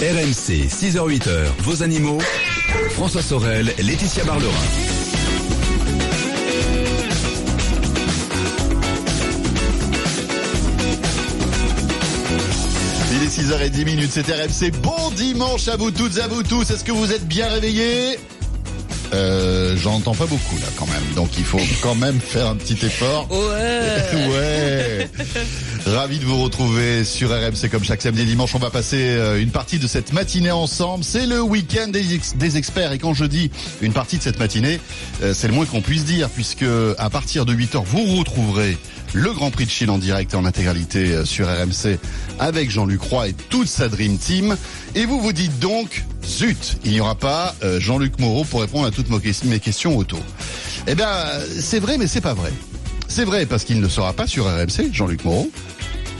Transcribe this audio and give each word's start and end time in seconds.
RMC, 0.00 0.66
6h-8h, 0.66 1.44
vos 1.58 1.82
animaux. 1.82 2.16
François 2.92 3.20
Sorel, 3.20 3.70
Laetitia 3.78 4.24
Barlerin. 4.24 4.50
Il 13.12 13.22
est 13.22 13.28
6h10 13.28 13.84
minutes, 13.84 14.10
c'est 14.10 14.26
RMC. 14.26 14.70
Bon 14.82 15.10
dimanche 15.16 15.68
à 15.68 15.76
vous 15.76 15.90
toutes 15.90 16.18
à 16.18 16.28
vous 16.28 16.44
tous. 16.44 16.70
Est-ce 16.70 16.82
que 16.82 16.92
vous 16.92 17.12
êtes 17.12 17.28
bien 17.28 17.48
réveillés? 17.48 18.18
Euh, 19.12 19.76
j'entends 19.76 20.14
pas 20.14 20.26
beaucoup 20.26 20.56
là 20.56 20.66
quand 20.76 20.86
même, 20.86 21.02
donc 21.16 21.30
il 21.38 21.44
faut 21.44 21.58
quand 21.82 21.94
même 21.94 22.20
faire 22.20 22.46
un 22.48 22.56
petit 22.56 22.74
effort. 22.84 23.26
Ouais. 23.30 24.28
ouais. 24.30 25.08
Ravi 25.86 26.18
de 26.18 26.24
vous 26.24 26.42
retrouver 26.42 27.04
sur 27.04 27.30
RMC 27.30 27.68
comme 27.70 27.82
chaque 27.84 28.02
samedi 28.02 28.22
et 28.22 28.26
dimanche. 28.26 28.54
On 28.54 28.58
va 28.58 28.70
passer 28.70 28.98
euh, 29.00 29.40
une 29.40 29.50
partie 29.50 29.78
de 29.78 29.86
cette 29.86 30.12
matinée 30.12 30.50
ensemble. 30.50 31.02
C'est 31.04 31.26
le 31.26 31.40
week-end 31.42 31.88
des, 31.88 32.14
ex- 32.14 32.36
des 32.36 32.56
experts 32.56 32.92
et 32.92 32.98
quand 32.98 33.14
je 33.14 33.24
dis 33.24 33.50
une 33.80 33.92
partie 33.92 34.18
de 34.18 34.22
cette 34.22 34.38
matinée, 34.38 34.78
euh, 35.22 35.32
c'est 35.34 35.48
le 35.48 35.54
moins 35.54 35.64
qu'on 35.66 35.80
puisse 35.80 36.04
dire 36.04 36.28
puisque 36.30 36.64
à 36.98 37.10
partir 37.10 37.46
de 37.46 37.54
8h 37.54 37.82
vous 37.84 38.16
retrouverez 38.16 38.76
le 39.12 39.32
Grand 39.32 39.50
Prix 39.50 39.64
de 39.66 39.70
Chine 39.70 39.90
en 39.90 39.98
direct 39.98 40.34
et 40.34 40.36
en 40.36 40.44
intégralité 40.44 41.12
euh, 41.12 41.24
sur 41.24 41.46
RMC 41.48 41.98
avec 42.38 42.70
Jean-Luc 42.70 43.00
Roy 43.02 43.28
et 43.28 43.32
toute 43.32 43.68
sa 43.68 43.88
Dream 43.88 44.18
Team. 44.18 44.56
Et 44.94 45.04
vous 45.04 45.20
vous 45.20 45.32
dites 45.32 45.58
donc, 45.58 46.04
zut, 46.24 46.78
il 46.84 46.92
n'y 46.92 47.00
aura 47.00 47.14
pas 47.16 47.54
euh, 47.64 47.80
Jean-Luc 47.80 48.18
Moreau 48.18 48.44
pour 48.44 48.60
répondre 48.60 48.86
à 48.86 48.90
toutes 48.90 49.10
mes 49.10 49.18
ques- 49.18 49.44
mes 49.44 49.58
questions 49.60 49.96
auto. 49.96 50.18
Eh 50.86 50.94
bien, 50.94 51.08
c'est 51.60 51.80
vrai, 51.80 51.98
mais 51.98 52.06
c'est 52.06 52.20
pas 52.20 52.34
vrai. 52.34 52.52
C'est 53.08 53.24
vrai 53.24 53.46
parce 53.46 53.64
qu'il 53.64 53.80
ne 53.80 53.88
sera 53.88 54.12
pas 54.12 54.26
sur 54.26 54.44
RMC, 54.46 54.92
Jean-Luc 54.92 55.24
Moreau. 55.24 55.50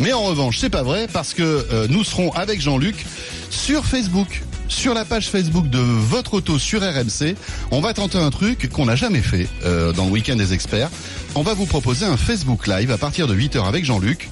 Mais 0.00 0.12
en 0.12 0.22
revanche, 0.24 0.58
c'est 0.58 0.70
pas 0.70 0.82
vrai 0.82 1.06
parce 1.12 1.34
que 1.34 1.42
euh, 1.72 1.86
nous 1.88 2.02
serons 2.04 2.32
avec 2.32 2.60
Jean-Luc 2.60 3.04
sur 3.50 3.84
Facebook. 3.84 4.42
Sur 4.70 4.94
la 4.94 5.04
page 5.04 5.28
Facebook 5.28 5.68
de 5.68 5.80
votre 5.80 6.34
auto 6.34 6.58
sur 6.58 6.80
RMC, 6.80 7.34
on 7.72 7.80
va 7.80 7.92
tenter 7.92 8.18
un 8.18 8.30
truc 8.30 8.70
qu'on 8.70 8.86
n'a 8.86 8.94
jamais 8.94 9.20
fait 9.20 9.48
euh, 9.64 9.92
dans 9.92 10.06
le 10.06 10.12
week-end 10.12 10.36
des 10.36 10.54
experts. 10.54 10.88
On 11.34 11.42
va 11.42 11.54
vous 11.54 11.66
proposer 11.66 12.06
un 12.06 12.16
Facebook 12.16 12.68
Live 12.68 12.90
à 12.92 12.96
partir 12.96 13.26
de 13.26 13.34
8h 13.34 13.66
avec 13.66 13.84
Jean-Luc. 13.84 14.30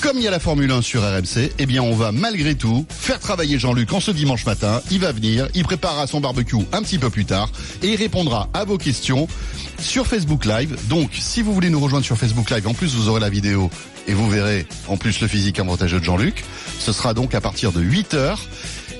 Comme 0.00 0.18
il 0.18 0.24
y 0.24 0.28
a 0.28 0.30
la 0.30 0.40
Formule 0.40 0.70
1 0.70 0.82
sur 0.82 1.02
RMC, 1.02 1.52
eh 1.58 1.66
bien 1.66 1.82
on 1.82 1.94
va 1.94 2.12
malgré 2.12 2.56
tout 2.56 2.86
faire 2.90 3.20
travailler 3.20 3.58
Jean-Luc 3.58 3.92
en 3.92 4.00
ce 4.00 4.10
dimanche 4.10 4.44
matin. 4.46 4.82
Il 4.90 4.98
va 4.98 5.12
venir, 5.12 5.48
il 5.54 5.62
préparera 5.62 6.06
son 6.06 6.20
barbecue 6.20 6.56
un 6.72 6.82
petit 6.82 6.98
peu 6.98 7.08
plus 7.08 7.24
tard 7.24 7.50
et 7.82 7.88
il 7.88 7.96
répondra 7.96 8.48
à 8.54 8.64
vos 8.64 8.78
questions 8.78 9.28
sur 9.80 10.06
Facebook 10.06 10.44
Live. 10.44 10.76
Donc 10.88 11.10
si 11.18 11.40
vous 11.40 11.54
voulez 11.54 11.70
nous 11.70 11.80
rejoindre 11.80 12.04
sur 12.04 12.18
Facebook 12.18 12.50
Live, 12.50 12.66
en 12.66 12.74
plus 12.74 12.94
vous 12.94 13.08
aurez 13.08 13.20
la 13.20 13.30
vidéo 13.30 13.70
et 14.08 14.14
vous 14.14 14.28
verrez 14.28 14.66
en 14.88 14.96
plus 14.96 15.20
le 15.20 15.28
physique 15.28 15.60
avantageux 15.60 16.00
de 16.00 16.04
Jean-Luc. 16.04 16.44
Ce 16.78 16.92
sera 16.92 17.14
donc 17.14 17.34
à 17.34 17.40
partir 17.40 17.72
de 17.72 17.82
8h 17.82 18.36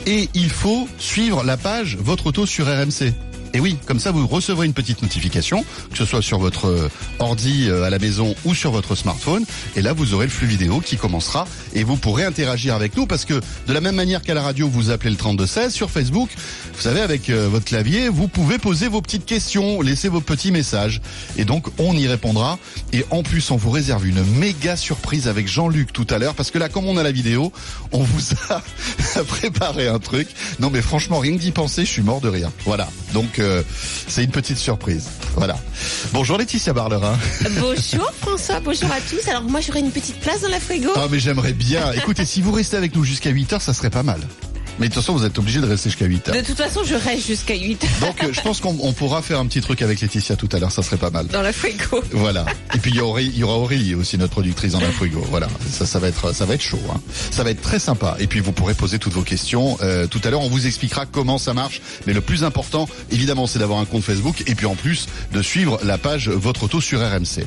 et 0.06 0.28
il 0.34 0.50
faut 0.50 0.88
suivre 0.98 1.44
la 1.44 1.56
page 1.56 1.96
Votre 2.00 2.28
Auto 2.28 2.46
sur 2.46 2.66
RMC. 2.66 3.12
Et 3.54 3.60
oui, 3.60 3.76
comme 3.86 3.98
ça 3.98 4.10
vous 4.10 4.26
recevrez 4.26 4.66
une 4.66 4.72
petite 4.72 5.02
notification, 5.02 5.64
que 5.90 5.96
ce 5.96 6.04
soit 6.04 6.22
sur 6.22 6.38
votre 6.38 6.66
euh, 6.66 6.90
ordi 7.18 7.66
euh, 7.68 7.84
à 7.84 7.90
la 7.90 7.98
maison 7.98 8.34
ou 8.44 8.54
sur 8.54 8.70
votre 8.70 8.94
smartphone. 8.94 9.44
Et 9.76 9.82
là, 9.82 9.92
vous 9.92 10.14
aurez 10.14 10.26
le 10.26 10.30
flux 10.30 10.46
vidéo 10.46 10.80
qui 10.80 10.96
commencera 10.96 11.46
et 11.74 11.84
vous 11.84 11.96
pourrez 11.96 12.24
interagir 12.24 12.74
avec 12.74 12.96
nous 12.96 13.06
parce 13.06 13.24
que 13.24 13.34
de 13.66 13.72
la 13.72 13.80
même 13.80 13.94
manière 13.94 14.22
qu'à 14.22 14.34
la 14.34 14.42
radio, 14.42 14.68
vous 14.68 14.90
appelez 14.90 15.10
le 15.10 15.16
3216 15.16 15.72
sur 15.72 15.90
Facebook. 15.90 16.28
Vous 16.74 16.82
savez, 16.82 17.00
avec 17.00 17.30
euh, 17.30 17.48
votre 17.48 17.64
clavier, 17.64 18.08
vous 18.08 18.28
pouvez 18.28 18.58
poser 18.58 18.88
vos 18.88 19.00
petites 19.00 19.24
questions, 19.24 19.80
laisser 19.80 20.08
vos 20.08 20.20
petits 20.20 20.50
messages. 20.50 21.00
Et 21.36 21.44
donc, 21.44 21.68
on 21.78 21.94
y 21.94 22.06
répondra. 22.06 22.58
Et 22.92 23.04
en 23.10 23.22
plus, 23.22 23.50
on 23.50 23.56
vous 23.56 23.70
réserve 23.70 24.06
une 24.06 24.22
méga 24.38 24.76
surprise 24.76 25.26
avec 25.26 25.48
Jean-Luc 25.48 25.92
tout 25.92 26.06
à 26.10 26.18
l'heure 26.18 26.34
parce 26.34 26.50
que 26.50 26.58
là, 26.58 26.68
comme 26.68 26.86
on 26.86 26.96
a 26.96 27.02
la 27.02 27.12
vidéo, 27.12 27.52
on 27.92 28.02
vous 28.02 28.34
a 28.50 28.62
préparé 29.24 29.88
un 29.88 29.98
truc. 29.98 30.28
Non, 30.60 30.70
mais 30.70 30.82
franchement, 30.82 31.18
rien 31.18 31.32
que 31.32 31.40
d'y 31.40 31.52
penser, 31.52 31.84
je 31.84 31.90
suis 31.90 32.02
mort 32.02 32.20
de 32.20 32.28
rire. 32.28 32.50
Voilà. 32.64 32.88
Donc, 33.14 33.37
euh, 33.38 33.62
c'est 34.06 34.24
une 34.24 34.30
petite 34.30 34.58
surprise. 34.58 35.08
Voilà. 35.36 35.56
Bonjour 36.12 36.38
Laetitia 36.38 36.72
Barlerin. 36.72 37.18
Bonjour 37.60 38.12
François, 38.20 38.60
bonjour 38.60 38.90
à 38.90 39.00
tous. 39.00 39.28
Alors 39.28 39.44
moi 39.44 39.60
j'aurai 39.60 39.80
une 39.80 39.90
petite 39.90 40.20
place 40.20 40.42
dans 40.42 40.48
la 40.48 40.60
frigo. 40.60 40.90
Ah, 40.96 41.06
mais 41.10 41.18
j'aimerais 41.18 41.52
bien. 41.52 41.92
Écoutez, 41.92 42.24
si 42.24 42.40
vous 42.40 42.52
restez 42.52 42.76
avec 42.76 42.94
nous 42.94 43.04
jusqu'à 43.04 43.30
8 43.30 43.52
heures, 43.54 43.62
ça 43.62 43.74
serait 43.74 43.90
pas 43.90 44.02
mal. 44.02 44.20
Mais 44.78 44.88
de 44.88 44.94
toute 44.94 45.02
façon, 45.02 45.16
vous 45.16 45.24
êtes 45.24 45.38
obligé 45.38 45.60
de 45.60 45.66
rester 45.66 45.90
jusqu'à 45.90 46.06
8 46.06 46.28
heures. 46.28 46.34
De 46.36 46.40
toute 46.40 46.56
façon, 46.56 46.82
je 46.84 46.94
reste 46.94 47.26
jusqu'à 47.26 47.54
8 47.54 47.86
Donc, 48.00 48.22
euh, 48.22 48.32
je 48.32 48.40
pense 48.40 48.60
qu'on 48.60 48.76
on 48.80 48.92
pourra 48.92 49.22
faire 49.22 49.38
un 49.40 49.46
petit 49.46 49.60
truc 49.60 49.82
avec 49.82 50.00
Laetitia 50.00 50.36
tout 50.36 50.48
à 50.52 50.58
l'heure, 50.58 50.70
ça 50.72 50.82
serait 50.82 50.96
pas 50.96 51.10
mal. 51.10 51.26
dans 51.26 51.42
la 51.42 51.52
frigo. 51.52 52.02
Voilà. 52.12 52.46
Et 52.74 52.78
puis 52.78 52.90
il 52.92 52.96
y, 52.96 53.00
aura 53.00 53.10
Aurélie, 53.10 53.32
il 53.34 53.38
y 53.38 53.44
aura 53.44 53.56
Aurélie 53.56 53.94
aussi, 53.94 54.18
notre 54.18 54.32
productrice 54.32 54.72
dans 54.72 54.80
la 54.80 54.90
frigo. 54.90 55.24
Voilà. 55.30 55.48
Ça, 55.70 55.86
ça 55.86 55.98
va 55.98 56.08
être, 56.08 56.34
ça 56.34 56.44
va 56.44 56.54
être 56.54 56.62
chaud. 56.62 56.80
Hein. 56.92 57.00
Ça 57.30 57.42
va 57.42 57.50
être 57.50 57.60
très 57.60 57.78
sympa. 57.78 58.16
Et 58.20 58.26
puis 58.26 58.40
vous 58.40 58.52
pourrez 58.52 58.74
poser 58.74 58.98
toutes 58.98 59.12
vos 59.14 59.22
questions. 59.22 59.76
Euh, 59.82 60.06
tout 60.06 60.20
à 60.24 60.30
l'heure, 60.30 60.42
on 60.42 60.48
vous 60.48 60.66
expliquera 60.66 61.06
comment 61.06 61.38
ça 61.38 61.54
marche. 61.54 61.80
Mais 62.06 62.12
le 62.12 62.20
plus 62.20 62.44
important, 62.44 62.88
évidemment, 63.10 63.46
c'est 63.46 63.58
d'avoir 63.58 63.80
un 63.80 63.84
compte 63.84 64.04
Facebook 64.04 64.42
et 64.46 64.54
puis 64.54 64.66
en 64.66 64.74
plus 64.74 65.06
de 65.32 65.42
suivre 65.42 65.80
la 65.82 65.98
page 65.98 66.28
Votre 66.28 66.64
Auto 66.64 66.80
sur 66.80 67.00
RMC. 67.00 67.46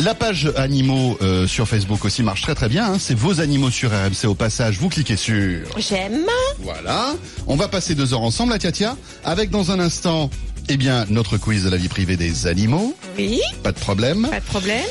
La 0.00 0.14
page 0.14 0.50
animaux 0.56 1.16
euh, 1.22 1.46
sur 1.46 1.68
Facebook 1.68 2.04
aussi 2.04 2.22
marche 2.22 2.42
très 2.42 2.54
très 2.54 2.68
bien. 2.68 2.92
hein. 2.94 2.96
C'est 2.98 3.14
vos 3.14 3.40
animaux 3.40 3.70
sur 3.70 3.90
RMC. 3.90 4.26
Au 4.26 4.34
passage, 4.34 4.78
vous 4.78 4.88
cliquez 4.88 5.16
sur. 5.16 5.62
J'aime. 5.78 6.24
Voilà. 6.60 7.14
On 7.46 7.54
va 7.56 7.68
passer 7.68 7.94
deux 7.94 8.12
heures 8.12 8.22
ensemble, 8.22 8.52
la 8.52 8.58
Katia, 8.58 8.96
avec 9.24 9.50
dans 9.50 9.70
un 9.70 9.78
instant, 9.78 10.30
eh 10.68 10.76
bien, 10.76 11.06
notre 11.10 11.36
quiz 11.38 11.64
de 11.64 11.70
la 11.70 11.76
vie 11.76 11.88
privée 11.88 12.16
des 12.16 12.46
animaux. 12.48 12.94
Oui, 13.16 13.40
Pas 13.62 13.70
de 13.72 13.78
problème. 13.78 14.26
pas 14.28 14.40
de 14.40 14.44
problème. 14.44 14.84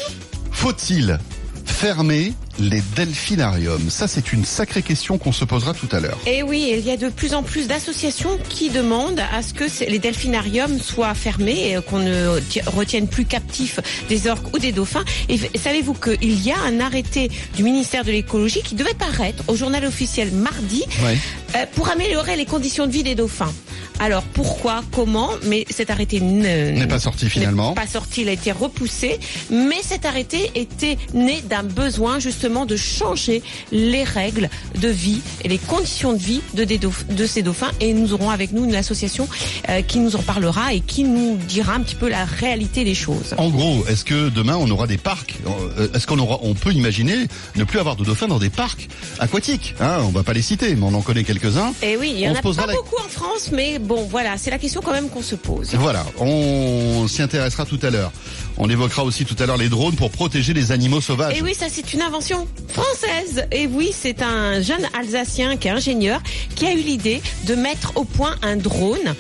Faut-il 0.52 1.20
fermer 1.66 2.34
les 2.60 2.82
delphinariums 2.96 3.90
Ça, 3.90 4.08
c'est 4.08 4.32
une 4.34 4.46
sacrée 4.46 4.82
question 4.82 5.18
qu'on 5.18 5.32
se 5.32 5.46
posera 5.46 5.74
tout 5.74 5.90
à 5.92 6.00
l'heure. 6.00 6.18
Et 6.28 6.44
oui, 6.44 6.72
il 6.78 6.86
y 6.86 6.92
a 6.92 6.98
de 6.98 7.10
plus 7.10 7.34
en 7.34 7.44
plus 7.44 7.68
d'associations 7.68 8.38
qui 8.50 8.70
demandent 8.70 9.22
à 9.34 9.42
ce 9.42 9.54
que 9.54 9.64
les 9.90 10.00
delphinariums 10.00 10.80
soient 10.80 11.14
fermés 11.16 11.72
et 11.72 11.82
qu'on 11.82 12.00
ne 12.00 12.40
ti- 12.40 12.62
retienne 12.62 13.08
plus 13.08 13.26
captifs 13.26 13.80
des 14.10 14.28
orques 14.28 14.54
ou 14.54 14.60
des 14.60 14.72
dauphins. 14.72 15.04
Et 15.30 15.38
savez-vous 15.58 15.94
qu'il 15.96 16.44
y 16.46 16.52
a 16.52 16.60
un 16.60 16.80
arrêté 16.80 17.30
du 17.56 17.64
ministère 17.64 18.04
de 18.04 18.12
l'écologie 18.12 18.62
qui 18.64 18.76
devait 18.76 18.94
paraître 18.94 19.44
au 19.48 19.56
journal 19.56 19.86
officiel 19.86 20.32
mardi 20.32 20.84
Ouais. 21.04 21.18
euh, 21.56 21.66
pour 21.76 21.90
améliorer 21.90 22.36
les 22.36 22.46
conditions 22.46 22.86
de 22.88 22.92
vie 22.92 23.04
des 23.04 23.16
dauphins. 23.16 23.52
Alors 24.00 24.24
pourquoi, 24.24 24.82
comment 24.92 25.30
Mais 25.46 25.66
cet 25.70 25.90
arrêté 25.92 26.20
ne- 26.20 26.72
N'est 26.72 26.88
pas 26.88 27.00
sorti 27.00 27.30
finalement. 27.30 27.74
pas 27.74 27.86
sorti, 27.88 28.22
il 28.22 28.30
a 28.30 28.32
été 28.32 28.52
repoussé. 28.52 29.20
Mais 29.52 29.78
cet 29.84 30.06
arrêté 30.06 30.52
était 30.56 30.98
né 31.14 31.42
d'un 31.48 31.64
besoin 31.64 32.20
justement 32.20 32.43
de 32.44 32.76
changer 32.76 33.42
les 33.72 34.04
règles 34.04 34.50
de 34.80 34.88
vie 34.90 35.22
et 35.44 35.48
les 35.48 35.58
conditions 35.58 36.14
de 36.14 36.18
vie 36.18 36.42
de, 36.56 36.64
des 36.64 36.78
dauph- 36.78 37.06
de 37.10 37.26
ces 37.26 37.42
dauphins. 37.42 37.72
Et 37.80 37.94
nous 37.94 38.14
aurons 38.14 38.30
avec 38.30 38.52
nous 38.52 38.66
une 38.66 38.76
association 38.76 39.28
euh, 39.70 39.82
qui 39.82 40.00
nous 40.00 40.16
en 40.16 40.22
parlera 40.22 40.74
et 40.74 40.82
qui 40.82 41.04
nous 41.04 41.38
dira 41.48 41.74
un 41.74 41.80
petit 41.82 41.96
peu 41.96 42.10
la 42.10 42.26
réalité 42.26 42.84
des 42.84 42.96
choses. 42.96 43.34
En 43.38 43.50
gros, 43.50 43.86
est-ce 43.88 44.04
que 44.04 44.30
demain 44.30 44.58
on 44.58 44.70
aura 44.72 44.88
des 44.88 44.98
parcs? 44.98 45.36
Euh, 45.78 45.88
Est-ce 45.94 46.06
qu'on 46.08 46.20
aura, 46.20 46.40
on 46.42 46.54
peut 46.54 46.72
imaginer 46.74 47.16
ne 47.56 47.64
plus 47.64 47.80
avoir 47.80 47.96
de 47.96 48.04
dauphins 48.04 48.28
dans 48.28 48.40
des 48.40 48.50
parcs 48.50 48.88
aquatiques 49.20 49.76
hein? 49.80 50.00
On 50.02 50.10
va 50.10 50.24
pas 50.24 50.34
les 50.34 50.42
citer, 50.42 50.76
mais 50.76 50.84
on 50.86 50.94
en 50.94 51.02
connaît 51.02 51.24
quelques-uns. 51.24 51.74
Et 51.82 51.96
oui, 51.98 52.12
il 52.16 52.20
y 52.22 52.28
On 52.28 52.32
en 52.32 52.36
a 52.36 52.42
posera 52.42 52.66
pas 52.66 52.72
la- 52.74 52.78
beaucoup 52.78 52.98
en 53.04 53.08
France, 53.10 53.50
mais 53.54 53.80
bon, 53.80 54.08
voilà, 54.10 54.38
c'est 54.38 54.52
la 54.52 54.58
question 54.60 54.82
quand 54.82 54.92
même 54.92 55.10
qu'on 55.10 55.22
se 55.22 55.36
pose. 55.36 55.70
Voilà, 55.76 56.06
on 56.20 57.08
s'y 57.08 57.22
intéressera 57.22 57.66
tout 57.66 57.80
à 57.84 57.90
l'heure. 57.90 58.12
On 58.58 58.70
évoquera 58.70 59.04
aussi 59.04 59.26
tout 59.26 59.36
à 59.40 59.46
l'heure 59.46 59.58
les 59.58 59.70
drones 59.70 59.96
pour 59.96 60.12
protéger 60.12 60.54
les 60.54 60.72
animaux 60.72 61.02
sauvages. 61.02 61.38
Et 61.38 61.42
oui, 61.42 61.54
ça 61.56 61.66
c'est 61.70 61.94
une 61.94 62.02
invention 62.02 62.33
française. 62.74 63.46
Et 63.52 63.68
oui, 63.68 63.92
c'est 63.94 64.22
un 64.22 64.62
jeune 64.62 64.88
Alsacien 64.98 65.58
qui 65.58 65.68
est 65.68 65.72
ingénieur 65.72 66.22
qui 66.56 66.66
a 66.66 66.74
eu 66.74 66.82
l'idée 66.82 67.22
de 67.46 67.56
mettre 67.56 67.94
au 67.96 68.04
point 68.04 68.36
un 68.42 68.58
drone 68.58 69.16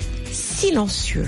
silencieux 0.63 1.27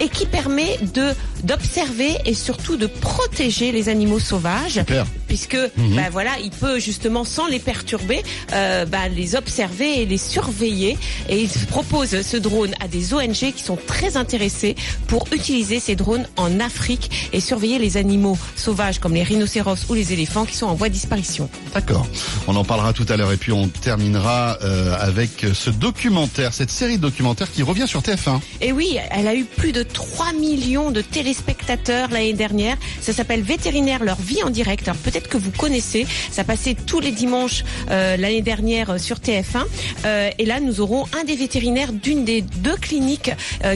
et 0.00 0.08
qui 0.08 0.26
permet 0.26 0.78
de 0.94 1.12
d'observer 1.44 2.16
et 2.24 2.34
surtout 2.34 2.76
de 2.76 2.86
protéger 2.86 3.70
les 3.70 3.88
animaux 3.88 4.18
sauvages 4.18 4.72
Super. 4.72 5.06
puisque 5.28 5.56
bah 5.76 6.10
voilà 6.10 6.32
il 6.42 6.50
peut 6.50 6.80
justement 6.80 7.24
sans 7.24 7.46
les 7.46 7.60
perturber 7.60 8.22
euh, 8.52 8.84
bah, 8.86 9.08
les 9.08 9.36
observer 9.36 10.02
et 10.02 10.06
les 10.06 10.18
surveiller 10.18 10.98
et 11.28 11.42
il 11.42 11.48
propose 11.66 12.22
ce 12.22 12.36
drone 12.36 12.74
à 12.80 12.88
des 12.88 13.14
ONG 13.14 13.52
qui 13.52 13.62
sont 13.62 13.78
très 13.86 14.16
intéressés 14.16 14.74
pour 15.06 15.26
utiliser 15.32 15.78
ces 15.78 15.94
drones 15.94 16.26
en 16.36 16.58
Afrique 16.58 17.30
et 17.32 17.40
surveiller 17.40 17.78
les 17.78 17.96
animaux 17.96 18.36
sauvages 18.56 18.98
comme 18.98 19.14
les 19.14 19.22
rhinocéros 19.22 19.88
ou 19.88 19.94
les 19.94 20.12
éléphants 20.12 20.44
qui 20.44 20.56
sont 20.56 20.66
en 20.66 20.74
voie 20.74 20.88
de 20.88 20.94
disparition. 20.94 21.48
D'accord. 21.72 22.06
On 22.48 22.56
en 22.56 22.64
parlera 22.64 22.92
tout 22.92 23.06
à 23.08 23.16
l'heure 23.16 23.32
et 23.32 23.36
puis 23.36 23.52
on 23.52 23.68
terminera 23.68 24.58
euh, 24.62 24.96
avec 24.98 25.46
ce 25.54 25.70
documentaire, 25.70 26.52
cette 26.52 26.70
série 26.70 26.96
de 26.96 27.02
documentaires 27.02 27.50
qui 27.52 27.62
revient 27.62 27.86
sur 27.86 28.00
TF1. 28.00 28.40
Et 28.60 28.67
oui, 28.72 28.98
elle 29.10 29.26
a 29.26 29.34
eu 29.34 29.44
plus 29.44 29.72
de 29.72 29.82
3 29.82 30.32
millions 30.32 30.90
de 30.90 31.00
téléspectateurs 31.00 32.10
l'année 32.10 32.32
dernière. 32.32 32.76
Ça 33.00 33.12
s'appelle 33.12 33.42
Vétérinaire 33.42 34.02
leur 34.04 34.20
vie 34.20 34.42
en 34.42 34.50
direct. 34.50 34.88
Alors 34.88 35.00
peut-être 35.00 35.28
que 35.28 35.36
vous 35.36 35.50
connaissez. 35.50 36.06
Ça 36.30 36.44
passait 36.44 36.74
tous 36.74 37.00
les 37.00 37.12
dimanches 37.12 37.64
euh, 37.90 38.16
l'année 38.16 38.42
dernière 38.42 38.90
euh, 38.90 38.98
sur 38.98 39.18
TF1. 39.18 39.64
Euh, 40.04 40.30
et 40.38 40.44
là, 40.44 40.60
nous 40.60 40.80
aurons 40.80 41.06
un 41.18 41.24
des 41.24 41.36
vétérinaires 41.36 41.92
d'une 41.92 42.24
des 42.24 42.42
deux 42.42 42.76
cliniques 42.76 43.30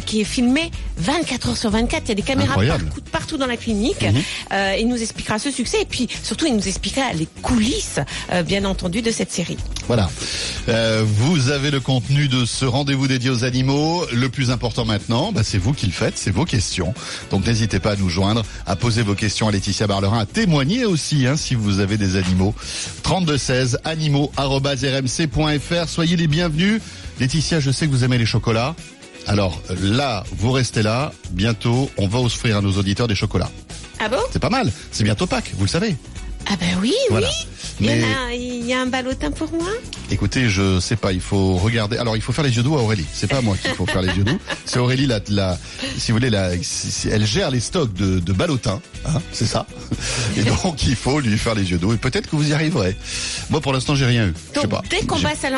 qui 0.07 0.21
est 0.21 0.25
filmé 0.25 0.71
24 0.99 1.49
heures 1.49 1.57
sur 1.57 1.71
24. 1.71 2.05
Il 2.05 2.09
y 2.09 2.13
a 2.13 2.15
des 2.15 2.23
caméras 2.23 2.55
partout, 2.55 3.01
partout 3.11 3.37
dans 3.37 3.47
la 3.47 3.57
clinique. 3.57 4.03
Mhm. 4.03 4.23
Euh, 4.53 4.77
il 4.79 4.89
nous 4.89 5.01
expliquera 5.01 5.39
ce 5.39 5.51
succès 5.51 5.83
et 5.83 5.85
puis 5.85 6.09
surtout 6.23 6.47
il 6.47 6.55
nous 6.55 6.69
expliquera 6.69 7.13
les 7.15 7.27
coulisses, 7.43 7.99
euh, 8.33 8.43
bien 8.43 8.65
entendu, 8.65 9.03
de 9.03 9.11
cette 9.11 9.33
série. 9.33 9.57
Voilà. 9.87 10.11
Euh, 10.69 11.05
vous 11.07 11.51
avez 11.51 11.71
le 11.71 11.81
contenu 11.81 12.29
de 12.29 12.45
ce 12.45 12.65
rendez-vous 12.65 13.09
dédié 13.09 13.31
aux 13.31 13.45
animaux. 13.45 14.05
Le 14.13 14.29
plus 14.29 14.51
important 14.51 14.85
maintenant, 14.85 15.33
bah, 15.33 15.43
c'est 15.45 15.59
vous 15.59 15.73
qui 15.73 15.87
le 15.87 15.93
faites, 15.93 16.17
c'est 16.17 16.31
vos 16.31 16.45
questions. 16.45 16.95
Donc 17.31 17.47
n'hésitez 17.47 17.81
pas 17.81 17.93
à 17.93 17.97
nous 17.97 18.09
joindre, 18.09 18.45
à 18.67 18.77
poser 18.77 19.03
vos 19.03 19.15
questions 19.15 19.49
à 19.49 19.53
Laetitia 19.53 19.87
Barlerin, 19.87 20.19
à 20.19 20.27
témoigner 20.27 20.85
aussi 20.85 21.27
hein, 21.27 21.37
si 21.37 21.55
vous 21.55 21.81
avez 21.81 21.97
des 21.97 22.17
animaux. 22.17 22.55
32 23.03 23.39
16 23.39 23.79
animaux@rmc.fr. 23.85 25.89
Soyez 25.89 26.17
les 26.17 26.27
bienvenus. 26.27 26.81
Laetitia, 27.21 27.61
je 27.61 27.71
sais 27.71 27.87
que 27.87 27.93
vous 27.93 28.05
aimez 28.05 28.19
les 28.19 28.27
chocolats. 28.27 28.75
Alors 29.27 29.61
là, 29.83 30.25
vous 30.37 30.53
restez 30.53 30.83
là. 30.83 31.13
Bientôt, 31.31 31.91
on 31.97 32.07
va 32.09 32.19
offrir 32.21 32.57
à 32.57 32.61
nos 32.61 32.73
auditeurs 32.73 33.09
des 33.09 33.15
chocolats. 33.15 33.51
Ah 34.01 34.09
bon? 34.09 34.19
C'est 34.33 34.41
pas 34.41 34.51
mal. 34.51 34.71
C'est 34.91 35.05
bientôt 35.05 35.27
Pâques, 35.27 35.53
vous 35.57 35.65
le 35.65 35.71
savez. 35.71 35.97
Ah 36.51 36.55
ben 36.59 36.77
oui, 36.81 36.93
Voilà. 37.09 37.29
oui. 37.29 37.47
Il 37.81 37.87
y, 37.87 37.89
Mais- 37.89 38.05
en 38.05 38.07
a, 38.29 38.35
il 38.63 38.69
y 38.69 38.73
a 38.75 38.81
un 38.81 38.87
ballotin 38.87 39.31
pour 39.31 39.51
moi? 39.53 39.69
Écoutez, 40.11 40.49
je 40.49 40.79
sais 40.81 40.97
pas, 40.97 41.13
il 41.13 41.21
faut 41.21 41.57
regarder. 41.57 41.97
Alors, 41.97 42.17
il 42.17 42.23
faut 42.23 42.33
faire 42.33 42.45
les 42.45 42.55
yeux 42.57 42.63
doux 42.63 42.77
à 42.77 42.83
Aurélie. 42.83 43.07
C'est 43.13 43.27
pas 43.29 43.41
moi 43.41 43.57
qu'il 43.61 43.71
faut 43.73 43.87
faire 43.87 44.03
les 44.03 44.13
yeux 44.15 44.25
doux. 44.25 44.39
C'est 44.65 44.79
Aurélie, 44.79 45.07
la, 45.07 45.21
la, 45.29 45.59
si 45.99 46.13
vous 46.13 46.19
voulez, 46.19 46.31
la, 46.31 46.51
elle 47.11 47.27
gère 47.27 47.51
les 47.51 47.61
stocks 47.61 47.93
de, 47.95 48.21
de 48.21 48.33
ballotins, 48.33 48.81
hein, 49.07 49.21
c'est 49.33 49.47
ça? 49.47 49.67
Et 50.37 50.43
donc, 50.43 50.85
il 50.87 50.95
faut 50.97 51.19
lui 51.21 51.37
faire 51.37 51.55
les 51.55 51.71
yeux 51.71 51.79
doux. 51.79 51.93
Et 51.93 51.97
peut-être 51.97 52.29
que 52.31 52.37
vous 52.37 52.49
y 52.51 52.53
arriverez. 52.53 52.97
Moi, 53.51 53.61
pour 53.61 53.73
l'instant, 53.73 53.95
j'ai 53.95 54.07
rien 54.07 54.27
eu. 54.27 54.35
Je 54.55 54.61
sais 54.61 54.67
Donc 54.67 54.71
pas. 54.71 54.83
dès 54.89 55.05
qu'on 55.05 55.19
passe 55.21 55.45
à 55.45 55.49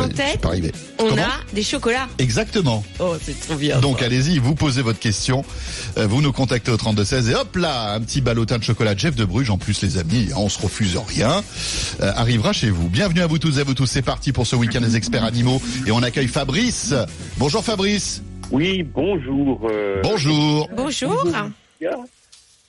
arrivé. 0.48 0.72
on 0.98 1.08
Comment 1.10 1.22
a 1.22 1.40
des 1.54 1.62
chocolats. 1.62 2.08
Exactement. 2.18 2.84
Oh, 2.98 3.14
c'est 3.22 3.38
trop 3.40 3.56
bien. 3.56 3.80
Donc 3.80 4.02
allez-y, 4.02 4.38
vous 4.38 4.54
posez 4.54 4.82
votre 4.82 4.98
question, 4.98 5.44
euh, 5.98 6.06
vous 6.06 6.22
nous 6.22 6.32
contactez 6.32 6.70
au 6.70 6.76
3216 6.76 7.30
et 7.30 7.34
hop 7.34 7.56
là, 7.56 7.92
un 7.94 8.00
petit 8.00 8.20
ballotin 8.20 8.58
de 8.58 8.64
chocolat 8.64 8.96
Jeff 8.96 9.14
de 9.14 9.24
Bruges. 9.24 9.50
En 9.50 9.58
plus 9.58 9.82
les 9.82 9.98
amis, 9.98 10.28
on 10.36 10.48
se 10.48 10.60
refuse 10.60 10.96
rien, 11.08 11.42
euh, 12.00 12.12
arrivera 12.16 12.52
chez 12.52 12.70
vous. 12.70 12.88
Bienvenue 12.94 13.22
à 13.22 13.26
vous 13.26 13.40
tous 13.40 13.58
et 13.58 13.60
à 13.60 13.64
vous 13.64 13.74
tous. 13.74 13.86
C'est 13.86 14.02
parti 14.04 14.30
pour 14.32 14.46
ce 14.46 14.54
week-end 14.54 14.80
des 14.80 14.94
experts 14.96 15.24
animaux 15.24 15.60
et 15.84 15.90
on 15.90 16.00
accueille 16.04 16.28
Fabrice. 16.28 16.94
Bonjour 17.38 17.64
Fabrice. 17.64 18.22
Oui, 18.52 18.84
bonjour. 18.84 19.68
euh, 19.68 20.00
Bonjour. 20.04 20.68
Bonjour. 20.76 21.24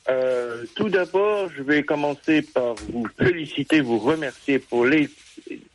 euh, 0.09 0.63
tout 0.75 0.89
d'abord, 0.89 1.47
je 1.55 1.61
vais 1.61 1.83
commencer 1.83 2.41
par 2.41 2.73
vous 2.91 3.05
féliciter, 3.19 3.81
vous 3.81 3.99
remercier 3.99 4.57
pour 4.57 4.87
les 4.87 5.11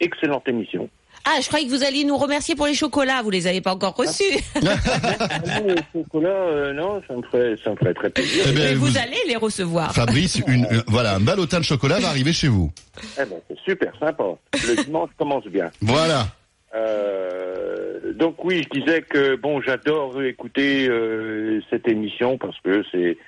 excellentes 0.01 0.49
émissions. 0.49 0.91
Ah, 1.25 1.39
je 1.43 1.47
croyais 1.49 1.67
que 1.67 1.71
vous 1.71 1.85
alliez 1.85 2.05
nous 2.05 2.17
remercier 2.17 2.55
pour 2.57 2.67
les 2.67 2.75
chocolats. 2.75 3.23
Vous 3.23 3.31
les 3.31 3.47
avez 3.47 3.61
pas 3.61 3.73
encore 3.75 3.95
reçus. 3.95 4.39
Ah, 4.57 4.59
le 5.67 5.75
chocolat, 5.93 6.29
euh, 6.31 6.73
non, 6.73 7.03
ça 7.07 7.15
me 7.15 7.23
ferait, 7.23 7.57
ça 7.63 7.71
me 7.71 7.77
ferait 7.77 7.95
très 7.95 8.11
plaisir. 8.11 8.45
Eh 8.49 8.53
bien, 8.53 8.65
Mais 8.65 8.75
vous, 8.75 8.87
vous- 8.87 8.99
allez 8.99 9.19
les 9.29 9.37
recevoir. 9.37 9.95
Fabrice, 9.95 10.41
une, 10.47 10.65
une- 10.65 10.83
voilà, 10.89 11.15
un 11.17 11.21
ballotin 11.21 11.59
de 11.59 11.65
chocolat 11.65 12.01
va 12.01 12.09
arriver 12.09 12.33
chez 12.33 12.49
vous. 12.49 12.73
Eh 13.21 13.25
ben, 13.27 13.37
c'est 13.49 13.59
super 13.61 13.93
sympa. 14.01 14.25
Le 14.55 14.83
dimanche 14.85 15.11
commence 15.19 15.45
bien. 15.47 15.71
Voilà. 15.83 16.29
Euh, 16.75 18.13
donc 18.15 18.43
oui, 18.45 18.63
je 18.73 18.81
disais 18.81 19.03
que 19.03 19.37
bon, 19.37 19.61
j'adore 19.61 20.23
écouter 20.23 20.89
euh, 20.89 21.61
cette 21.71 21.87
émission 21.89 22.39
parce 22.39 22.59
que 22.61 22.83
c'est 22.93 23.19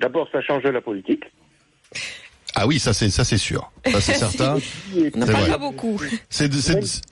d'abord 0.00 0.28
ça 0.32 0.40
change 0.40 0.62
de 0.62 0.70
la 0.70 0.80
politique. 0.80 1.24
Ah 2.62 2.66
oui, 2.68 2.78
ça 2.78 2.92
c'est 2.92 3.10
ça 3.10 3.24
c'est 3.24 3.38
sûr. 3.38 3.72
Ça 3.90 4.00
c'est 4.00 4.14
certain. 4.26 4.58
On 5.16 5.26
parle 5.26 5.48
pas 5.48 5.58
beaucoup. 5.58 6.00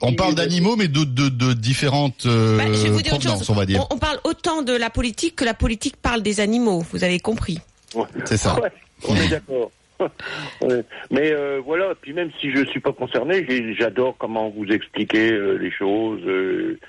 On 0.01 0.13
parle 0.13 0.33
d'animaux, 0.35 0.77
mais 0.77 0.87
de, 0.87 1.03
de, 1.03 1.27
de 1.27 1.51
différentes 1.51 2.25
euh, 2.25 2.57
Bah, 2.57 2.63
je 2.67 2.83
vais 2.83 2.89
vous 2.89 3.01
dire 3.01 3.21
chose. 3.21 3.49
on 3.49 3.53
va 3.53 3.65
dire. 3.65 3.85
On, 3.89 3.95
on 3.95 3.97
parle 3.97 4.19
autant 4.23 4.61
de 4.61 4.71
la 4.71 4.89
politique 4.89 5.35
que 5.35 5.43
la 5.43 5.53
politique 5.53 5.97
parle 5.97 6.21
des 6.21 6.39
animaux. 6.39 6.85
Vous 6.93 7.03
avez 7.03 7.19
compris. 7.19 7.59
Ouais. 7.95 8.05
C'est 8.23 8.37
ça. 8.37 8.61
Ouais, 8.61 8.71
on 9.09 9.15
est 9.15 9.27
d'accord. 9.27 9.71
Mais 11.11 11.31
euh, 11.33 11.61
voilà, 11.63 11.93
puis 12.01 12.13
même 12.13 12.31
si 12.39 12.49
je 12.51 12.65
suis 12.67 12.79
pas 12.79 12.93
concerné, 12.93 13.45
j'adore 13.77 14.15
comment 14.17 14.49
vous 14.49 14.65
expliquez 14.65 15.31
euh, 15.33 15.57
les 15.57 15.71
choses 15.71 16.21
euh, 16.25 16.79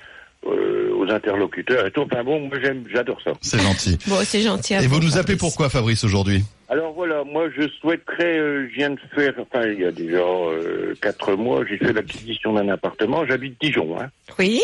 aux 0.45 1.09
interlocuteurs 1.11 1.85
et 1.85 1.91
tout. 1.91 2.01
Enfin 2.01 2.23
bon, 2.23 2.39
moi 2.47 2.57
j'aime, 2.61 2.85
j'adore 2.93 3.19
ça. 3.23 3.31
C'est 3.41 3.61
gentil. 3.61 3.97
Bon, 4.07 4.17
c'est 4.23 4.41
gentil. 4.41 4.75
à 4.75 4.81
Et 4.81 4.87
vous 4.87 4.99
nous 4.99 5.17
appelez 5.17 5.37
pourquoi 5.37 5.69
Fabrice 5.69 6.03
aujourd'hui? 6.03 6.43
Alors 6.69 6.93
voilà, 6.93 7.23
moi 7.23 7.49
je 7.55 7.67
souhaiterais, 7.81 8.37
euh, 8.39 8.67
je 8.69 8.75
viens 8.75 8.89
de 8.91 8.99
faire, 9.13 9.33
enfin 9.37 9.65
il 9.67 9.79
y 9.81 9.85
a 9.85 9.91
déjà 9.91 10.17
euh, 10.17 10.95
quatre 11.01 11.33
mois, 11.35 11.63
j'ai 11.69 11.77
fait 11.77 11.93
l'acquisition 11.93 12.53
d'un 12.53 12.67
appartement. 12.69 13.25
J'habite 13.25 13.55
Dijon, 13.61 13.99
hein, 13.99 14.09
Oui. 14.39 14.61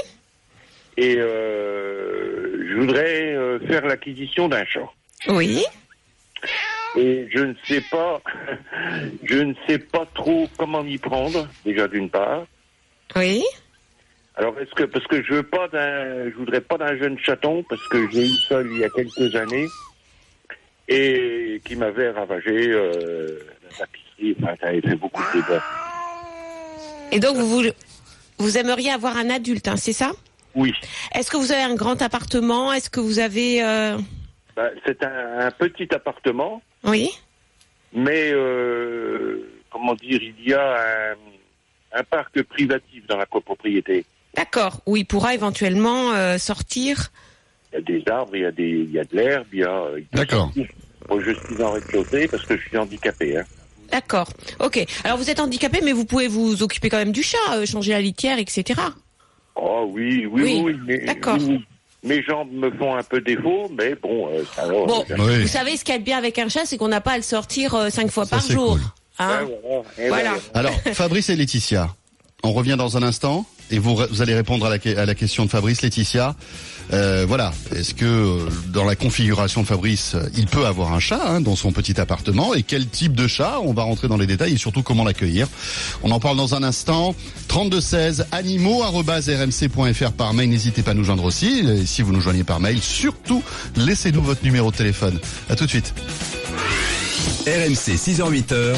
et 0.98 1.16
euh, 1.18 2.66
je 2.68 2.76
voudrais 2.80 3.36
euh, 3.36 3.60
faire 3.68 3.86
l'acquisition 3.86 4.48
d'un 4.50 4.66
chat. 4.66 4.90
Oui. 5.28 5.64
Et 6.98 7.28
je 7.32 7.40
ne 7.44 7.54
sais 7.68 7.82
pas, 7.92 8.22
je 9.24 9.38
ne 9.38 9.54
sais 9.68 9.78
pas 9.78 10.08
trop 10.16 10.50
comment 10.58 10.82
m'y 10.82 10.98
prendre, 10.98 11.48
déjà 11.66 11.88
d'une 11.88 12.10
part. 12.10 12.46
Oui. 13.16 13.44
Alors 14.40 14.58
est-ce 14.60 14.72
que 14.74 14.84
parce 14.86 15.06
que 15.08 15.22
je 15.22 15.34
veux 15.34 15.44
pas 15.44 15.68
d'un, 15.68 16.30
je 16.30 16.36
voudrais 16.36 16.62
pas 16.62 16.78
d'un 16.78 16.98
jeune 16.98 17.20
chaton 17.20 17.62
parce 17.70 17.86
que 17.90 18.10
j'ai 18.10 18.24
eu 18.26 18.36
seul 18.48 18.68
il 18.72 18.80
y 18.80 18.84
a 18.86 18.90
quelques 18.90 19.36
années 19.36 19.68
et 20.88 21.62
qui 21.66 21.76
m'avait 21.76 22.10
ravagé 22.10 22.72
euh, 22.72 23.38
la 23.64 23.78
tapisserie. 23.78 24.36
Enfin, 24.42 24.56
ça 24.62 24.68
avait 24.68 24.82
fait 24.82 24.96
beaucoup 24.96 25.22
de 25.22 25.42
dégâts. 25.42 25.60
Et 27.12 27.20
donc, 27.20 27.36
vous, 27.38 27.48
vous, 27.64 27.70
vous 28.38 28.58
aimeriez 28.58 28.92
avoir 28.92 29.18
un 29.18 29.30
adulte, 29.30 29.68
hein, 29.68 29.76
c'est 29.76 29.94
ça? 29.94 30.12
Oui, 30.56 30.74
Est-ce 31.14 31.30
que 31.30 31.38
vous 31.38 31.52
avez 31.52 31.62
un 31.62 31.76
grand 31.76 32.02
appartement? 32.02 32.72
Est-ce 32.74 32.90
que 32.90 33.00
vous 33.00 33.20
avez... 33.20 33.62
euh, 33.64 33.98
Ben, 34.56 34.72
c'est 34.86 35.04
un, 35.04 35.40
un 35.48 35.52
petit 35.52 35.94
appartement, 35.94 36.62
Oui. 36.84 37.10
mais 37.94 38.32
euh, 38.32 39.48
comment 39.70 39.94
dire, 39.96 40.20
il 40.24 40.48
y 40.48 40.54
a 40.54 41.12
un, 41.12 42.00
un 42.00 42.04
parc 42.04 42.42
privatif 42.44 43.06
dans 43.08 43.18
la 43.18 43.26
copropriété. 43.28 44.06
D'accord. 44.36 44.82
Où 44.86 44.96
il 44.98 45.06
pourra 45.06 45.34
éventuellement 45.34 46.14
euh, 46.14 46.38
sortir. 46.38 47.12
Il 47.74 47.76
y 47.76 47.78
a 47.80 47.82
des 47.82 48.12
arbres, 48.12 48.36
il 48.36 48.42
y 48.42 48.46
a 48.46 48.52
des, 48.52 48.70
il 48.88 48.92
y 48.92 49.00
a 49.00 49.04
de 49.04 49.16
l'herbe, 49.16 49.46
il 49.54 49.60
y 49.60 49.64
a. 49.64 49.84
peut 49.94 50.04
D'accord. 50.14 50.52
Bon, 51.08 51.20
je 51.22 51.32
suis 51.32 51.64
en 51.64 51.72
rez-de-chaussée 51.72 52.28
parce 52.28 52.46
que 52.46 52.58
je 52.58 52.62
suis 52.68 52.78
handicapé. 52.78 53.38
Hein. 53.38 53.44
D'accord. 53.92 54.30
Ok. 54.60 54.84
Alors, 55.04 55.18
vous 55.18 55.30
êtes 55.30 55.40
handicapé, 55.40 55.80
mais 55.84 55.92
vous 55.92 56.06
pouvez 56.06 56.28
vous 56.28 56.62
occuper 56.62 56.90
quand 56.90 56.98
même 56.98 57.12
du 57.12 57.24
chat, 57.24 57.38
euh, 57.54 57.66
changer 57.66 57.92
la 57.92 58.02
litière, 58.02 58.38
etc. 58.38 58.80
Oh 59.56 59.86
oui, 59.92 60.26
oui, 60.28 60.42
Oui, 60.44 60.62
oui. 60.66 60.80
mais- 60.86 61.06
d'accord. 61.06 61.38
oui. 61.40 61.64
Mes 62.02 62.24
jambes 62.24 62.50
me 62.54 62.72
font 62.72 62.96
un 62.96 63.04
peu 63.04 63.20
défaut, 63.20 63.70
mais 63.78 63.94
bon, 63.96 64.30
euh, 64.30 64.44
ça 64.56 64.66
va. 64.66 64.72
Bon, 64.86 65.04
Oui. 65.18 65.42
vous 65.42 65.48
savez, 65.48 65.76
ce 65.76 65.84
qu'il 65.84 65.94
y 65.94 65.98
a 65.98 66.00
de 66.00 66.04
bien 66.06 66.18
avec 66.18 66.40
un 66.40 66.48
chat, 66.48 66.62
c'est 66.66 66.78
qu'on 66.78 66.88
n'a 66.88 67.02
pas 67.02 67.12
à 67.14 67.18
le 67.18 67.24
sortir 67.24 67.76
euh, 67.76 67.90
cinq 67.90 68.10
fois 68.10 68.24
Ça, 68.26 68.38
par 68.38 68.42
c'est 68.42 68.54
jour. 68.54 68.74
cool. 68.74 68.82
Hein 69.20 69.44
Ouais, 69.46 69.58
voilà. 69.64 69.84
Et 69.98 70.08
Voilà. 70.08 70.34
Alors, 70.54 70.72
Fabrice 70.94 71.30
et 71.30 71.36
Laetitia, 71.36 71.94
on 72.44 72.54
revient 72.54 72.76
dans 72.78 72.96
un 72.96 73.04
instant 73.04 73.46
et 73.72 73.80
vous, 73.80 74.00
allez 74.22 74.36
répondre 74.36 74.66
à 74.66 74.70
la, 74.70 75.16
question 75.16 75.46
de 75.46 75.50
Fabrice. 75.50 75.82
Laetitia, 75.82 76.36
euh, 76.92 77.26
voilà, 77.28 77.54
est-ce 77.76 77.94
que 77.94 78.06
euh, 78.06 78.50
dans 78.68 78.84
la 78.84 78.96
configuration 78.96 79.62
de 79.62 79.68
Fabrice, 79.68 80.16
il 80.36 80.48
peut 80.48 80.66
avoir 80.66 80.94
un 80.94 81.00
chat 81.00 81.22
hein, 81.24 81.42
dans 81.42 81.56
son 81.56 81.72
petit 81.72 82.00
appartement? 82.00 82.54
Et 82.56 82.64
quel 82.64 82.88
type 82.88 83.14
de 83.14 83.28
chat? 83.28 83.60
On 83.64 83.74
va 83.74 83.84
rentrer 83.84 84.08
dans 84.08 84.18
les 84.18 84.26
détails 84.28 84.54
et 84.54 84.58
surtout 84.58 84.82
comment 84.82 85.04
l'accueillir. 85.04 85.48
On 86.04 86.12
en 86.12 86.20
parle 86.20 86.38
dans 86.38 86.56
un 86.56 86.64
instant. 86.64 87.16
3216 87.48 88.26
animaux@rmc.fr 88.32 90.12
par 90.14 90.34
mail. 90.34 90.50
N'hésitez 90.50 90.82
pas 90.82 90.92
à 90.92 90.96
nous 90.96 91.04
joindre 91.04 91.26
aussi. 91.26 91.60
Et 91.60 91.86
si 91.86 92.02
vous 92.02 92.12
nous 92.12 92.22
joignez 92.22 92.44
par 92.44 92.60
mail, 92.60 92.82
surtout 92.82 93.44
laissez-nous 93.76 94.22
votre 94.22 94.44
numéro 94.44 94.72
de 94.72 94.78
téléphone. 94.78 95.20
À 95.50 95.56
tout 95.56 95.66
de 95.66 95.70
suite. 95.70 95.94
RMC 97.46 97.96
6h-8h, 97.96 98.76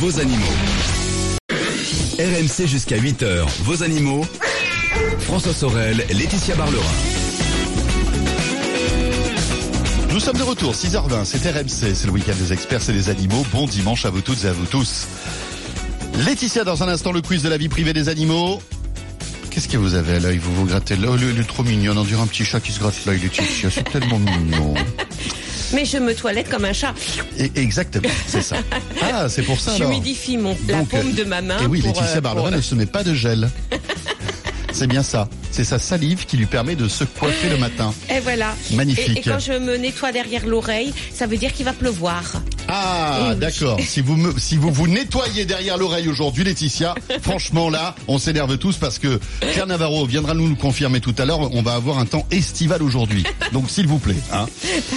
vos 0.00 0.20
animaux. 0.20 0.99
RMC 2.20 2.66
jusqu'à 2.66 2.98
8h, 2.98 3.46
vos 3.62 3.82
animaux. 3.82 4.26
François 5.20 5.54
Sorel, 5.54 6.04
Laetitia 6.10 6.54
Barlerin. 6.54 6.84
Nous 10.12 10.20
sommes 10.20 10.36
de 10.36 10.42
retour, 10.42 10.74
6h20, 10.74 11.24
c'est 11.24 11.50
RMC, 11.50 11.94
c'est 11.94 12.04
le 12.04 12.12
week-end 12.12 12.34
des 12.38 12.52
experts, 12.52 12.82
c'est 12.82 12.92
les 12.92 13.08
animaux. 13.08 13.46
Bon 13.54 13.64
dimanche 13.64 14.04
à 14.04 14.10
vous 14.10 14.20
toutes 14.20 14.44
et 14.44 14.48
à 14.48 14.52
vous 14.52 14.66
tous. 14.66 15.06
Laetitia, 16.26 16.64
dans 16.64 16.82
un 16.82 16.88
instant, 16.88 17.12
le 17.12 17.22
quiz 17.22 17.42
de 17.42 17.48
la 17.48 17.56
vie 17.56 17.70
privée 17.70 17.94
des 17.94 18.10
animaux. 18.10 18.60
Qu'est-ce 19.50 19.68
que 19.68 19.78
vous 19.78 19.94
avez 19.94 20.16
à 20.16 20.18
l'œil? 20.18 20.36
Vous 20.36 20.54
vous 20.54 20.66
grattez 20.66 20.96
l'œil. 20.96 21.20
Il 21.34 21.40
est 21.40 21.48
trop 21.48 21.62
mignon, 21.62 21.94
on 21.96 22.04
dirait 22.04 22.20
un 22.20 22.26
petit 22.26 22.44
chat 22.44 22.60
qui 22.60 22.72
se 22.72 22.80
gratte 22.80 23.06
l'œil, 23.06 23.20
Laetitia. 23.20 23.70
C'est 23.70 23.90
tellement 23.90 24.18
mignon. 24.18 24.74
Mais 25.72 25.84
je 25.84 25.98
me 25.98 26.14
toilette 26.14 26.48
comme 26.48 26.64
un 26.64 26.72
chat. 26.72 26.94
Et, 27.38 27.50
exactement, 27.56 28.08
c'est 28.26 28.42
ça. 28.42 28.56
Ah, 29.12 29.28
c'est 29.28 29.42
pour 29.42 29.58
ça. 29.58 29.76
J'humidifie 29.76 30.36
mon 30.36 30.56
la 30.68 30.78
Donc, 30.78 30.88
paume 30.90 31.08
euh, 31.10 31.12
de 31.12 31.24
ma 31.24 31.40
main. 31.42 31.58
Et 31.62 31.66
oui, 31.66 31.80
pour, 31.80 31.88
Laetitia 31.94 32.18
euh, 32.18 32.20
Barlerin 32.20 32.48
pour- 32.48 32.56
ne 32.56 32.62
se 32.62 32.74
met 32.74 32.86
pas 32.86 33.02
de 33.02 33.12
gel. 33.14 33.50
C'est 34.72 34.86
bien 34.86 35.02
ça. 35.02 35.28
C'est 35.50 35.64
sa 35.64 35.78
salive 35.80 36.26
qui 36.26 36.36
lui 36.36 36.46
permet 36.46 36.76
de 36.76 36.86
se 36.86 37.02
coiffer 37.04 37.48
le 37.48 37.56
matin. 37.58 37.92
Et 38.08 38.20
voilà. 38.20 38.54
Magnifique. 38.72 39.16
Et, 39.16 39.20
et 39.20 39.22
quand 39.22 39.40
je 39.40 39.52
me 39.52 39.76
nettoie 39.76 40.12
derrière 40.12 40.46
l'oreille, 40.46 40.94
ça 41.12 41.26
veut 41.26 41.36
dire 41.36 41.52
qu'il 41.52 41.64
va 41.64 41.72
pleuvoir. 41.72 42.40
Ah, 42.72 43.34
d'accord. 43.36 43.80
Si 43.80 44.00
vous 44.00 44.16
me, 44.16 44.38
si 44.38 44.56
vous 44.56 44.70
vous 44.70 44.86
nettoyez 44.86 45.44
derrière 45.44 45.76
l'oreille 45.76 46.08
aujourd'hui, 46.08 46.44
Laetitia, 46.44 46.94
franchement 47.20 47.68
là, 47.68 47.94
on 48.06 48.18
s'énerve 48.18 48.56
tous 48.58 48.76
parce 48.76 48.98
que 48.98 49.18
Pierre 49.52 49.66
Navarro 49.66 50.06
viendra 50.06 50.34
nous 50.34 50.48
le 50.48 50.54
confirmer 50.54 51.00
tout 51.00 51.14
à 51.18 51.24
l'heure. 51.24 51.52
On 51.54 51.62
va 51.62 51.74
avoir 51.74 51.98
un 51.98 52.06
temps 52.06 52.26
estival 52.30 52.82
aujourd'hui. 52.82 53.24
Donc 53.52 53.70
s'il 53.70 53.86
vous 53.86 53.98
plaît. 53.98 54.14
Hein. 54.32 54.46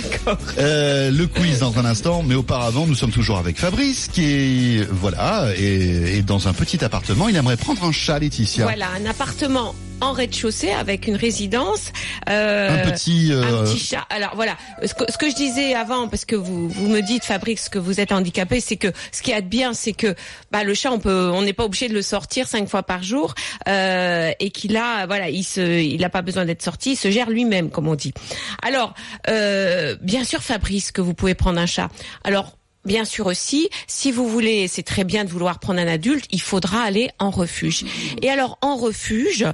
D'accord. 0.03 0.37
Euh, 0.59 1.09
le 1.09 1.25
quiz 1.27 1.59
dans 1.59 1.77
un 1.79 1.85
instant, 1.85 2.23
mais 2.23 2.35
auparavant, 2.35 2.85
nous 2.85 2.95
sommes 2.95 3.11
toujours 3.11 3.37
avec 3.37 3.57
Fabrice 3.57 4.07
qui 4.11 4.25
est 4.25 4.87
voilà 4.91 5.47
et, 5.57 6.17
et 6.17 6.21
dans 6.21 6.47
un 6.47 6.53
petit 6.53 6.83
appartement. 6.85 7.27
Il 7.27 7.35
aimerait 7.35 7.57
prendre 7.57 7.83
un 7.83 7.91
chat, 7.91 8.19
Laetitia. 8.19 8.65
Voilà, 8.65 8.89
un 9.01 9.09
appartement 9.09 9.73
en 10.01 10.11
rez-de-chaussée 10.11 10.71
avec 10.71 11.07
une 11.07 11.15
résidence. 11.15 11.91
euh, 12.29 12.83
Un 12.85 12.91
petit. 12.91 13.31
euh, 13.31 13.41
Un 13.43 13.63
petit 13.63 13.79
chat. 13.79 14.05
Alors 14.09 14.31
voilà, 14.35 14.57
ce 14.85 14.93
que, 14.93 15.09
ce 15.09 15.17
que 15.17 15.29
je 15.29 15.35
disais 15.35 15.73
avant, 15.75 16.07
parce 16.09 16.25
que 16.25 16.35
vous 16.35 16.67
vous 16.67 16.87
me 16.89 17.01
dites 17.01 17.23
Fabrice 17.23 17.69
que 17.69 17.79
vous 17.79 17.99
êtes 17.99 18.11
handicapé, 18.11 18.59
c'est 18.59 18.75
que 18.75 18.89
ce 19.11 19.21
qui 19.21 19.31
est 19.31 19.41
de 19.41 19.47
bien, 19.47 19.73
c'est 19.73 19.93
que 19.93 20.13
bah, 20.51 20.63
le 20.63 20.73
chat, 20.73 20.91
on 20.91 20.99
peut, 20.99 21.31
on 21.33 21.41
n'est 21.41 21.53
pas 21.53 21.63
obligé 21.63 21.87
de 21.87 21.93
le 21.93 22.01
sortir 22.01 22.47
cinq 22.47 22.67
fois 22.67 22.83
par 22.83 23.01
jour, 23.03 23.33
euh, 23.69 24.31
et 24.39 24.49
qu'il 24.51 24.75
a, 24.75 25.05
voilà, 25.07 25.29
il 25.29 25.43
se, 25.43 25.81
il 25.81 26.01
n'a 26.01 26.09
pas 26.09 26.21
besoin 26.21 26.45
d'être 26.45 26.63
sorti, 26.63 26.91
il 26.93 26.97
se 26.97 27.09
gère 27.09 27.29
lui-même, 27.29 27.69
comme 27.69 27.87
on 27.87 27.95
dit. 27.95 28.13
Alors, 28.61 28.93
euh, 29.29 29.95
bien 30.01 30.25
sûr, 30.25 30.41
Fabrice, 30.41 30.91
que 30.91 31.01
vous 31.01 31.13
pouvez 31.13 31.33
prendre 31.35 31.59
un 31.59 31.65
chat. 31.67 31.89
Alors. 32.23 32.53
Bien 32.85 33.05
sûr 33.05 33.27
aussi, 33.27 33.69
si 33.87 34.11
vous 34.11 34.27
voulez, 34.27 34.67
c'est 34.67 34.83
très 34.83 35.03
bien 35.03 35.23
de 35.23 35.29
vouloir 35.29 35.59
prendre 35.59 35.79
un 35.79 35.87
adulte, 35.87 36.25
il 36.31 36.41
faudra 36.41 36.81
aller 36.81 37.09
en 37.17 37.29
refuge. 37.29 37.85
Et 38.21 38.29
alors 38.29 38.57
en 38.61 38.75
refuge, 38.75 39.45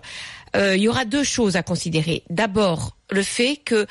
euh, 0.55 0.75
il 0.75 0.81
y 0.81 0.88
aura 0.88 1.05
deux 1.05 1.24
choses 1.24 1.55
à 1.55 1.63
considérer. 1.63 2.24
D'abord, 2.29 2.98
le 3.12 3.21
fait 3.21 3.57
que 3.57 3.86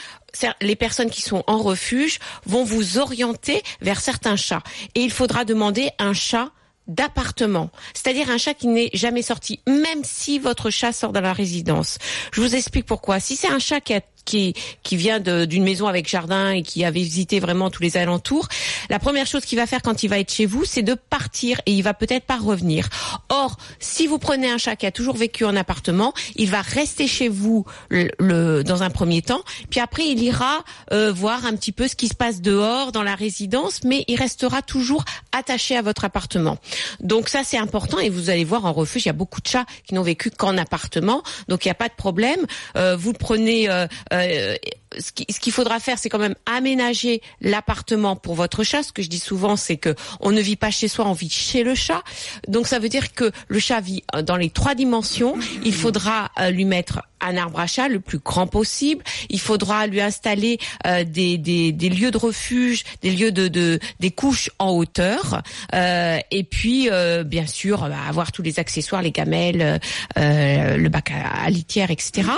les 0.61 0.77
personnes 0.77 1.11
qui 1.11 1.23
sont 1.23 1.45
en 1.47 1.59
refuge 1.59 2.19
vont 2.47 2.65
vous 2.65 2.99
orienter 2.99 3.63
vers 3.81 4.01
certains 4.01 4.37
chats. 4.37 4.63
Et 4.95 5.03
il 5.03 5.13
faudra 5.13 5.45
demander 5.45 5.91
un 5.99 6.13
chat 6.13 6.51
d'appartement, 6.89 7.71
c'est-à-dire 7.93 8.31
un 8.31 8.39
chat 8.39 8.55
qui 8.55 8.67
n'est 8.67 8.91
jamais 8.95 9.21
sorti, 9.21 9.61
même 9.67 10.03
si 10.05 10.39
votre 10.39 10.71
chat 10.71 10.93
sort 10.93 11.13
dans 11.13 11.21
la 11.21 11.35
résidence. 11.35 11.99
Je 12.33 12.41
vous 12.41 12.55
explique 12.55 12.87
pourquoi. 12.87 13.21
Si 13.21 13.37
c'est 13.37 13.49
un 13.49 13.59
chat 13.59 13.81
qui 13.81 13.93
a 13.93 14.01
qui, 14.29 14.97
vient 14.97 15.21
d'une 15.21 15.65
maison 15.65 15.87
avec 15.87 16.09
jardin 16.09 16.51
et 16.51 16.63
qui 16.63 16.85
avait 16.85 17.01
visité 17.01 17.41
vraiment 17.41 17.71
tous 17.71 17.83
les 17.83 17.97
alentours, 17.97 18.49
la 18.91 18.99
première 18.99 19.27
chose 19.27 19.45
qu'il 19.45 19.59
va 19.59 19.67
faire 19.67 19.81
quand 19.83 20.03
il 20.03 20.09
va 20.09 20.19
être 20.19 20.33
chez 20.33 20.47
vous, 20.47 20.65
c'est 20.65 20.83
de 20.83 20.95
partir 20.95 21.61
et 21.67 21.73
il 21.73 21.83
va 21.83 21.95
peut-être 21.95 22.25
pas 22.25 22.37
revenir. 22.37 22.89
Or, 23.29 23.57
si 23.79 24.07
vous 24.07 24.19
prenez 24.19 24.51
un 24.51 24.59
chat 24.59 24.77
qui 24.77 24.87
a 24.87 24.91
toujours 24.91 25.17
vécu 25.17 25.45
en 25.45 25.57
appartement, 25.57 26.13
il 26.37 26.51
va 26.51 26.63
rester 26.63 27.07
chez 27.07 27.29
vous 27.29 27.65
dans 27.91 28.83
un 28.83 28.91
premier 28.91 29.23
temps, 29.23 29.43
puis 29.71 29.81
après 29.81 30.07
il 30.07 30.23
ira 30.23 30.65
euh, 30.93 31.13
voir 31.13 31.47
un 31.47 31.55
petit 31.55 31.73
peu 31.73 31.89
ce 31.89 31.97
qui 31.97 32.09
se 32.09 32.15
passe 32.15 32.41
dehors 32.41 32.93
dans 32.93 33.03
la 33.03 33.15
résidence, 33.15 33.85
mais 33.85 34.05
il 34.09 34.17
restera 34.17 34.63
toujours 34.63 35.05
attaché 35.33 35.77
à 35.77 35.83
votre 35.83 36.05
appartement. 36.05 36.59
Donc 37.01 37.29
ça 37.29 37.43
c'est 37.45 37.59
important 37.59 37.99
et 37.99 38.09
vous 38.09 38.31
allez 38.31 38.45
voir 38.45 38.65
en 38.65 38.73
refuge, 38.73 39.05
il 39.05 39.09
y 39.09 39.11
a 39.11 39.15
beaucoup 39.15 39.41
de 39.41 39.47
chats 39.47 39.67
qui 39.87 39.95
n'ont 39.95 40.03
vécu 40.03 40.31
qu'en 40.31 40.59
appartement, 40.59 41.23
donc 41.49 41.65
il 41.65 41.69
n'y 41.69 41.73
a 41.73 41.77
pas 41.77 41.89
de 41.89 41.95
problème. 41.95 42.45
Euh, 42.77 42.97
vous 42.97 43.13
prenez. 43.13 43.69
euh, 43.71 43.87
euh, 44.27 44.57
ce 44.99 45.13
qui- 45.13 45.27
ce 45.31 45.41
qu'il 45.41 45.53
faudra 45.53 45.81
faire, 45.81 45.99
c'est 45.99 46.09
quand 46.09 46.19
même 46.19 46.35
aménager 46.47 47.21
l'appartement 47.41 48.17
pour 48.17 48.35
votre 48.35 48.63
chat. 48.65 48.83
Ce 48.83 48.93
que 48.93 49.03
je 49.03 49.09
dis 49.09 49.19
souvent, 49.19 49.57
c'est 49.57 49.77
que 49.77 49.95
on 50.21 50.31
ne 50.31 50.41
vit 50.41 50.57
pas 50.57 50.71
chez 50.71 50.89
soi, 50.89 51.07
on 51.07 51.13
vit 51.13 51.31
chez 51.31 51.63
le 51.65 51.75
chat. 51.75 52.03
Donc 52.47 52.67
ça 52.67 52.79
veut 52.79 52.89
dire 52.89 53.13
que 53.13 53.31
le 53.49 53.59
chat 53.59 53.81
vit 53.81 54.03
euh, 54.15 54.23
dans 54.23 54.37
les 54.37 54.51
trois 54.51 54.75
dimensions. 54.75 55.35
Il 55.65 55.75
faudra 55.75 56.31
euh, 56.41 56.51
lui 56.51 56.65
mettre 56.65 57.03
un 57.21 57.37
arbre 57.37 57.59
à 57.59 57.67
chat 57.67 57.89
le 57.89 57.99
plus 58.01 58.19
grand 58.19 58.47
possible. 58.47 59.03
Il 59.29 59.41
faudra 59.41 59.87
lui 59.89 60.01
installer 60.01 60.59
euh, 60.87 61.03
des, 61.05 61.37
des, 61.37 61.73
des 61.73 61.89
lieux 61.89 62.13
de 62.13 62.17
refuge, 62.19 62.85
des 63.03 63.11
lieux 63.11 63.33
de, 63.33 63.49
de 63.49 63.81
des 64.01 64.11
couches 64.11 64.51
en 64.59 64.71
hauteur, 64.71 65.43
Euh, 65.75 66.19
et 66.31 66.45
puis 66.45 66.89
euh, 66.91 67.25
bien 67.25 67.47
sûr 67.47 67.85
euh, 67.85 67.91
avoir 68.09 68.33
tous 68.33 68.43
les 68.43 68.59
accessoires, 68.59 69.03
les 69.03 69.11
gamelles, 69.13 69.81
le 70.17 70.89
bac 70.89 71.13
à 71.13 71.49
litière, 71.51 71.91
etc. 71.91 72.29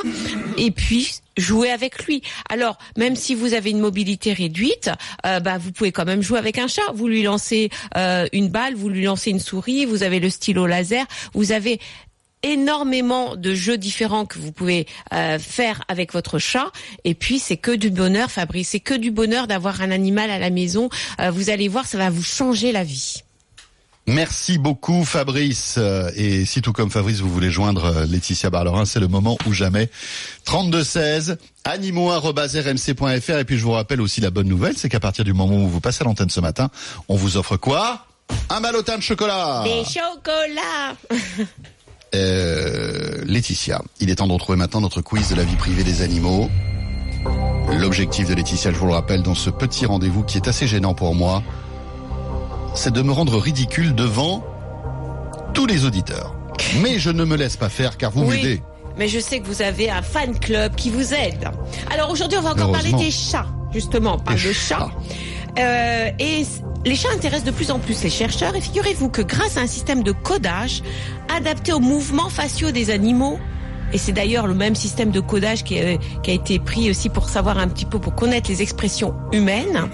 Et 0.57 0.71
puis 0.71 1.21
jouer 1.37 1.71
avec 1.71 2.05
lui. 2.07 2.23
Alors, 2.49 2.79
même 2.97 3.17
si 3.17 3.35
vous 3.35 3.55
avez 3.55 3.71
une 3.71 3.81
mobilité 3.81 4.33
réduite, 4.33 4.91
euh, 5.27 5.41
bah, 5.41 5.59
vous 5.59 5.73
pouvez 5.73 5.93
quand 5.93 6.05
même 6.05 6.23
jouer 6.23 6.39
avec 6.39 6.59
un 6.59 6.69
chat. 6.69 6.83
Vous 6.95 7.09
lui 7.09 7.23
lancez 7.23 7.71
euh, 7.97 8.27
une 8.33 8.49
balle, 8.49 8.75
vous 8.75 8.89
lui 8.89 9.05
lancez 9.05 9.31
une 9.31 9.41
souris, 9.41 9.85
vous 9.85 10.03
avez 10.03 10.21
le 10.21 10.31
stylo 10.31 10.67
laser, 10.67 11.07
vous 11.35 11.53
avez 11.53 11.81
énormément 12.43 13.37
de 13.37 13.55
jeux 13.55 13.77
différents 13.77 14.25
que 14.25 14.39
vous 14.39 14.51
pouvez 14.51 14.87
euh, 15.13 15.39
faire 15.39 15.85
avec 15.89 16.13
votre 16.13 16.39
chat. 16.39 16.73
Et 17.05 17.15
puis 17.15 17.39
c'est 17.39 17.59
que 17.59 17.73
du 17.73 17.91
bonheur 17.91 18.31
Fabrice. 18.31 18.71
C'est 18.71 18.81
que 18.81 18.95
du 18.95 19.11
bonheur 19.11 19.47
d'avoir 19.47 19.83
un 19.83 19.91
animal 19.91 20.31
à 20.31 20.39
la 20.39 20.49
maison. 20.51 20.89
Vous 21.33 21.51
allez 21.51 21.69
voir 21.69 21.87
ça 21.87 21.99
va 21.99 22.09
vous 22.09 22.23
changer 22.23 22.73
la 22.73 22.83
vie 22.83 23.23
Merci 24.11 24.59
beaucoup 24.59 25.05
Fabrice. 25.05 25.77
Euh, 25.79 26.11
Et 26.17 26.45
si 26.45 26.63
tout 26.63 26.73
comme 26.73 26.91
Fabrice, 26.91 27.21
vous 27.21 27.31
voulez 27.31 27.51
joindre 27.51 27.85
euh, 27.85 28.07
Laetitia 28.07 28.51
Barlerin, 28.51 28.85
c'est 28.85 28.99
le 29.01 29.07
moment 29.09 29.39
ou 29.47 29.53
jamais. 29.53 29.89
3216 30.45 31.39
animaux@rmc.fr 31.65 33.31
et 33.39 33.45
puis 33.45 33.57
je 33.59 33.63
vous 33.65 33.71
rappelle 33.73 34.01
aussi 34.01 34.21
la 34.21 34.31
bonne 34.31 34.49
nouvelle, 34.49 34.77
c'est 34.77 34.89
qu'à 34.89 35.01
partir 35.01 35.25
du 35.25 35.33
moment 35.33 35.55
où 35.57 35.69
vous 35.69 35.81
passez 35.81 36.03
à 36.03 36.05
l'antenne 36.05 36.31
ce 36.31 36.41
matin, 36.41 36.71
on 37.09 37.15
vous 37.17 37.37
offre 37.37 37.57
quoi? 37.57 38.07
Un 38.49 38.61
balotin 38.61 38.97
de 38.97 39.03
chocolat. 39.03 39.63
des 39.65 39.85
chocolats 39.85 40.97
Euh, 42.13 43.23
Laetitia, 43.25 43.81
il 44.01 44.11
est 44.11 44.17
temps 44.17 44.27
de 44.27 44.33
retrouver 44.33 44.59
maintenant 44.59 44.81
notre 44.81 45.01
quiz 45.01 45.29
de 45.29 45.37
la 45.37 45.45
vie 45.45 45.55
privée 45.55 45.85
des 45.85 46.03
animaux. 46.03 46.51
L'objectif 47.79 48.29
de 48.29 48.35
Laetitia, 48.35 48.73
je 48.73 48.77
vous 48.77 48.87
le 48.89 48.95
rappelle, 48.95 49.23
dans 49.23 49.37
ce 49.37 49.49
petit 49.49 49.87
rendez-vous 49.87 50.25
qui 50.25 50.37
est 50.37 50.49
assez 50.49 50.67
gênant 50.67 50.93
pour 50.93 51.15
moi, 51.15 51.41
c'est 52.75 52.93
de 52.93 53.03
me 53.03 53.13
rendre 53.13 53.39
ridicule 53.39 53.95
devant 53.95 54.45
tous 55.55 55.67
les 55.67 55.85
auditeurs. 55.85 56.35
Mais 56.83 56.99
je 56.99 57.11
ne 57.11 57.25
me 57.25 57.37
laisse 57.37 57.57
pas 57.57 57.69
faire 57.69 57.97
car 57.97 58.11
vous 58.11 58.23
Oui. 58.25 58.37
m'aidez. 58.37 58.63
Mais 58.97 59.09
je 59.09 59.19
sais 59.21 59.41
que 59.41 59.47
vous 59.47 59.63
avez 59.63 59.89
un 59.91 60.03
fan 60.03 60.39
club 60.39 60.75
qui 60.75 60.91
vous 60.91 61.15
aide. 61.15 61.49
Alors 61.91 62.11
aujourd'hui, 62.11 62.39
on 62.39 62.43
va 62.43 62.51
encore 62.53 62.73
parler 62.73 62.93
des 62.93 63.11
chats. 63.11 63.47
Justement, 63.73 64.15
on 64.17 64.19
parle 64.19 64.39
Des 64.39 64.49
de 64.49 64.53
chats. 64.53 64.79
chats. 64.79 64.91
Euh, 65.59 66.11
et 66.19 66.45
les 66.85 66.95
chats 66.97 67.09
intéressent 67.15 67.45
de 67.45 67.51
plus 67.53 67.71
en 67.71 67.79
plus 67.79 68.03
les 68.03 68.11
chercheurs. 68.11 68.55
Et 68.57 68.61
figurez-vous 68.61 69.09
que 69.09 69.23
grâce 69.23 69.57
à 69.57 69.61
un 69.61 69.67
système 69.67 70.03
de 70.03 70.13
codage 70.13 70.83
adapté 71.35 71.73
aux 71.73 71.81
mouvements 71.81 72.29
faciaux 72.29 72.73
des 72.73 72.91
animaux, 72.91 73.39
et 73.93 73.99
c'est 73.99 74.13
d'ailleurs 74.13 74.47
le 74.47 74.55
même 74.55 74.75
système 74.75 75.11
de 75.11 75.21
codage 75.21 75.65
qui 75.65 75.79
a, 75.79 75.97
qui 76.23 76.31
a 76.31 76.35
été 76.35 76.59
pris 76.59 76.91
aussi 76.91 77.09
pour 77.09 77.29
savoir 77.29 77.59
un 77.59 77.69
petit 77.69 77.85
peu, 77.85 77.99
pour 77.99 78.15
connaître 78.15 78.49
les 78.51 78.63
expressions 78.63 79.15
humaines, 79.33 79.89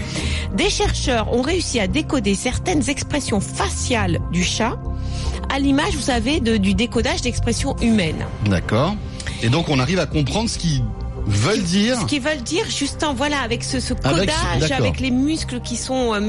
des 0.55 0.71
chercheurs 0.71 1.33
ont 1.33 1.43
réussi 1.43 1.81
à 1.81 1.87
décoder 1.87 2.35
certaines 2.35 2.89
expressions 2.89 3.41
faciales 3.41 4.19
du 4.33 4.43
chat 4.45 4.77
à 5.49 5.59
l'image, 5.59 5.95
vous 5.95 6.01
savez, 6.03 6.41
de- 6.41 6.57
du 6.57 6.75
décodage 6.75 7.23
d'expressions 7.23 7.77
humaines. 7.81 8.25
D'accord. 8.47 8.95
Et 9.43 9.49
donc 9.49 9.69
on 9.69 9.79
arrive 9.79 9.99
à 9.99 10.07
comprendre 10.07 10.49
ce 10.51 10.59
qu'ils 10.59 10.83
veulent 11.27 11.63
dire. 11.63 12.01
Ce 12.01 12.07
qu'ils 12.07 12.23
veulent 12.23 12.43
dire, 12.43 12.65
justement, 12.69 13.13
voilà, 13.15 13.41
avec 13.41 13.65
ce, 13.65 13.79
codage, 13.95 14.71
avec, 14.73 15.01
les 15.01 15.11
muscles 15.11 15.61
qui 15.61 15.77
sont, 15.77 16.15
euh, 16.15 16.21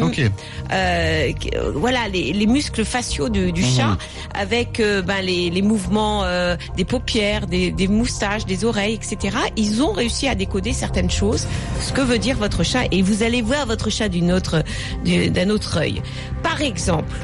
euh, 0.71 1.31
euh, 1.55 1.71
voilà, 1.75 2.07
les, 2.07 2.33
les 2.33 2.47
muscles 2.47 2.83
faciaux 2.83 3.29
du, 3.29 3.51
du 3.51 3.61
Mhm. 3.61 3.67
chat, 3.67 3.97
avec 4.33 4.79
euh, 4.79 5.01
ben, 5.01 5.21
les, 5.21 5.49
les 5.49 5.61
mouvements 5.61 6.23
euh, 6.23 6.55
des 6.75 6.85
paupières, 6.85 7.47
des, 7.47 7.71
des 7.71 7.87
moustaches, 7.87 8.45
des 8.45 8.65
oreilles, 8.65 8.95
etc. 8.95 9.37
Ils 9.55 9.81
ont 9.83 9.91
réussi 9.93 10.27
à 10.27 10.35
décoder 10.35 10.73
certaines 10.73 11.11
choses, 11.11 11.47
ce 11.81 11.93
que 11.93 12.01
veut 12.01 12.17
dire 12.19 12.37
votre 12.37 12.63
chat, 12.63 12.85
et 12.91 13.01
vous 13.01 13.23
allez 13.23 13.41
voir 13.41 13.65
votre 13.65 13.89
chat 13.89 14.09
d'une 14.09 14.31
autre, 14.31 14.63
du- 15.05 15.29
d'un 15.29 15.49
autre 15.49 15.77
œil. 15.77 16.01
Par 16.43 16.61
exemple, 16.61 17.15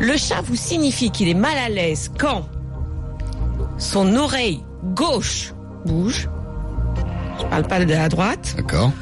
le 0.00 0.16
chat 0.16 0.40
vous 0.42 0.56
signifie 0.56 1.10
qu'il 1.10 1.28
est 1.28 1.34
mal 1.34 1.58
à 1.58 1.68
l'aise 1.68 2.10
quand 2.18 2.46
son 3.78 4.14
oreille 4.16 4.60
gauche 4.94 5.52
bouge. 5.84 6.28
Je 7.40 7.44
parle 7.46 7.64
pas 7.66 7.84
de 7.84 7.92
la 7.92 8.08
droite. 8.08 8.54
D'accord. 8.56 8.92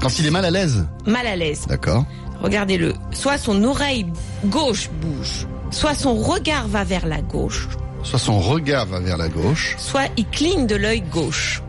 Quand 0.00 0.18
il 0.18 0.26
est 0.26 0.30
mal 0.30 0.44
à 0.44 0.50
l'aise. 0.50 0.86
Mal 1.06 1.26
à 1.26 1.36
l'aise. 1.36 1.66
D'accord. 1.68 2.04
Regardez-le. 2.42 2.94
Soit 3.12 3.38
son 3.38 3.62
oreille 3.64 4.06
gauche 4.46 4.90
bouge, 5.00 5.46
soit 5.70 5.94
son 5.94 6.14
regard 6.14 6.66
va 6.68 6.84
vers 6.84 7.06
la 7.06 7.20
gauche, 7.22 7.68
Soit 8.02 8.18
son 8.18 8.38
regard 8.38 8.84
va 8.84 9.00
vers 9.00 9.16
la 9.16 9.28
gauche, 9.30 9.76
soit 9.78 10.08
il 10.18 10.26
cligne 10.26 10.66
de 10.66 10.76
l'œil 10.76 11.00
gauche. 11.00 11.62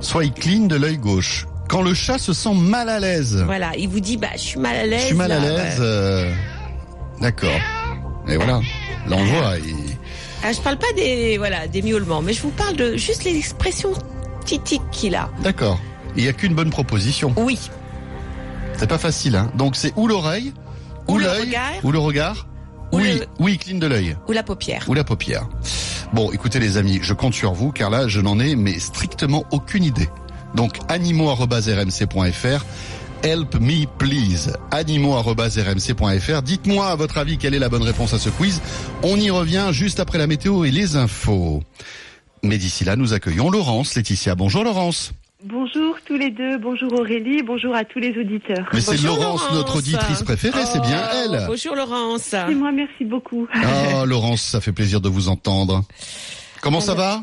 soit 0.00 0.24
il 0.24 0.32
cligne 0.32 0.68
de 0.68 0.76
l'œil 0.76 0.98
gauche. 0.98 1.46
Quand 1.68 1.82
le 1.82 1.94
chat 1.94 2.18
se 2.18 2.32
sent 2.32 2.54
mal 2.54 2.88
à 2.88 3.00
l'aise. 3.00 3.42
Voilà, 3.44 3.72
il 3.76 3.88
vous 3.88 3.98
dit 4.00 4.16
bah 4.16 4.28
je 4.34 4.40
suis 4.40 4.60
mal 4.60 4.76
à 4.76 4.86
l'aise. 4.86 5.00
Je 5.02 5.06
suis 5.06 5.16
mal 5.16 5.32
à 5.32 5.38
l'aise. 5.40 5.78
ouais. 5.80 5.84
euh, 5.84 6.32
D'accord. 7.20 7.50
Et 8.28 8.36
voilà. 8.36 8.60
Là 9.08 9.16
on 9.18 9.24
voit. 9.24 9.58
il- 9.58 9.96
Ah, 10.44 10.52
je 10.52 10.60
parle 10.60 10.78
pas 10.78 10.92
des 10.96 11.38
voilà 11.38 11.66
des 11.66 11.82
miaulements, 11.82 12.22
mais 12.22 12.32
je 12.34 12.42
vous 12.42 12.50
parle 12.50 12.76
de 12.76 12.96
juste 12.96 13.24
les 13.24 13.32
expressions 14.40 14.62
titiques 14.62 14.90
qu'il 14.90 15.14
a. 15.14 15.30
D'accord. 15.42 15.78
Il 16.16 16.22
n'y 16.24 16.28
a 16.28 16.32
qu'une 16.32 16.54
bonne 16.54 16.70
proposition. 16.70 17.32
Oui, 17.36 17.58
C'est 18.76 18.88
pas 18.88 18.98
facile, 18.98 19.36
hein. 19.36 19.50
Donc 19.56 19.76
c'est 19.76 19.92
ou 19.96 20.06
l'oreille, 20.08 20.52
ou, 21.06 21.18
l'œil, 21.18 21.56
ou 21.82 21.92
le 21.92 21.98
regard, 21.98 22.46
Ou 22.92 22.96
ou, 22.96 22.98
le- 23.00 23.06
il, 23.08 23.26
ou 23.38 23.48
il 23.48 23.58
cligne 23.58 23.78
de 23.78 23.86
l'œil, 23.86 24.16
ou 24.28 24.32
la 24.32 24.42
paupière. 24.42 24.84
ou 24.88 24.94
la 24.94 25.04
paupière. 25.04 25.48
Bon, 26.12 26.32
écoutez 26.32 26.58
les 26.58 26.76
amis, 26.76 26.98
je 27.02 27.12
compte 27.14 27.34
sur 27.34 27.52
vous 27.52 27.70
car 27.72 27.90
là, 27.90 28.08
je 28.08 28.20
n'en 28.20 28.40
ai 28.40 28.56
mais 28.56 28.78
strictement 28.80 29.44
aucune 29.52 29.84
idée. 29.84 30.08
Donc 30.56 30.78
animaux@rmc.fr 30.88 32.64
Help 33.22 33.60
me 33.60 33.84
please. 33.98 34.52
animaux@rmc.fr. 34.70 36.42
Dites-moi 36.42 36.86
à 36.88 36.96
votre 36.96 37.18
avis 37.18 37.36
quelle 37.38 37.54
est 37.54 37.58
la 37.58 37.68
bonne 37.68 37.82
réponse 37.82 38.14
à 38.14 38.18
ce 38.18 38.30
quiz. 38.30 38.60
On 39.02 39.16
y 39.16 39.30
revient 39.30 39.68
juste 39.72 40.00
après 40.00 40.16
la 40.18 40.26
météo 40.26 40.64
et 40.64 40.70
les 40.70 40.96
infos. 40.96 41.62
Mais 42.42 42.58
d'ici 42.58 42.84
là, 42.84 42.96
nous 42.96 43.12
accueillons 43.12 43.50
Laurence. 43.50 43.94
Laetitia, 43.96 44.34
bonjour 44.34 44.64
Laurence. 44.64 45.12
Bonjour 45.42 45.96
tous 46.04 46.16
les 46.16 46.30
deux, 46.30 46.58
bonjour 46.58 46.92
Aurélie, 46.92 47.42
bonjour 47.42 47.74
à 47.74 47.84
tous 47.84 47.98
les 47.98 48.10
auditeurs. 48.18 48.68
Mais 48.74 48.80
c'est 48.80 48.98
Laurence, 49.02 49.40
Laurence. 49.40 49.52
notre 49.54 49.76
auditrice 49.78 50.22
préférée, 50.22 50.66
c'est 50.66 50.80
bien 50.82 51.00
Oh, 51.02 51.16
elle. 51.32 51.44
Bonjour 51.46 51.74
Laurence. 51.74 52.22
C'est 52.22 52.54
moi, 52.54 52.72
merci 52.72 53.04
beaucoup. 53.06 53.46
Oh 53.54 54.04
Laurence, 54.04 54.42
ça 54.42 54.60
fait 54.60 54.72
plaisir 54.72 55.00
de 55.00 55.08
vous 55.08 55.28
entendre. 55.28 55.82
Comment 56.60 56.80
ça 56.82 56.94
va? 56.94 57.22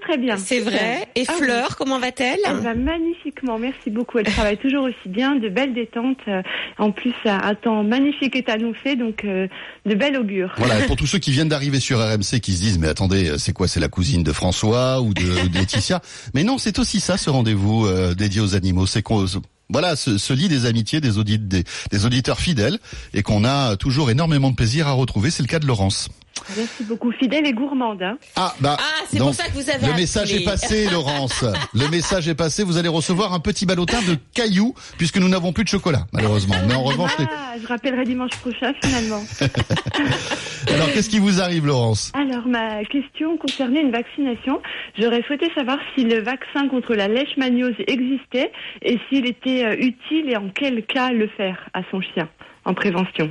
Très 0.00 0.08
très 0.14 0.18
bien. 0.18 0.36
C'est 0.36 0.60
vrai. 0.60 1.06
Et 1.14 1.24
Ah 1.28 1.32
oui. 1.38 1.44
Fleur, 1.44 1.76
comment 1.76 1.98
va-t-elle 1.98 2.38
Elle 2.46 2.56
va 2.56 2.74
magnifiquement, 2.74 3.58
merci 3.58 3.90
beaucoup. 3.90 4.18
Elle 4.18 4.26
travaille 4.26 4.56
toujours 4.58 4.84
aussi 4.84 5.08
bien, 5.08 5.36
de 5.36 5.48
belles 5.48 5.74
détentes. 5.74 6.18
euh, 6.28 6.42
En 6.78 6.90
plus, 6.90 7.12
un 7.24 7.54
temps 7.54 7.82
magnifique 7.84 8.34
est 8.36 8.48
annoncé, 8.48 8.96
donc 8.96 9.24
euh, 9.24 9.46
de 9.86 9.94
belles 9.94 10.16
augures. 10.16 10.52
Voilà, 10.56 10.80
et 10.80 10.86
pour 10.86 10.96
tous 10.96 11.06
ceux 11.06 11.18
qui 11.18 11.30
viennent 11.30 11.48
d'arriver 11.48 11.80
sur 11.80 11.98
RMC 11.98 12.40
qui 12.42 12.52
se 12.54 12.60
disent 12.60 12.78
mais 12.78 12.88
attendez, 12.88 13.34
c'est 13.38 13.52
quoi 13.52 13.68
C'est 13.68 13.80
la 13.80 13.88
cousine 13.88 14.22
de 14.22 14.32
François 14.32 15.00
ou 15.00 15.14
de, 15.14 15.22
de 15.48 15.54
Laetitia 15.58 16.00
Mais 16.34 16.44
non, 16.44 16.58
c'est 16.58 16.78
aussi 16.78 17.00
ça 17.00 17.16
ce 17.16 17.30
rendez-vous 17.30 17.86
euh, 17.86 18.14
dédié 18.14 18.40
aux 18.40 18.54
animaux. 18.54 18.86
C'est 18.86 19.02
qu'on 19.02 19.26
voilà, 19.70 19.96
se, 19.96 20.18
se 20.18 20.32
lie 20.32 20.48
des 20.48 20.66
amitiés 20.66 21.00
des, 21.00 21.18
audit, 21.18 21.48
des, 21.48 21.64
des 21.90 22.04
auditeurs 22.06 22.38
fidèles 22.38 22.78
et 23.14 23.22
qu'on 23.22 23.44
a 23.44 23.76
toujours 23.76 24.10
énormément 24.10 24.50
de 24.50 24.56
plaisir 24.56 24.88
à 24.88 24.92
retrouver. 24.92 25.30
C'est 25.30 25.42
le 25.42 25.48
cas 25.48 25.58
de 25.58 25.66
Laurence. 25.66 26.08
Merci 26.56 26.84
beaucoup. 26.84 27.10
Fidèle 27.12 27.46
et 27.46 27.52
gourmande. 27.52 28.02
hein. 28.02 28.18
Ah 28.36 28.54
bah 28.60 28.76
Ah, 28.78 29.04
c'est 29.08 29.18
pour 29.18 29.34
ça 29.34 29.44
que 29.48 29.52
vous 29.54 29.70
avez 29.70 29.86
le 29.86 29.94
message 29.94 30.30
appelé. 30.30 30.42
est 30.42 30.44
passé, 30.44 30.88
Laurence. 30.92 31.44
Le 31.74 31.88
message 31.88 32.28
est 32.28 32.34
passé. 32.34 32.64
Vous 32.64 32.76
allez 32.76 32.88
recevoir 32.88 33.32
un 33.32 33.40
petit 33.40 33.66
ballotin 33.66 34.00
de 34.02 34.16
cailloux 34.34 34.74
puisque 34.98 35.16
nous 35.18 35.28
n'avons 35.28 35.52
plus 35.52 35.64
de 35.64 35.68
chocolat 35.68 36.06
malheureusement. 36.12 36.54
Mais 36.68 36.74
en 36.74 36.82
revanche, 36.82 37.16
les- 37.18 37.26
Ah, 37.30 37.54
je 37.60 37.66
rappellerai 37.66 38.04
dimanche 38.04 38.36
prochain 38.36 38.72
finalement. 38.82 39.22
alors 40.68 40.92
qu'est-ce 40.92 41.08
qui 41.08 41.18
vous 41.18 41.40
arrive, 41.40 41.66
Laurence? 41.66 42.12
Alors, 42.14 42.46
ma 42.46 42.84
question 42.84 43.36
concernait 43.36 43.80
une 43.80 43.90
vaccination. 43.92 44.60
J'aurais 44.98 45.22
souhaité 45.26 45.50
savoir 45.54 45.78
si 45.94 46.04
le 46.04 46.20
vaccin 46.20 46.68
contre 46.68 46.94
la 46.94 47.08
leishmaniose 47.08 47.74
existait 47.86 48.52
et 48.82 48.98
s'il 49.08 49.26
était 49.26 49.64
euh, 49.64 49.74
utile 49.78 50.28
et 50.30 50.36
en 50.36 50.48
quel 50.54 50.84
cas 50.86 51.10
le 51.10 51.28
faire 51.36 51.68
à 51.74 51.80
son 51.90 52.00
chien 52.00 52.28
en 52.64 52.74
prévention. 52.74 53.30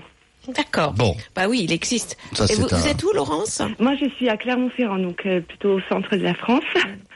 D'accord. 0.50 0.92
Bon, 0.94 1.16
Bah 1.36 1.48
oui, 1.48 1.62
il 1.64 1.72
existe. 1.72 2.18
Ça, 2.34 2.44
Et 2.44 2.48
c'est 2.48 2.56
vous, 2.56 2.68
un- 2.72 2.78
vous 2.78 2.88
êtes 2.88 3.02
où, 3.04 3.12
Laurence? 3.14 3.62
Moi, 3.80 3.94
je 4.02 4.10
suis 4.18 4.28
à 4.28 4.36
Clermont-Ferrand, 4.36 4.98
donc 5.00 5.22
euh, 5.26 5.40
plutôt 5.42 5.76
au 5.76 5.82
centre 5.90 6.16
de 6.16 6.22
la 6.24 6.34
France. 6.34 6.64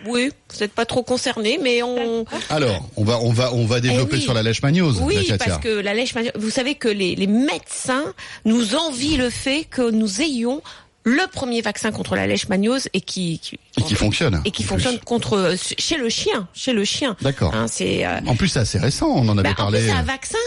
Oui, 0.06 0.30
vous 0.54 0.60
n'êtes 0.62 0.72
pas 0.74 0.86
trop 0.86 1.04
concerné, 1.04 1.60
mais 1.62 1.84
on. 1.84 2.24
alors 2.50 2.88
on 2.96 3.04
va 3.04 3.20
on 3.20 3.32
va 3.34 3.54
on 3.54 3.66
va 3.66 3.80
développer 3.82 4.12
Eh 4.14 4.18
oui. 4.18 4.22
sur 4.22 4.34
la 4.34 4.44
leishmaniose. 4.44 5.02
Oui, 5.02 5.28
parce 5.38 5.58
que 5.58 5.68
la 5.80 5.94
lèche 5.94 6.14
vous 6.36 6.50
savez 6.50 6.76
que 6.76 6.88
les, 6.88 7.16
les 7.16 7.28
médecins 7.28 8.14
nous 8.46 8.76
envient 8.76 9.18
le 9.18 9.30
fait 9.30 9.66
que 9.66 9.90
nous 9.92 10.22
ayons 10.22 10.62
le 11.04 11.26
premier 11.32 11.62
vaccin 11.62 11.92
contre 11.92 12.16
la 12.16 12.28
leishmaniose 12.28 12.90
et 12.94 13.02
qui, 13.02 13.40
qui- 13.40 13.58
Et 13.78 13.82
qui 13.82 13.96
fonctionne. 13.96 14.42
et 14.46 14.52
qui 14.52 14.64
fonctionne 14.64 14.98
plus. 14.98 15.06
contre 15.06 15.34
euh, 15.38 15.56
chez 15.78 15.98
le 15.98 16.10
chien, 16.10 16.48
chez 16.54 16.74
le 16.74 16.84
chien. 16.86 17.16
D'accord. 17.22 17.54
Hein, 17.56 17.66
c'est 17.68 18.06
euh, 18.06 18.20
En 18.28 18.36
plus, 18.36 18.50
c'est 18.50 18.60
assez 18.60 18.78
récent. 18.78 19.08
On 19.08 19.28
en 19.30 19.38
avait 19.38 19.50
bah, 19.50 19.56
en 19.58 19.64
parlé. 19.64 19.82
c'est 19.86 19.92
un 19.92 20.04
vaccin 20.04 20.38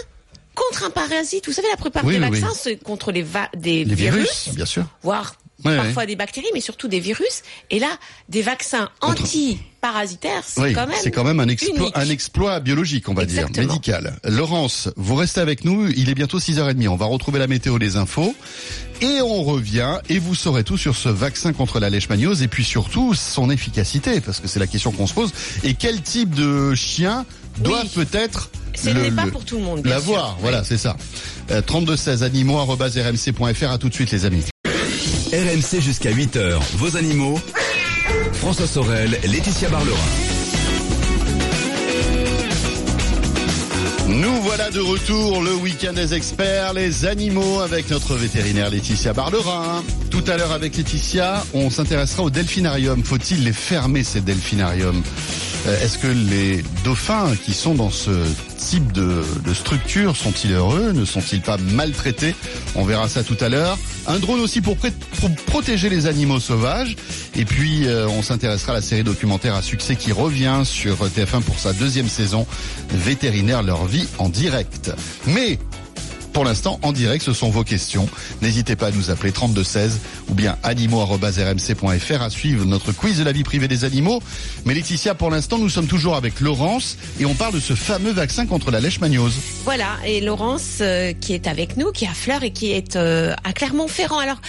contre 0.55 0.85
un 0.85 0.91
parasite. 0.91 1.47
Vous 1.47 1.53
savez 1.53 1.69
la 1.71 1.77
plupart 1.77 2.05
Oui, 2.05 2.15
des 2.15 2.21
oui, 2.21 2.29
oui. 2.31 2.41
vaccins 2.41 2.55
c'est 2.61 2.77
contre 2.77 3.13
les 3.13 3.23
va- 3.23 3.49
des 3.57 3.85
les 3.85 3.95
virus, 3.95 4.45
virus, 4.45 4.49
bien 4.55 4.67
sûr. 4.67 4.85
voire 5.03 5.35
Ouais, 5.63 5.77
parfois 5.77 6.07
des 6.07 6.17
bactéries, 6.17 6.47
mais 6.55 6.63
surtout 6.63 6.89
des 6.89 7.01
virus. 7.01 7.43
Et 7.69 7.79
là, 7.79 7.89
des 8.31 8.41
vaccins 8.41 8.89
Contre- 8.99 9.21
anti-parasitaires, 9.25 10.43
c'est 10.47 10.73
quand 10.73 10.87
même. 10.87 10.97
c'est 11.03 11.11
quand 11.11 11.23
même 11.23 11.39
un 11.39 11.49
exploit, 11.49 11.77
unique. 11.79 11.99
un 11.99 12.09
exploit 12.09 12.61
biologique, 12.61 13.09
on 13.11 13.15
va 13.15 13.25
Exactement. 13.25 13.53
dire, 13.67 13.69
médical. 13.69 14.19
Laurence, 14.25 14.89
vous 14.97 15.15
restez 15.17 15.41
avec 15.43 15.67
nous. 15.67 15.87
Il 15.91 16.09
est 16.09 16.15
bientôt 16.15 16.41
6h30. 16.41 16.89
On 16.89 16.97
va 16.97 17.05
retrouver 17.05 17.39
la 17.39 17.47
météo, 17.47 17.77
les 17.77 17.97
infos. 17.97 18.35
Et 19.03 19.21
on 19.21 19.43
revient 19.43 19.99
et 20.09 20.19
vous 20.19 20.35
saurez 20.35 20.65
tout 20.65 20.79
sur 20.79 20.97
ce 20.97 21.11
vaccin 21.11 21.53
contre 21.53 21.79
la 21.79 21.91
leishmaniose 21.91 22.43
et 22.43 22.49
puis 22.49 22.65
surtout 22.65 23.13
son 23.15 23.51
efficacité, 23.51 24.21
parce 24.23 24.41
que 24.41 24.49
c'est 24.49 24.61
la 24.61 24.67
question 24.67 24.93
qu'on 24.93 25.07
se 25.07 25.15
pose. 25.15 25.31
Et 25.63 25.75
quel 25.75 26.01
type 26.01 26.35
de 26.35 26.75
chien 26.75 27.27
doit 27.59 27.83
Oui. 27.83 27.91
peut-être 27.95 28.51
Ce 28.75 28.89
le- 28.91 29.03
n'est 29.03 29.11
pas 29.11 29.25
le- 29.27 29.31
pour 29.33 29.45
tout 29.45 29.57
le 29.59 29.63
monde. 29.65 29.83
bien 29.83 29.95
l'avoir 29.95 30.27
sûr. 30.31 30.37
Voilà, 30.41 30.65
c'est 30.65 30.79
ça. 30.79 30.97
Euh, 31.51 31.61
3216 31.63 32.23
animaux@rmc.fr. 32.23 33.71
À 33.71 33.79
tout 33.79 33.89
de 33.89 33.95
suite, 33.95 34.11
les 34.13 34.25
amis. 34.25 34.45
RMC 35.33 35.81
jusqu'à 35.81 36.11
8h, 36.11 36.59
vos 36.77 36.97
animaux. 36.97 37.39
François 38.35 38.67
Sorel, 38.67 39.19
Laetitia 39.25 39.69
Barlerin. 39.69 39.97
Nous 44.09 44.43
voilà 44.43 44.71
de 44.71 44.81
retour, 44.81 45.41
le 45.43 45.55
week-end 45.55 45.93
des 45.93 46.15
experts, 46.15 46.73
les 46.75 47.05
animaux, 47.07 47.61
avec 47.61 47.89
notre 47.91 48.15
vétérinaire 48.17 48.69
Laetitia 48.71 49.13
Barlerin. 49.13 49.85
Tout 50.11 50.25
à 50.27 50.37
l'heure 50.37 50.53
avec 50.53 50.77
Laetitia, 50.77 51.45
on 51.55 51.71
s'intéressera 51.71 52.25
au 52.25 52.31
delphinarium. 52.31 53.03
Faut-il 53.05 53.45
les 53.45 53.53
fermer, 53.53 54.03
ces 54.03 54.21
delphinariums 54.21 55.03
Euh, 55.67 55.85
Est-ce 55.85 55.99
que 55.99 56.07
les 56.07 56.65
dauphins 56.85 57.35
qui 57.45 57.53
sont 57.53 57.75
dans 57.75 57.91
ce 57.91 58.11
type 58.57 58.93
de, 58.93 59.23
structure 59.53 60.17
sont-ils 60.17 60.53
heureux 60.53 60.93
Ne 60.93 61.05
sont-ils 61.05 61.41
pas 61.41 61.59
maltraités? 61.59 62.35
On 62.75 62.85
verra 62.85 63.09
ça 63.09 63.23
tout 63.23 63.37
à 63.41 63.49
l'heure. 63.49 63.79
Un 64.07 64.19
drone 64.19 64.41
aussi 64.41 64.61
pour 64.61 64.77
protéger 65.47 65.89
les 65.89 66.07
animaux 66.07 66.41
sauvages. 66.41 66.97
Et 67.37 67.45
puis, 67.45 67.87
euh, 67.87 68.09
on 68.09 68.23
s'intéressera 68.23 68.73
à 68.73 68.77
la 68.77 68.83
série 68.83 69.05
documentaire 69.05 69.55
à 69.55 69.63
succès 69.63 69.97
qui 69.97 70.13
revient 70.13 70.63
sur 70.65 70.97
TF1 71.07 71.43
pour 71.43 71.59
sa 71.59 71.73
deuxième 71.73 72.09
saison, 72.09 72.47
Vétérinaire 72.93 73.63
leur 73.63 73.85
vie 73.87 74.07
en 74.19 74.29
direct. 74.29 74.93
Mais 75.27 75.59
pour 76.33 76.45
l'instant, 76.45 76.79
en 76.83 76.93
direct, 76.93 77.25
ce 77.25 77.33
sont 77.33 77.51
vos 77.51 77.65
questions. 77.65 78.09
N'hésitez 78.43 78.77
pas 78.77 78.89
à 78.89 78.91
nous 78.91 79.11
appeler 79.11 79.33
3216 79.33 80.01
ou 80.29 80.35
bien 80.35 80.57
animaux.rmc.fr 80.63 82.23
à 82.23 82.31
suivre 82.31 82.65
notre 82.65 82.93
quiz 82.93 83.19
de 83.19 83.25
la 83.25 83.33
vie 83.33 83.45
privée 83.45 83.69
des 83.69 83.85
animaux. 83.85 84.23
Mais 84.65 84.75
Laetitia, 84.75 85.15
pour 85.15 85.31
l'instant, 85.31 85.59
nous 85.59 85.69
sommes 85.69 85.87
toujours 85.87 86.17
avec 86.17 86.41
Laurence 86.41 86.97
et 87.19 87.27
on 87.27 87.35
parle 87.35 87.55
de 87.55 87.61
ce 87.61 87.75
fameux 87.75 88.13
vaccin 88.13 88.47
contre 88.47 88.71
la 88.71 88.81
leishmaniose. 88.81 89.35
Voilà, 89.65 89.97
et 90.05 90.21
Laurence 90.21 90.79
euh, 90.81 91.13
qui 91.13 91.35
est 91.35 91.47
avec 91.47 91.77
nous, 91.77 91.93
qui 91.93 92.07
à 92.07 92.15
Fleur 92.15 92.43
et 92.43 92.53
qui 92.53 92.73
est 92.73 92.97
euh, 92.97 93.35
à 93.45 93.53
Clermont-Ferrand. 93.53 94.19
Alors, 94.19 94.41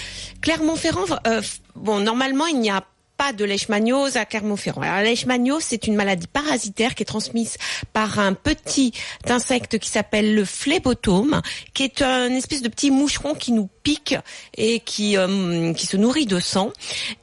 Clermont-Ferrand, 0.41 1.06
euh, 1.28 1.41
bon, 1.76 2.00
normalement, 2.00 2.46
il 2.48 2.60
n'y 2.60 2.70
a 2.70 2.84
pas 3.22 3.34
de 3.34 3.46
leishmaniose 3.46 4.18
à 4.18 4.26
Clermont-Ferrand. 4.26 4.82
Alors, 4.82 4.96
la 4.96 5.04
leishmaniose, 5.04 5.62
c'est 5.62 5.86
une 5.86 5.94
maladie 5.94 6.26
parasitaire 6.26 6.96
qui 6.96 7.04
est 7.04 7.06
transmise 7.06 7.58
par 7.94 8.18
un 8.18 8.34
petit 8.34 8.94
insecte 9.30 9.78
qui 9.78 9.90
s'appelle 9.90 10.34
le 10.34 10.44
phlébotome, 10.44 11.44
qui 11.76 11.84
est 11.84 12.02
un 12.02 12.32
espèce 12.32 12.64
de 12.64 12.68
petit 12.68 12.90
moucheron 12.90 13.36
qui 13.36 13.52
nous 13.52 13.70
pique 13.84 14.16
et 14.58 14.80
qui 14.80 15.18
euh, 15.18 15.74
qui 15.74 15.86
se 15.86 15.98
nourrit 15.98 16.26
de 16.26 16.40
sang 16.40 16.72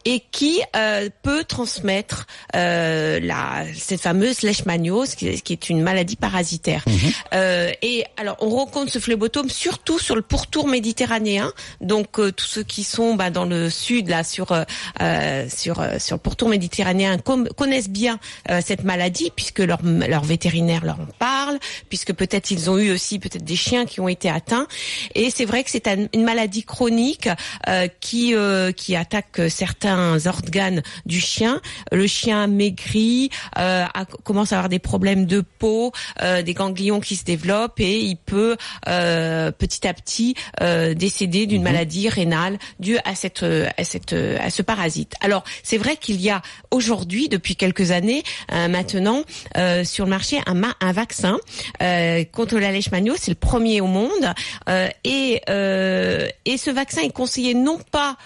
et 0.04 0.22
qui 0.30 0.60
euh, 0.76 1.08
peut 1.22 1.44
transmettre 1.44 2.26
euh, 2.56 3.20
la 3.20 3.64
cette 3.76 4.00
fameuse 4.00 4.42
leishmaniose 4.42 5.14
qui, 5.14 5.40
qui 5.40 5.52
est 5.52 5.70
une 5.70 5.82
maladie 5.82 6.16
parasitaire. 6.16 6.84
Euh, 7.34 7.70
et 7.82 8.04
alors 8.16 8.36
on 8.40 8.48
rencontre 8.48 8.92
ce 8.92 8.98
phlébotome 8.98 9.50
surtout 9.50 9.98
sur 9.98 10.16
le 10.16 10.22
pourtour 10.22 10.66
méditerranéen. 10.66 11.52
Donc 11.80 12.12
tous 12.12 12.46
ceux 12.46 12.62
qui 12.62 12.84
sont 12.84 13.14
bah, 13.14 13.30
dans 13.30 13.44
le 13.44 13.70
sud 13.70 14.08
là 14.08 14.24
sur 14.24 14.48
sur 15.48 15.80
euh, 15.88 15.98
sur 15.98 16.16
le 16.16 16.20
pourtour 16.20 16.48
méditerranéen 16.48 17.18
connaissent 17.18 17.90
bien 17.90 18.18
euh, 18.50 18.60
cette 18.64 18.84
maladie 18.84 19.30
puisque 19.34 19.60
leur 19.60 19.80
leur 19.82 20.24
vétérinaire 20.24 20.84
leur 20.84 21.00
en 21.00 21.06
parle, 21.18 21.58
puisque 21.88 22.12
peut-être 22.12 22.50
ils 22.50 22.70
ont 22.70 22.78
eu 22.78 22.90
aussi 22.92 23.18
peut-être 23.18 23.44
des 23.44 23.56
chiens 23.56 23.86
qui 23.86 24.00
ont 24.00 24.08
été 24.08 24.28
atteints. 24.28 24.66
Et 25.14 25.30
c'est 25.30 25.44
vrai 25.44 25.64
que 25.64 25.70
c'est 25.70 25.88
un- 25.88 26.06
une 26.14 26.24
maladie 26.24 26.62
chronique 26.62 27.28
euh, 27.68 27.88
qui 28.00 28.34
qui 28.76 28.96
attaque 28.96 29.40
certains 29.48 30.26
organes 30.26 30.82
du 31.06 31.20
chien. 31.20 31.60
Le 31.92 32.06
chien 32.06 32.46
maigrit, 32.46 33.30
a- 33.54 34.04
commence 34.24 34.52
à 34.52 34.56
avoir 34.56 34.68
des 34.68 34.78
problèmes 34.78 35.24
de 35.26 35.40
peau, 35.58 35.92
des 36.44 36.54
ganglions 36.54 37.00
qui 37.00 37.16
se 37.16 37.24
développent 37.24 37.80
et 37.80 37.98
il 38.00 38.16
peut 38.16 38.56
petit 38.86 39.86
à 39.86 39.94
petit 39.94 40.34
décéder 40.96 41.46
d'une 41.46 41.62
maladie 41.62 42.08
rénale 42.08 42.58
due 42.80 42.98
à 43.04 43.14
cette 43.14 43.42
à 43.44 43.84
cette 43.84 44.12
à 44.12 44.50
ce 44.50 44.62
parasite. 44.62 45.14
Alors 45.20 45.44
c'est 45.62 45.77
vrai 45.78 45.96
qu'il 45.96 46.20
y 46.20 46.30
a 46.30 46.42
aujourd'hui 46.70 47.28
depuis 47.28 47.56
quelques 47.56 47.90
années 47.90 48.22
euh, 48.52 48.68
maintenant 48.68 49.22
euh, 49.56 49.84
sur 49.84 50.04
le 50.04 50.10
marché 50.10 50.40
un, 50.46 50.60
un 50.80 50.92
vaccin 50.92 51.38
euh, 51.82 52.24
contre 52.24 52.58
la 52.58 52.70
leishmaniose, 52.72 53.18
c'est 53.20 53.30
le 53.30 53.36
premier 53.36 53.80
au 53.80 53.86
monde. 53.86 54.34
Et 55.04 55.40
et 56.44 56.56
ce 56.56 56.70
vaccin 56.70 57.02
est 57.02 57.12
conseillé 57.12 57.54
non 57.54 57.78
pas 57.90 58.16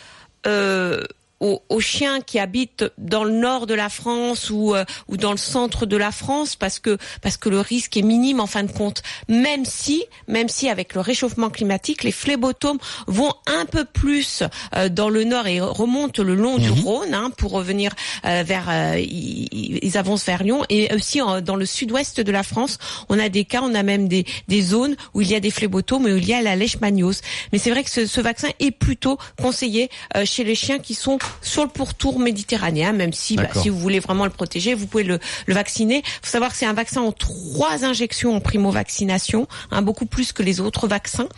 aux, 1.43 1.63
aux 1.69 1.81
chiens 1.81 2.21
qui 2.21 2.39
habitent 2.39 2.85
dans 2.97 3.25
le 3.25 3.33
nord 3.33 3.67
de 3.67 3.75
la 3.75 3.89
France 3.89 4.49
ou 4.49 4.75
euh, 4.75 4.85
ou 5.09 5.17
dans 5.17 5.33
le 5.33 5.37
centre 5.37 5.85
de 5.85 5.97
la 5.97 6.13
France 6.13 6.57
parce 6.57 6.79
que 6.79 6.97
parce 7.21 7.37
que 7.37 7.49
le 7.49 7.61
risque 7.61 7.97
est 7.97 8.03
minime 8.03 8.41
en 8.41 8.47
fin 8.47 8.63
de 8.63 8.73
compte. 8.73 9.03
Même 9.29 9.65
si 9.65 10.05
même 10.29 10.49
si 10.49 10.69
avec 10.69 10.95
le 10.95 11.01
réchauffement 11.01 11.51
climatique, 11.51 12.05
les 12.05 12.13
phlébotomes 12.13 12.79
vont 13.07 13.35
un 13.47 13.67
peu 13.67 13.85
plus 13.85 14.45
euh, 14.75 14.89
dans 14.89 15.09
le 15.09 15.25
nord 15.25 15.47
et 15.47 15.61
remontent 15.61 16.23
le 16.23 16.35
long 16.35 16.59
du 16.59 16.71
Rhône 16.71 17.13
hein, 17.13 17.31
pour 17.37 17.51
revenir 17.51 17.93
euh, 18.25 18.45
vers 18.47 18.69
euh, 18.71 18.99
ils, 18.99 19.81
ils 19.83 19.99
avancent 19.99 20.25
vers 20.25 20.43
Lyon 20.43 20.65
et 20.69 20.95
aussi 20.95 21.21
dans 21.43 21.57
le 21.57 21.67
sud-ouest 21.67 22.21
de 22.21 22.33
la 22.33 22.43
France, 22.43 22.79
on 23.09 23.19
a 23.19 23.29
des 23.29 23.45
cas, 23.45 23.61
on 23.63 23.75
a 23.75 23.83
même 23.83 24.07
des 24.07 24.25
des 24.47 24.63
zones 24.63 24.97
où 25.15 25.21
il 25.21 25.31
y 25.31 25.35
a 25.35 25.41
des 25.41 25.51
phlébotomes 25.51 26.07
et 26.07 26.13
où 26.13 26.17
il 26.17 26.29
y 26.29 26.35
a 26.35 26.41
la 26.41 26.55
leishmaniose. 26.55 27.21
Mais 27.53 27.59
c'est 27.59 27.71
vrai 27.71 27.83
que 27.83 27.91
ce, 27.91 28.07
ce 28.07 28.21
vaccin 28.21 28.49
est 28.61 28.71
plutôt 28.71 29.19
conseillé 29.41 29.91
euh, 30.17 30.25
chez 30.25 30.45
les 30.45 30.55
chiens 30.55 30.79
qui 30.79 30.95
sont 30.95 31.19
sur 31.41 31.63
le 31.63 31.69
pourtour 31.69 32.19
méditerranéen, 32.19 32.93
même 32.93 33.13
si 33.13 33.37
bah, 33.37 33.49
si 33.55 33.69
vous 33.69 33.79
voulez 33.79 34.01
vraiment 34.01 34.25
le 34.25 34.31
protéger, 34.31 34.75
vous 34.75 34.87
pouvez 34.87 35.05
le, 35.05 35.19
le 35.47 35.55
vacciner. 35.55 36.03
Il 36.05 36.27
faut 36.27 36.31
savoir 36.31 36.51
que 36.51 36.57
c'est 36.57 36.67
un 36.67 36.73
vaccin 36.73 37.01
en 37.01 37.13
trois 37.13 37.85
injections 37.85 38.37
en 38.37 38.41
primo-vaccination, 38.41 39.47
hein, 39.71 39.83
beaucoup 39.83 40.07
plus 40.07 40.33
que 40.33 40.43
les 40.43 40.61
autres 40.61 40.89
vaccins, 40.89 41.29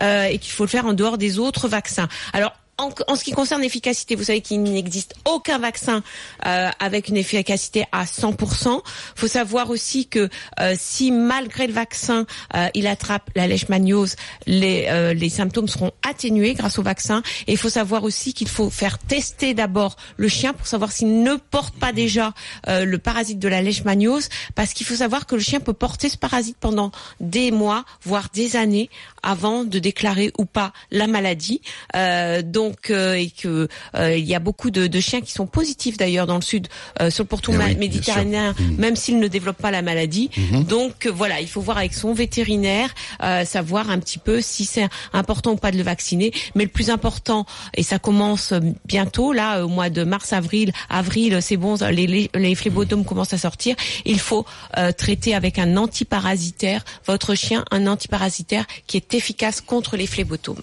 euh, 0.00 0.24
et 0.24 0.38
qu'il 0.38 0.52
faut 0.52 0.64
le 0.64 0.68
faire 0.68 0.86
en 0.86 0.92
dehors 0.92 1.18
des 1.18 1.38
autres 1.38 1.68
vaccins. 1.68 2.08
Alors, 2.32 2.52
en, 2.80 3.16
ce 3.16 3.24
qui 3.24 3.32
concerne 3.32 3.62
l'efficacité, 3.62 4.14
vous 4.14 4.24
savez 4.24 4.40
qu'il 4.40 4.62
n'existe 4.62 5.14
aucun 5.24 5.58
vaccin 5.58 6.02
euh, 6.46 6.70
avec 6.78 7.08
une 7.08 7.16
efficacité 7.16 7.84
à 7.92 8.04
100%. 8.04 8.80
faut 9.14 9.26
savoir 9.26 9.70
aussi 9.70 10.06
que 10.06 10.28
euh, 10.58 10.74
si 10.78 11.10
malgré 11.10 11.66
le 11.66 11.72
vaccin, 11.72 12.26
euh, 12.54 12.68
il 12.74 12.86
attrape 12.86 13.30
la 13.36 13.46
leishmaniose, 13.46 14.16
les, 14.46 15.14
les 15.14 15.28
symptômes 15.28 15.68
seront 15.68 15.92
atténués 16.08 16.54
grâce 16.54 16.78
au 16.78 16.82
vaccin. 16.82 17.22
Et 17.46 17.52
il 17.52 17.58
faut 17.58 17.68
savoir 17.68 18.04
aussi 18.04 18.32
qu'il 18.32 18.48
faut 18.48 18.70
faire 18.70 18.98
tester 18.98 19.54
d'abord 19.54 19.96
le 20.16 20.28
chien 20.28 20.52
pour 20.52 20.66
savoir 20.66 20.92
s'il 20.92 21.22
ne 21.22 21.34
porte 21.36 21.74
pas 21.74 21.92
déjà 21.92 22.32
le 22.66 22.96
parasite 22.96 23.38
de 23.38 23.48
la 23.48 23.62
leishmaniose, 23.62 24.28
parce 24.54 24.72
qu'il 24.72 24.86
faut 24.86 24.96
savoir 24.96 25.26
que 25.26 25.34
le 25.34 25.40
chien 25.40 25.60
peut 25.60 25.72
porter 25.72 26.08
ce 26.08 26.16
parasite 26.16 26.56
pendant 26.58 26.90
des 27.20 27.50
mois, 27.50 27.84
voire 28.02 28.28
des 28.32 28.56
années, 28.56 28.90
avant 29.22 29.64
de 29.64 29.78
déclarer 29.78 30.32
ou 30.38 30.44
pas 30.44 30.72
la 30.90 31.06
maladie. 31.06 31.60
Euh, 31.96 32.42
donc, 32.42 32.90
euh, 32.90 33.14
et 33.14 33.30
que 33.30 33.68
euh, 33.96 34.16
il 34.16 34.24
y 34.24 34.34
a 34.34 34.38
beaucoup 34.38 34.70
de, 34.70 34.86
de 34.86 35.00
chiens 35.00 35.20
qui 35.20 35.32
sont 35.32 35.46
positifs 35.46 35.96
d'ailleurs 35.96 36.26
dans 36.26 36.36
le 36.36 36.42
sud, 36.42 36.68
euh, 37.00 37.10
sur 37.10 37.24
le 37.24 37.28
pourtour 37.28 37.54
Eh 37.56 37.64
oui, 37.64 37.76
méditerranéen. 37.76 38.54
Mhm. 38.58 38.76
même 38.78 38.96
s'ils 38.96 39.18
ne 39.18 39.28
développent 39.28 39.60
pas 39.60 39.70
la 39.70 39.82
maladie. 39.82 40.30
Donc 40.68 41.06
euh, 41.06 41.10
voilà, 41.10 41.40
il 41.40 41.48
faut 41.48 41.60
voir 41.60 41.78
avec 41.78 41.94
son 41.94 42.12
vétérinaire, 42.12 42.94
euh, 43.22 43.44
savoir 43.44 43.90
un 43.90 43.98
petit 43.98 44.18
peu 44.18 44.40
si 44.40 44.64
c'est 44.64 44.88
important 45.12 45.52
ou 45.52 45.56
pas 45.56 45.70
de 45.70 45.76
le 45.76 45.82
vacciner. 45.82 46.32
Mais 46.54 46.64
le 46.64 46.70
plus 46.70 46.90
important, 46.90 47.46
et 47.74 47.82
ça 47.82 47.98
commence 47.98 48.52
bientôt, 48.86 49.32
là, 49.32 49.64
au 49.64 49.68
mois 49.68 49.90
de 49.90 50.04
mars-avril, 50.04 50.72
avril, 50.88 51.38
c'est 51.40 51.56
bon, 51.56 51.76
les, 51.90 52.06
les, 52.06 52.30
les 52.34 52.54
phlébotomes 52.54 53.04
commencent 53.04 53.32
à 53.34 53.38
sortir. 53.38 53.76
Il 54.04 54.18
faut 54.18 54.44
euh, 54.76 54.92
traiter 54.92 55.34
avec 55.34 55.58
un 55.58 55.76
antiparasitaire 55.76 56.84
votre 57.06 57.34
chien, 57.34 57.64
un 57.70 57.86
antiparasitaire 57.86 58.66
qui 58.86 58.96
est 58.96 59.09
efficace 59.14 59.60
contre 59.60 59.96
les 59.96 60.06
phlébotomes. 60.06 60.62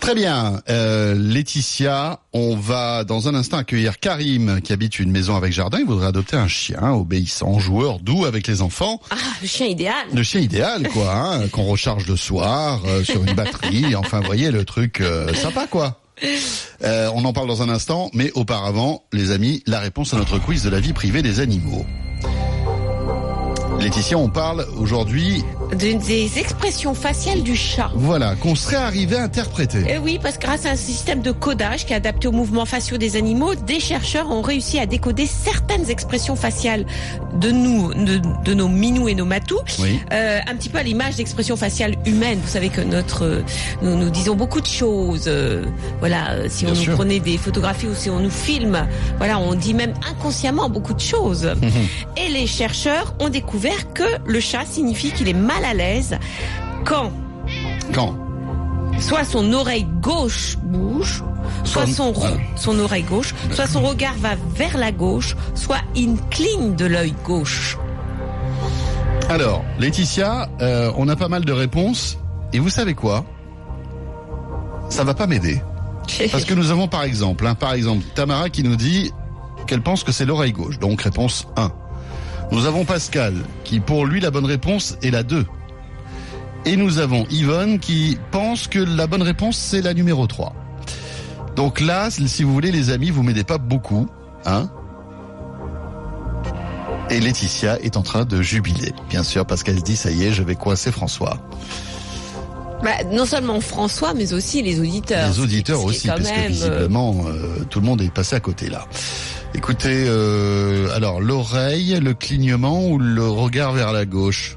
Très 0.00 0.14
bien, 0.14 0.62
euh, 0.70 1.14
Laetitia, 1.14 2.20
on 2.32 2.56
va 2.56 3.04
dans 3.04 3.28
un 3.28 3.34
instant 3.34 3.58
accueillir 3.58 4.00
Karim 4.00 4.62
qui 4.62 4.72
habite 4.72 4.98
une 4.98 5.10
maison 5.10 5.36
avec 5.36 5.52
jardin. 5.52 5.78
Il 5.78 5.84
voudrait 5.84 6.06
adopter 6.06 6.36
un 6.36 6.48
chien 6.48 6.90
obéissant, 6.90 7.58
joueur, 7.58 7.98
doux 7.98 8.24
avec 8.24 8.46
les 8.46 8.62
enfants. 8.62 8.98
Ah, 9.10 9.16
le 9.42 9.46
chien 9.46 9.66
idéal. 9.66 10.06
Le 10.14 10.22
chien 10.22 10.40
idéal, 10.40 10.88
quoi, 10.88 11.12
hein, 11.14 11.48
qu'on 11.48 11.64
recharge 11.64 12.06
le 12.06 12.16
soir 12.16 12.80
euh, 12.86 13.04
sur 13.04 13.22
une 13.22 13.34
batterie. 13.34 13.94
Enfin, 13.94 14.20
vous 14.20 14.26
voyez 14.26 14.50
le 14.50 14.64
truc 14.64 15.02
euh, 15.02 15.34
sympa, 15.34 15.66
quoi. 15.66 16.00
On 16.82 17.24
en 17.24 17.32
parle 17.34 17.48
dans 17.48 17.62
un 17.62 17.68
instant, 17.68 18.10
mais 18.14 18.32
auparavant, 18.32 19.04
les 19.12 19.30
amis, 19.32 19.62
la 19.66 19.80
réponse 19.80 20.14
à 20.14 20.16
notre 20.16 20.38
quiz 20.38 20.62
de 20.62 20.70
la 20.70 20.80
vie 20.80 20.94
privée 20.94 21.20
des 21.20 21.40
animaux. 21.40 21.84
Laetitia, 23.78 24.16
on 24.18 24.28
parle 24.28 24.66
aujourd'hui, 24.76 25.42
des 25.76 26.38
expressions 26.38 26.94
faciales 26.94 27.42
du 27.42 27.54
chat. 27.56 27.90
voilà, 27.94 28.34
qu'on 28.36 28.54
serait 28.54 28.76
arrivé 28.76 29.16
à 29.16 29.22
interpréter. 29.22 29.84
Eh 29.88 29.98
oui, 29.98 30.18
parce 30.22 30.36
que 30.36 30.42
grâce 30.42 30.66
à 30.66 30.70
un 30.70 30.76
système 30.76 31.20
de 31.22 31.30
codage 31.30 31.86
qui 31.86 31.92
est 31.92 31.96
adapté 31.96 32.28
aux 32.28 32.32
mouvements 32.32 32.64
faciaux 32.66 32.96
des 32.98 33.16
animaux, 33.16 33.54
des 33.54 33.78
chercheurs 33.80 34.30
ont 34.30 34.42
réussi 34.42 34.78
à 34.78 34.86
décoder 34.86 35.26
certaines 35.26 35.88
expressions 35.90 36.36
faciales 36.36 36.86
de 37.34 37.50
nous, 37.50 37.94
de, 37.94 38.20
de 38.44 38.54
nos 38.54 38.68
minous 38.68 39.08
et 39.08 39.14
nos 39.14 39.24
matous, 39.24 39.60
Oui. 39.78 40.00
euh, 40.12 40.40
un 40.46 40.56
petit 40.56 40.68
peu 40.68 40.78
à 40.78 40.82
l'image 40.82 41.16
d'expressions 41.16 41.56
faciales 41.56 41.94
humaines. 42.04 42.40
Vous 42.42 42.50
savez 42.50 42.68
que 42.68 42.80
notre, 42.80 43.24
euh, 43.24 43.42
nous, 43.82 43.96
nous 43.96 44.10
disons 44.10 44.34
beaucoup 44.34 44.60
de 44.60 44.66
choses. 44.66 45.24
euh, 45.28 45.64
voilà, 46.00 46.48
si 46.48 46.64
Bien 46.64 46.74
on 46.74 46.76
nous 46.84 46.96
prenait 46.96 47.20
des 47.20 47.38
photographies 47.38 47.86
ou 47.86 47.94
si 47.94 48.10
on 48.10 48.18
nous 48.20 48.30
filme, 48.30 48.86
voilà, 49.18 49.38
on 49.38 49.54
dit 49.54 49.74
même 49.74 49.94
inconsciemment 50.10 50.68
beaucoup 50.68 50.94
de 50.94 51.00
choses. 51.00 51.44
Mhm. 51.62 51.70
Et 52.16 52.28
les 52.28 52.46
chercheurs 52.46 53.14
ont 53.20 53.28
découvert 53.28 53.92
que 53.94 54.02
le 54.26 54.40
chat 54.40 54.64
signifie 54.68 55.12
qu'il 55.12 55.28
est 55.28 55.32
mal 55.34 55.59
à 55.64 55.74
l'aise 55.74 56.16
quand 56.84 57.12
Quand 57.92 58.14
soit 58.98 59.24
son 59.24 59.52
oreille 59.52 59.86
gauche 60.02 60.56
bouge, 60.62 61.24
soit 61.64 61.86
Son- 61.86 62.12
son, 62.56 62.78
oreille 62.78 63.02
gauche, 63.04 63.34
soit 63.52 63.66
son 63.66 63.80
regard 63.82 64.14
va 64.18 64.30
vers 64.54 64.76
la 64.76 64.92
gauche, 64.92 65.36
soit 65.54 65.80
il 65.94 66.16
cligne 66.30 66.74
de 66.76 66.84
l'œil 66.86 67.14
gauche. 67.24 67.78
Alors, 69.28 69.64
Laetitia, 69.78 70.48
euh, 70.60 70.92
on 70.96 71.08
a 71.08 71.16
pas 71.16 71.28
mal 71.28 71.44
de 71.44 71.52
réponses. 71.52 72.18
Et 72.52 72.58
vous 72.58 72.68
savez 72.68 72.94
quoi? 72.94 73.24
Ça 74.88 75.04
va 75.04 75.14
pas 75.14 75.26
m'aider. 75.26 75.62
Parce 76.32 76.44
que 76.44 76.54
nous 76.54 76.70
avons 76.70 76.88
par 76.88 77.04
exemple, 77.04 77.46
hein, 77.46 77.54
par 77.54 77.72
exemple, 77.74 78.04
Tamara 78.14 78.50
qui 78.50 78.62
nous 78.64 78.76
dit 78.76 79.12
qu'elle 79.66 79.82
pense 79.82 80.02
que 80.02 80.12
c'est 80.12 80.24
l'oreille 80.26 80.52
gauche. 80.52 80.78
Donc 80.78 81.02
réponse 81.02 81.46
1. 81.56 81.70
Nous 82.52 82.66
avons 82.66 82.84
Pascal 82.84 83.34
qui 83.64 83.80
pour 83.80 84.06
lui 84.06 84.20
la 84.20 84.30
bonne 84.30 84.44
réponse 84.44 84.96
est 85.02 85.10
la 85.10 85.22
2. 85.22 85.46
Et 86.66 86.76
nous 86.76 86.98
avons 86.98 87.26
Yvonne 87.30 87.78
qui 87.78 88.18
pense 88.30 88.66
que 88.66 88.78
la 88.78 89.06
bonne 89.06 89.22
réponse 89.22 89.56
c'est 89.56 89.82
la 89.82 89.94
numéro 89.94 90.26
3. 90.26 90.54
Donc 91.56 91.80
là, 91.80 92.10
si 92.10 92.42
vous 92.42 92.52
voulez 92.52 92.70
les 92.70 92.90
amis, 92.90 93.10
vous 93.10 93.22
m'aidez 93.22 93.44
pas 93.44 93.58
beaucoup, 93.58 94.08
hein 94.46 94.70
Et 97.10 97.20
Laetitia 97.20 97.78
est 97.80 97.96
en 97.96 98.02
train 98.02 98.24
de 98.24 98.40
jubiler, 98.40 98.92
bien 99.08 99.22
sûr, 99.22 99.44
parce 99.44 99.62
qu'elle 99.62 99.78
se 99.78 99.84
dit 99.84 99.96
ça 99.96 100.10
y 100.10 100.24
est, 100.24 100.32
je 100.32 100.42
vais 100.42 100.54
coincer 100.54 100.92
François. 100.92 101.38
Bah, 102.82 103.04
non 103.12 103.26
seulement 103.26 103.60
François, 103.60 104.14
mais 104.14 104.32
aussi 104.32 104.62
les 104.62 104.80
auditeurs. 104.80 105.28
Les 105.28 105.40
auditeurs 105.40 105.84
aussi, 105.84 106.08
parce 106.08 106.20
que 106.20 106.26
même, 106.26 106.44
euh, 106.44 106.48
visiblement, 106.48 107.14
euh, 107.26 107.64
tout 107.68 107.80
le 107.80 107.86
monde 107.86 108.00
est 108.00 108.12
passé 108.12 108.36
à 108.36 108.40
côté 108.40 108.70
là. 108.70 108.86
Écoutez, 109.54 110.04
euh, 110.06 110.94
alors 110.94 111.20
l'oreille, 111.20 111.98
le 112.00 112.14
clignement 112.14 112.86
ou 112.86 112.98
le 112.98 113.26
regard 113.28 113.72
vers 113.72 113.92
la 113.92 114.04
gauche? 114.06 114.56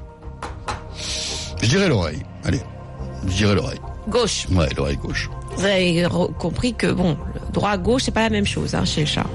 Je 1.62 1.68
dirais 1.68 1.88
l'oreille. 1.88 2.22
Allez, 2.44 2.60
je 3.26 3.32
dirais 3.32 3.54
l'oreille. 3.54 3.80
Gauche. 4.08 4.46
Ouais, 4.52 4.68
l'oreille 4.76 4.96
gauche. 4.96 5.30
Vous 5.56 5.64
avez 5.64 6.06
compris 6.38 6.74
que 6.74 6.90
bon, 6.92 7.16
le 7.34 7.52
droit 7.52 7.76
gauche 7.76 8.02
c'est 8.04 8.10
pas 8.10 8.22
la 8.22 8.30
même 8.30 8.46
chose 8.46 8.74
hein, 8.74 8.84
chez 8.84 9.00
le 9.02 9.06
chat. 9.06 9.26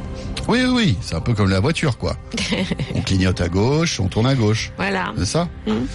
Oui, 0.47 0.59
oui, 0.63 0.71
oui, 0.75 0.97
c'est 1.01 1.15
un 1.15 1.21
peu 1.21 1.33
comme 1.33 1.49
la 1.49 1.59
voiture, 1.59 1.97
quoi. 1.97 2.15
on 2.95 3.01
clignote 3.01 3.39
à 3.41 3.49
gauche, 3.49 3.99
on 3.99 4.07
tourne 4.07 4.25
à 4.27 4.35
gauche. 4.35 4.71
Voilà. 4.77 5.13
C'est 5.17 5.25
ça 5.25 5.47
Mhm. 5.67 5.87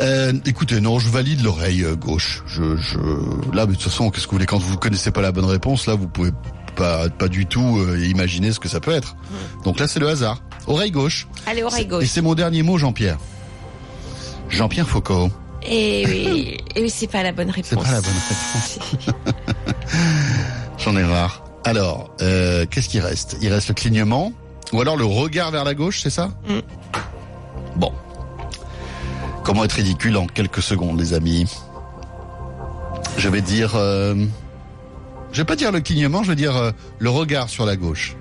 Euh, 0.00 0.32
écoutez, 0.44 0.80
non, 0.80 0.98
je 0.98 1.08
valide 1.08 1.44
l'oreille 1.44 1.84
euh, 1.84 1.94
gauche. 1.94 2.42
Je, 2.48 2.76
je, 2.76 2.98
là, 3.54 3.64
mais 3.64 3.74
de 3.74 3.78
toute 3.78 3.82
façon, 3.82 4.10
qu'est-ce 4.10 4.24
que 4.26 4.30
vous 4.32 4.36
voulez? 4.38 4.46
Quand 4.46 4.58
vous 4.58 4.76
connaissez 4.76 5.12
pas 5.12 5.20
la 5.20 5.30
bonne 5.30 5.44
réponse, 5.44 5.86
là, 5.86 5.94
vous 5.94 6.08
pouvez 6.08 6.32
pas, 6.74 7.08
pas 7.08 7.28
du 7.28 7.46
tout 7.46 7.78
euh, 7.78 7.98
imaginer 8.06 8.52
ce 8.52 8.60
que 8.60 8.68
ça 8.68 8.80
peut 8.80 8.92
être. 8.92 9.16
Donc 9.64 9.78
là, 9.80 9.86
c'est 9.88 10.00
le 10.00 10.08
hasard. 10.08 10.42
Oreille 10.66 10.90
gauche. 10.90 11.26
Allez, 11.46 11.62
oreille 11.62 11.84
Et 11.84 11.86
gauche. 11.86 12.06
c'est 12.06 12.20
mon 12.22 12.34
dernier 12.34 12.62
mot, 12.62 12.78
Jean-Pierre. 12.78 13.18
Jean-Pierre 14.48 14.88
Foucault. 14.88 15.30
Et 15.62 16.04
oui, 16.06 16.56
et 16.76 16.82
oui, 16.82 16.90
c'est 16.90 17.06
pas 17.06 17.22
la 17.22 17.32
bonne 17.32 17.50
réponse. 17.50 17.70
C'est 17.70 17.76
pas 17.76 17.90
la 17.92 18.00
bonne 18.00 18.12
réponse. 18.28 18.78
J'en 20.78 20.96
ai 20.96 21.02
marre. 21.02 21.42
Alors, 21.64 22.10
euh, 22.20 22.66
qu'est-ce 22.70 22.88
qui 22.88 23.00
reste? 23.00 23.36
Il 23.40 23.50
reste 23.52 23.68
le 23.68 23.74
clignement, 23.74 24.32
ou 24.72 24.80
alors 24.82 24.96
le 24.96 25.04
regard 25.06 25.50
vers 25.50 25.64
la 25.64 25.74
gauche, 25.74 26.00
c'est 26.02 26.10
ça? 26.10 26.28
Mm. 26.46 26.58
Bon. 27.76 27.92
Comment 29.42 29.64
être 29.64 29.72
ridicule 29.72 30.16
en 30.16 30.26
quelques 30.26 30.62
secondes, 30.62 30.98
les 31.00 31.14
amis? 31.14 31.46
Je 33.16 33.28
vais 33.28 33.40
dire... 33.40 33.72
euh, 33.76 34.14
je 35.34 35.38
vais 35.38 35.44
pas 35.44 35.56
dire 35.56 35.70
le 35.70 35.80
clignement, 35.80 36.22
je 36.22 36.30
vais 36.30 36.36
dire 36.36 36.56
euh, 36.56 36.70
le 36.98 37.10
regard 37.10 37.50
sur 37.50 37.66
la 37.66 37.76
gauche. 37.76 38.16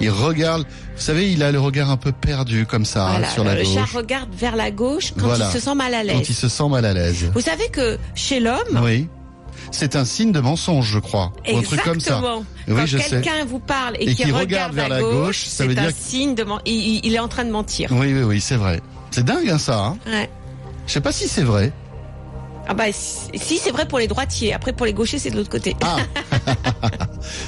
Il 0.00 0.10
regarde... 0.10 0.62
Vous 0.94 1.02
savez, 1.02 1.30
il 1.32 1.42
a 1.42 1.50
le 1.52 1.58
regard 1.60 1.90
un 1.90 1.96
peu 1.96 2.12
perdu 2.12 2.64
comme 2.66 2.84
ça, 2.84 3.08
Voilà, 3.10 3.26
hein, 3.28 3.30
sur 3.32 3.42
la 3.44 3.54
le 3.56 3.64
chat 3.64 3.80
gauche. 3.80 3.94
regarde 3.96 4.28
vers 4.34 4.54
la 4.56 4.70
gauche 4.70 5.12
quand 5.18 5.26
Voilà. 5.26 5.48
il 5.50 5.52
se 5.52 5.58
sent 5.60 5.74
mal 5.74 5.92
à 5.92 5.98
Quand 5.98 6.04
l'aise. 6.18 6.26
il 6.30 6.34
se 6.34 6.48
sent 6.48 6.68
mal 6.70 6.84
à 6.86 6.94
l'aise. 6.94 7.30
Vous 7.34 7.40
savez 7.40 7.68
que 7.68 7.98
chez 8.14 8.38
l'homme, 8.40 8.80
Oui. 8.82 9.08
C'est 9.72 9.96
un 9.96 10.04
signe 10.04 10.30
de 10.32 10.38
mensonge, 10.40 10.86
je 10.92 10.98
crois. 11.00 11.32
Ou 11.52 11.58
un 11.58 11.62
truc 11.62 11.82
comme 11.82 11.98
ça. 12.00 12.14
Exactement. 12.18 12.44
Oui, 12.68 12.74
Quand 12.76 12.98
quelqu'un 13.10 13.44
vous 13.46 13.58
parle 13.58 13.96
et, 13.98 14.02
Et 14.04 14.06
qu'il 14.14 14.26
qu'il 14.26 14.34
regarde, 14.34 14.74
vers 14.74 14.88
la 14.88 15.00
gauche, 15.00 15.40
ça 15.44 15.50
c'est 15.50 15.66
veut 15.66 15.76
un 15.78 15.82
dire- 15.88 15.92
signe 15.98 16.34
de 16.34 16.44
il, 16.66 16.72
il- 16.74 17.00
il 17.06 17.14
est 17.14 17.18
en 17.18 17.26
train 17.28 17.44
de 17.44 17.50
mentir. 17.50 17.90
Oui, 17.92 18.12
oui, 18.14 18.22
oui, 18.22 18.40
c'est 18.40 18.56
vrai. 18.56 18.80
C'est 19.10 19.24
dingue, 19.24 19.48
hein, 19.50 19.58
ça. 19.58 19.78
Hein 19.86 19.96
Ouais. 20.06 20.30
je 20.86 20.92
sais 20.92 21.00
pas 21.00 21.10
si 21.12 21.26
c'est 21.26 21.42
vrai. 21.42 21.72
Ah 22.68 22.74
bah 22.74 22.84
si 22.92 23.58
c'est 23.58 23.70
vrai 23.70 23.86
pour 23.86 23.98
les 23.98 24.08
droitiers. 24.08 24.52
Après 24.52 24.72
pour 24.72 24.86
les 24.86 24.92
gauchers 24.92 25.18
c'est 25.18 25.30
de 25.30 25.36
l'autre 25.36 25.50
côté. 25.50 25.76
Ah 25.82 25.96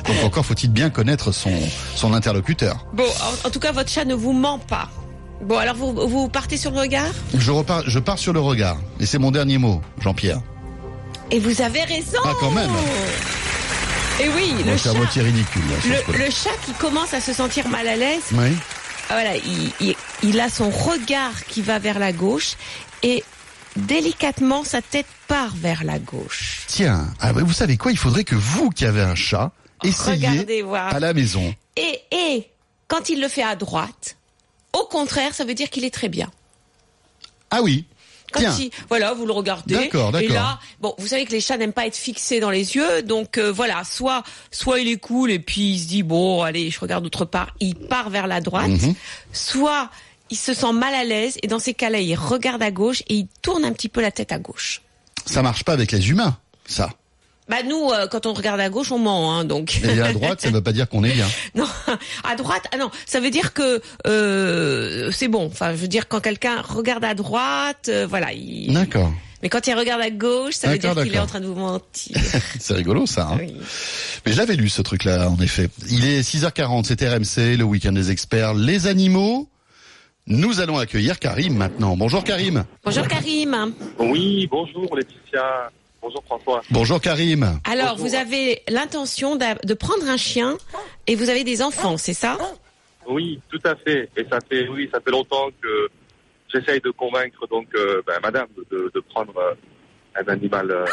Donc 0.07 0.16
encore 0.24 0.44
faut-il 0.46 0.70
bien 0.70 0.90
connaître 0.90 1.33
son, 1.33 1.50
son 1.94 2.12
interlocuteur. 2.14 2.87
Bon, 2.92 3.04
en, 3.04 3.48
en 3.48 3.50
tout 3.50 3.61
cas 3.61 3.72
votre 3.72 3.90
chat 3.90 4.04
ne 4.04 4.14
vous 4.14 4.33
ment 4.33 4.59
pas. 4.59 4.88
Bon 5.42 5.57
alors 5.59 5.74
vous, 5.76 5.92
vous 6.09 6.28
partez 6.28 6.57
sur 6.57 6.70
le 6.70 6.81
regard? 6.81 7.07
Je, 7.37 7.50
repars, 7.50 7.83
je 7.87 7.98
pars 7.98 8.18
sur 8.18 8.33
le 8.33 8.40
regard. 8.40 8.76
Et 9.00 9.07
c'est 9.07 9.18
mon 9.18 9.31
dernier 9.31 9.59
mot, 9.59 9.81
Jean-Pierre. 10.00 10.40
Et 11.31 11.38
vous 11.40 11.61
avez 11.62 11.83
raison. 11.85 12.18
Ah, 12.24 12.33
quand 12.40 12.50
même. 12.50 12.70
Et 14.20 14.28
oui, 14.31 14.52
Bon, 14.64 14.70
le 14.72 14.76
chat, 14.76 14.90
ridicule. 14.92 15.62
là, 15.70 15.76
ce 16.07 16.12
le, 16.18 16.24
chat 16.31 16.50
qui 16.66 16.72
commence 16.72 17.14
à 17.14 17.20
se 17.20 17.33
sentir 17.33 17.68
mal 17.68 17.87
à 17.87 17.94
l'aise, 17.96 18.22
Oui. 18.33 18.48
Ah, 19.11 19.14
Voilà, 19.14 19.37
il, 19.37 19.70
il- 19.81 19.96
il 20.24 20.40
a 20.40 20.48
son 20.48 20.70
regard 20.70 21.44
qui 21.46 21.62
va 21.62 21.78
vers 21.78 21.98
la 22.00 22.12
gauche 22.12 22.54
et 23.04 23.22
délicatement 23.87 24.64
sa 24.64 24.83
tête 24.83 25.07
part 25.27 25.55
vers 25.57 25.85
la 25.85 25.99
gauche. 25.99 26.62
Tiens, 26.67 27.07
ah, 27.21 27.33
vous 27.33 27.53
savez 27.53 27.77
quoi 27.77 27.93
Il 27.93 27.99
faudrait 27.99 28.25
que 28.25 28.35
vous 28.35 28.71
qui 28.71 28.85
avez 28.85 29.03
un 29.03 29.14
chat, 29.14 29.53
essayez 29.85 30.27
Regardez 30.29 30.62
voir. 30.62 30.95
à 30.95 31.01
la 31.01 31.14
maison. 31.14 31.55
Et, 31.77 32.01
et 32.11 32.49
quand 32.88 33.09
il 33.09 33.21
le 33.21 33.29
fait 33.29 33.43
à 33.43 33.57
droite, 33.57 34.17
au 34.73 34.85
contraire, 34.87 35.35
ça 35.35 35.45
veut 35.45 35.55
dire 35.55 35.71
qu'il 35.71 35.85
est 35.85 35.95
très 35.95 36.09
bien. 36.09 36.31
Ah 37.51 37.62
oui. 37.62 37.85
Quand 38.31 38.41
Tiens. 38.41 38.55
il, 38.61 38.71
voilà, 38.91 39.14
vous 39.14 39.25
le 39.25 39.33
regardez. 39.33 39.75
D'accord, 39.75 40.11
Et 40.19 40.27
d'accord. 40.29 40.35
là, 40.35 40.59
bon, 40.81 40.95
vous 40.99 41.07
savez 41.07 41.25
que 41.25 41.31
les 41.33 41.41
chats 41.41 41.57
n'aiment 41.57 41.73
pas 41.73 41.87
être 41.87 41.97
fixés 41.97 42.41
dans 42.41 42.51
les 42.51 42.77
yeux, 42.77 43.03
donc 43.03 43.38
euh, 43.38 43.51
voilà, 43.51 43.85
soit, 43.85 44.23
soit 44.51 44.81
il 44.81 44.88
est 44.88 44.99
cool 44.99 45.31
et 45.31 45.38
puis 45.38 45.71
il 45.73 45.79
se 45.81 45.87
dit 45.88 46.03
bon, 46.03 46.43
allez, 46.43 46.71
je 46.71 46.79
regarde 46.79 47.07
autre 47.07 47.25
part, 47.25 47.55
il 47.61 47.75
part 47.75 48.11
vers 48.11 48.27
la 48.27 48.43
droite, 48.43 48.69
Mhm. 48.69 48.95
soit 49.33 49.91
il 50.31 50.37
se 50.37 50.55
sent 50.55 50.73
mal 50.73 50.95
à 50.95 51.05
l'aise 51.05 51.38
et 51.43 51.47
dans 51.47 51.59
ces 51.59 51.75
cas-là, 51.75 52.01
il 52.01 52.14
regarde 52.14 52.62
à 52.62 52.71
gauche 52.71 53.03
et 53.09 53.14
il 53.14 53.27
tourne 53.43 53.64
un 53.64 53.73
petit 53.73 53.88
peu 53.88 54.01
la 54.01 54.11
tête 54.11 54.33
à 54.33 54.38
gauche. 54.38 54.83
Ça 55.27 55.43
marche 55.43 55.64
pas 55.64 55.73
avec 55.73 55.93
les 55.93 56.11
humains, 56.11 56.37
ça. 56.67 56.91
Bah 57.49 57.62
nous, 57.67 57.91
euh, 57.91 58.07
quand 58.09 58.27
on 58.27 58.35
regarde 58.35 58.61
à 58.61 58.69
gauche, 58.69 58.93
on 58.93 58.99
ment, 58.99 59.33
hein, 59.35 59.45
donc. 59.47 59.81
Et 59.83 60.01
à 60.03 60.12
droite, 60.12 60.43
ça 60.43 60.51
ne 60.51 60.55
veut 60.55 60.62
pas 60.62 60.73
dire 60.73 60.87
qu'on 60.88 61.03
est 61.03 61.12
bien. 61.12 61.27
Non, 61.55 61.67
à 62.25 62.37
droite, 62.37 62.64
ah 62.73 62.77
non, 62.77 62.91
ça 63.07 63.21
veut 63.21 63.31
dire 63.31 63.55
que 63.55 63.81
euh, 64.07 65.11
c'est 65.12 65.29
bon. 65.29 65.47
Enfin, 65.47 65.71
je 65.73 65.77
veux 65.77 65.88
dire 65.88 66.09
quand 66.09 66.21
quelqu'un 66.21 66.61
regarde 66.61 67.05
à 67.05 67.14
droite, 67.14 67.87
euh, 67.88 68.07
voilà. 68.07 68.33
Il... 68.35 68.75
D'accord. 68.75 69.11
Mais 69.43 69.49
quand 69.49 69.67
il 69.67 69.75
regarde 69.75 70.03
à 70.03 70.11
gauche, 70.11 70.55
ça 70.55 70.69
veut 70.69 70.79
dire 70.79 70.95
qu'il 70.95 71.14
est 71.14 71.19
en 71.19 71.27
train 71.27 71.41
de 71.41 71.47
vous 71.47 71.55
mentir. 71.55 72.17
C'est 72.59 72.75
rigolo 72.75 73.07
ça. 73.07 73.29
hein. 73.31 73.38
oui. 73.38 73.55
Mais 74.27 74.33
je 74.33 74.37
l'avais 74.37 74.57
lu 74.57 74.69
ce 74.69 74.83
truc-là, 74.83 75.31
en 75.31 75.41
effet. 75.41 75.71
Il 75.88 76.05
est 76.05 76.21
6h40, 76.21 76.85
c'est 76.85 77.01
RMC, 77.09 77.57
le 77.57 77.62
week-end 77.62 77.93
des 77.93 78.11
experts. 78.11 78.55
Les 78.55 78.88
animaux, 78.88 79.49
nous 80.29 80.61
allons 80.61 80.79
accueillir 80.79 81.19
Karim 81.19 81.57
maintenant. 81.57 81.97
Bonjour 81.97 82.23
Karim. 82.23 82.64
Bonjour 82.85 83.07
Karim. 83.09 83.75
Oui, 83.99 84.47
bonjour 84.51 84.95
Laetitia. 84.97 85.71
Bonjour 86.01 86.23
François. 86.25 86.62
Bonjour 86.71 87.01
Karim. 87.01 87.59
Alors, 87.64 87.93
Bonjour. 87.97 88.07
vous 88.07 88.14
avez 88.14 88.62
l'intention 88.69 89.37
de 89.37 89.75
prendre 89.75 90.09
un 90.09 90.17
chien 90.17 90.57
et 91.07 91.17
vous 91.17 91.29
avez 91.29 91.45
des 91.45 91.61
enfants, 91.62 91.97
c'est 91.97 92.14
ça? 92.14 92.38
Oui, 93.09 93.41
tout 93.49 93.61
à 93.64 93.75
fait. 93.75 94.09
Et 94.17 94.25
ça 94.31 94.38
fait, 94.49 94.69
oui, 94.69 94.88
ça 94.93 95.01
fait 95.01 95.11
longtemps 95.11 95.49
que 95.61 95.88
j'essaye 96.53 96.81
de 96.81 96.91
convaincre 96.91 97.47
donc 97.49 97.67
euh, 97.75 98.03
ben, 98.07 98.14
Madame 98.23 98.47
de, 98.71 98.91
de 98.95 99.01
prendre 99.01 99.37
euh, 99.38 99.55
un 100.14 100.29
animal 100.33 100.71
euh, 100.71 100.85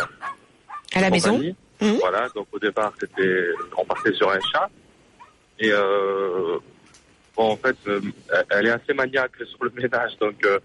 À 0.93 1.01
la 1.01 1.09
maison. 1.09 1.37
Mhm. 1.81 1.97
Voilà. 1.99 2.29
Donc 2.35 2.47
au 2.53 2.59
départ, 2.59 2.93
c'était, 2.99 3.47
on 3.77 3.85
partait 3.85 4.13
sur 4.13 4.29
un 4.31 4.39
chat. 4.51 4.69
Et 5.59 5.69
euh, 5.71 6.57
bon, 7.35 7.51
en 7.51 7.57
fait, 7.57 7.75
euh, 7.87 7.99
elle- 8.51 8.67
est 8.67 8.71
assez 8.71 8.93
maniaque 8.93 9.31
sur 9.47 9.63
le 9.63 9.71
ménage, 9.71 10.17
donc. 10.19 10.43
euh, 10.45 10.59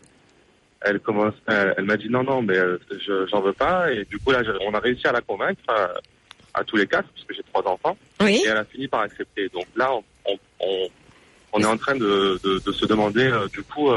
elle 0.83 0.99
commence, 1.01 1.35
elle, 1.47 1.75
elle 1.77 1.85
m'a 1.85 1.99
dit 1.99 2.09
non 2.09 2.23
non 2.23 2.41
mais 2.41 2.57
euh, 2.57 2.79
je 2.91 3.27
j'en 3.27 3.43
veux 3.43 3.53
pas 3.53 3.93
et 3.93 4.07
du 4.07 4.19
coup 4.19 4.31
là 4.31 4.41
on 4.63 4.73
a 4.73 4.79
réussi 4.79 5.07
à 5.07 5.13
la 5.13 5.21
convaincre 5.21 5.61
à, 5.69 5.91
à 6.55 6.65
tous 6.65 6.77
les 6.77 6.87
quatre 6.87 7.07
parce 7.11 7.27
que 7.27 7.35
j'ai 7.35 7.43
trois 7.53 7.71
enfants 7.71 7.99
Oui. 8.23 8.41
et 8.43 8.49
elle 8.49 8.57
a 8.57 8.65
fini 8.65 8.89
par 8.89 9.01
accepter. 9.01 9.51
Donc 9.51 9.67
là, 9.77 9.93
on, 9.93 10.03
on, 10.25 10.39
on, 10.61 10.89
on 11.53 11.61
est 11.61 11.67
en 11.67 11.77
train 11.77 11.97
de, 11.97 12.41
de, 12.43 12.63
de 12.65 12.73
se 12.73 12.87
demander 12.87 13.31
du 13.53 13.63
coup 13.63 13.91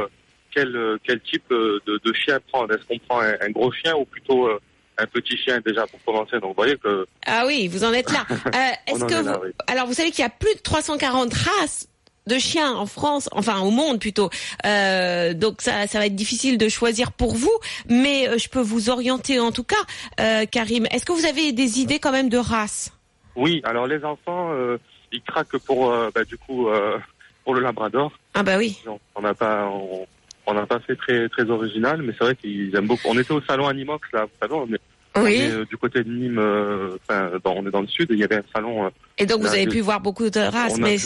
quel, 0.53 0.97
quel 1.05 1.21
type 1.21 1.45
de, 1.51 1.81
de 2.03 2.13
chien 2.13 2.37
prendre. 2.51 2.73
Est-ce 2.75 2.83
qu'on 2.85 2.99
prend 2.99 3.21
un, 3.21 3.33
un 3.39 3.49
gros 3.51 3.71
chien 3.71 3.95
ou 3.95 4.03
plutôt 4.03 4.49
un 4.97 5.05
petit 5.07 5.37
chien 5.37 5.61
déjà 5.65 5.87
pour 5.87 6.03
commencer? 6.03 6.33
Donc 6.41 6.49
vous 6.49 6.63
voyez 6.63 6.75
que 6.75 7.07
Ah 7.25 7.45
oui, 7.47 7.69
vous 7.69 7.85
en 7.85 7.93
êtes 7.93 8.11
là. 8.11 8.25
Euh, 8.29 8.91
Est-ce 8.93 9.05
que 9.05 9.13
est 9.13 9.23
là, 9.23 9.37
vous... 9.37 9.45
oui. 9.45 9.51
Alors, 9.67 9.87
vous 9.87 9.93
savez 9.93 10.11
qu'il 10.11 10.23
y 10.23 10.27
a 10.27 10.29
plus 10.29 10.53
de 10.53 10.59
340 10.61 11.33
races 11.33 11.87
de 12.27 12.37
chiens 12.37 12.73
en 12.73 12.85
France, 12.85 13.29
enfin 13.31 13.59
au 13.61 13.71
monde 13.71 13.99
plutôt. 13.99 14.29
Euh, 14.65 15.33
donc 15.33 15.61
ça, 15.61 15.87
ça 15.87 15.99
va 15.99 16.05
être 16.05 16.15
difficile 16.15 16.57
de 16.57 16.69
choisir 16.69 17.11
pour 17.11 17.35
vous, 17.35 17.53
mais 17.89 18.27
euh, 18.27 18.37
je 18.37 18.49
peux 18.49 18.61
vous 18.61 18.89
orienter 18.89 19.39
en 19.39 19.51
tout 19.51 19.63
cas, 19.63 19.75
euh, 20.19 20.45
Karim. 20.45 20.85
Est-ce 20.91 21.05
que 21.05 21.11
vous 21.11 21.25
avez 21.25 21.51
des 21.51 21.79
idées 21.79 21.99
quand 21.99 22.11
même 22.11 22.29
de 22.29 22.37
race? 22.37 22.91
Oui. 23.35 23.61
Alors 23.63 23.87
les 23.87 24.03
enfants, 24.03 24.51
euh, 24.53 24.77
ils 25.11 25.21
craquent 25.21 25.57
pour 25.57 25.89
bah, 26.13 26.23
du 26.23 26.37
coup 26.37 26.67
pour 27.43 27.53
le 27.53 27.61
Labrador. 27.61 28.11
Ah 28.33 28.43
bah 28.43 28.57
oui. 28.57 28.79
Non, 28.85 28.99
on 29.15 29.21
n'a 29.21 29.33
pas 29.33 29.67
on 29.67 30.07
on 30.45 30.53
n'a 30.53 30.65
pas 30.65 30.79
fait 30.79 30.95
très 30.95 31.29
très 31.29 31.49
original, 31.49 32.01
mais 32.01 32.13
c'est 32.17 32.23
vrai 32.23 32.35
qu'ils 32.35 32.75
aiment 32.75 32.87
beaucoup. 32.87 33.07
On 33.09 33.17
était 33.17 33.31
au 33.31 33.41
salon 33.41 33.67
Animox 33.67 34.07
là, 34.11 34.25
vous 34.25 34.31
savez, 34.41 34.53
on 34.53 34.67
est, 34.73 34.81
on 35.15 35.23
Oui. 35.23 35.35
est, 35.35 35.51
euh, 35.51 35.65
du 35.65 35.77
côté 35.77 36.03
de 36.03 36.09
Nîmes, 36.11 36.39
euh, 36.39 36.97
enfin 37.07 37.31
dans- 37.43 37.53
on 37.53 37.65
est 37.67 37.71
dans 37.71 37.81
le 37.81 37.87
sud. 37.87 38.09
et 38.11 38.13
Il 38.15 38.19
y 38.19 38.23
avait 38.23 38.37
un 38.37 38.43
salon. 38.55 38.85
euh, 38.85 38.89
Et 39.17 39.25
donc 39.25 39.41
vous 39.41 39.47
avez 39.47 39.67
pu 39.67 39.79
voir 39.81 39.99
beaucoup 40.01 40.29
de 40.29 40.39
races, 40.39 40.73
on 40.73 40.83
a 40.83 40.87
mais 40.87 40.97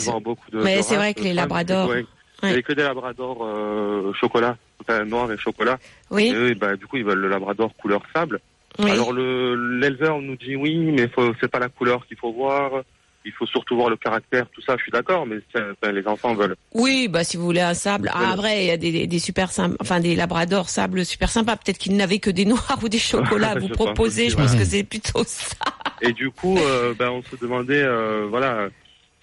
mais 0.52 0.82
c'est 0.82 0.96
vrai 0.96 1.14
que 1.14 1.22
les 1.22 1.32
labradors, 1.34 1.94
Il 1.94 2.46
n'y 2.46 2.52
avait 2.52 2.62
que 2.62 2.72
des 2.72 2.82
labradors 2.84 3.38
euh, 3.44 4.12
chocolat, 4.14 4.56
enfin 4.80 5.04
noir 5.04 5.30
et 5.32 5.36
chocolat. 5.36 5.78
oui, 6.10 6.28
Et 6.28 6.34
eux, 6.34 6.54
bah, 6.54 6.76
du 6.76 6.86
coup, 6.86 6.96
ils 6.96 7.04
veulent 7.04 7.18
le 7.18 7.28
labrador 7.28 7.74
couleur 7.76 8.00
sable. 8.14 8.40
oui. 8.78 8.90
Alors 8.92 9.12
le 9.12 9.56
l'éleveur 9.80 10.20
nous 10.20 10.36
dit 10.36 10.54
oui, 10.54 10.76
mais 10.92 11.08
c'est 11.40 11.48
pas 11.50 11.58
la 11.58 11.68
couleur 11.68 12.06
qu'il 12.06 12.16
faut 12.16 12.32
voir. 12.32 12.82
Il 13.24 13.32
faut 13.32 13.46
surtout 13.46 13.76
voir 13.76 13.90
le 13.90 13.96
caractère, 13.96 14.46
tout 14.50 14.62
ça. 14.62 14.76
Je 14.76 14.82
suis 14.82 14.92
d'accord, 14.92 15.26
mais 15.26 15.36
enfin, 15.54 15.92
les 15.92 16.06
enfants 16.06 16.34
veulent. 16.34 16.56
Oui, 16.72 17.08
bah 17.08 17.24
si 17.24 17.36
vous 17.36 17.44
voulez 17.44 17.60
un 17.60 17.74
sable. 17.74 18.10
Ah, 18.14 18.34
vrai, 18.36 18.64
il 18.64 18.66
y 18.68 18.70
a 18.70 18.76
des, 18.76 19.06
des, 19.06 19.18
super 19.18 19.50
sympas, 19.50 19.76
enfin 19.80 20.00
des 20.00 20.14
labradors 20.14 20.68
sable 20.68 21.04
super 21.04 21.28
sympas. 21.28 21.56
Peut-être 21.56 21.78
qu'ils 21.78 21.96
n'avaient 21.96 22.20
que 22.20 22.30
des 22.30 22.44
noirs 22.44 22.78
ou 22.82 22.88
des 22.88 22.98
chocolats 22.98 23.50
à 23.50 23.54
vous 23.58 23.68
proposer. 23.68 24.30
Je 24.30 24.36
pense 24.36 24.54
que 24.54 24.64
c'est 24.64 24.84
plutôt 24.84 25.24
ça. 25.24 25.56
Et 26.00 26.12
du 26.12 26.30
coup, 26.30 26.56
euh, 26.58 26.94
ben, 26.94 27.10
on 27.10 27.22
se 27.22 27.36
demandait, 27.36 27.82
euh, 27.82 28.26
voilà, 28.30 28.68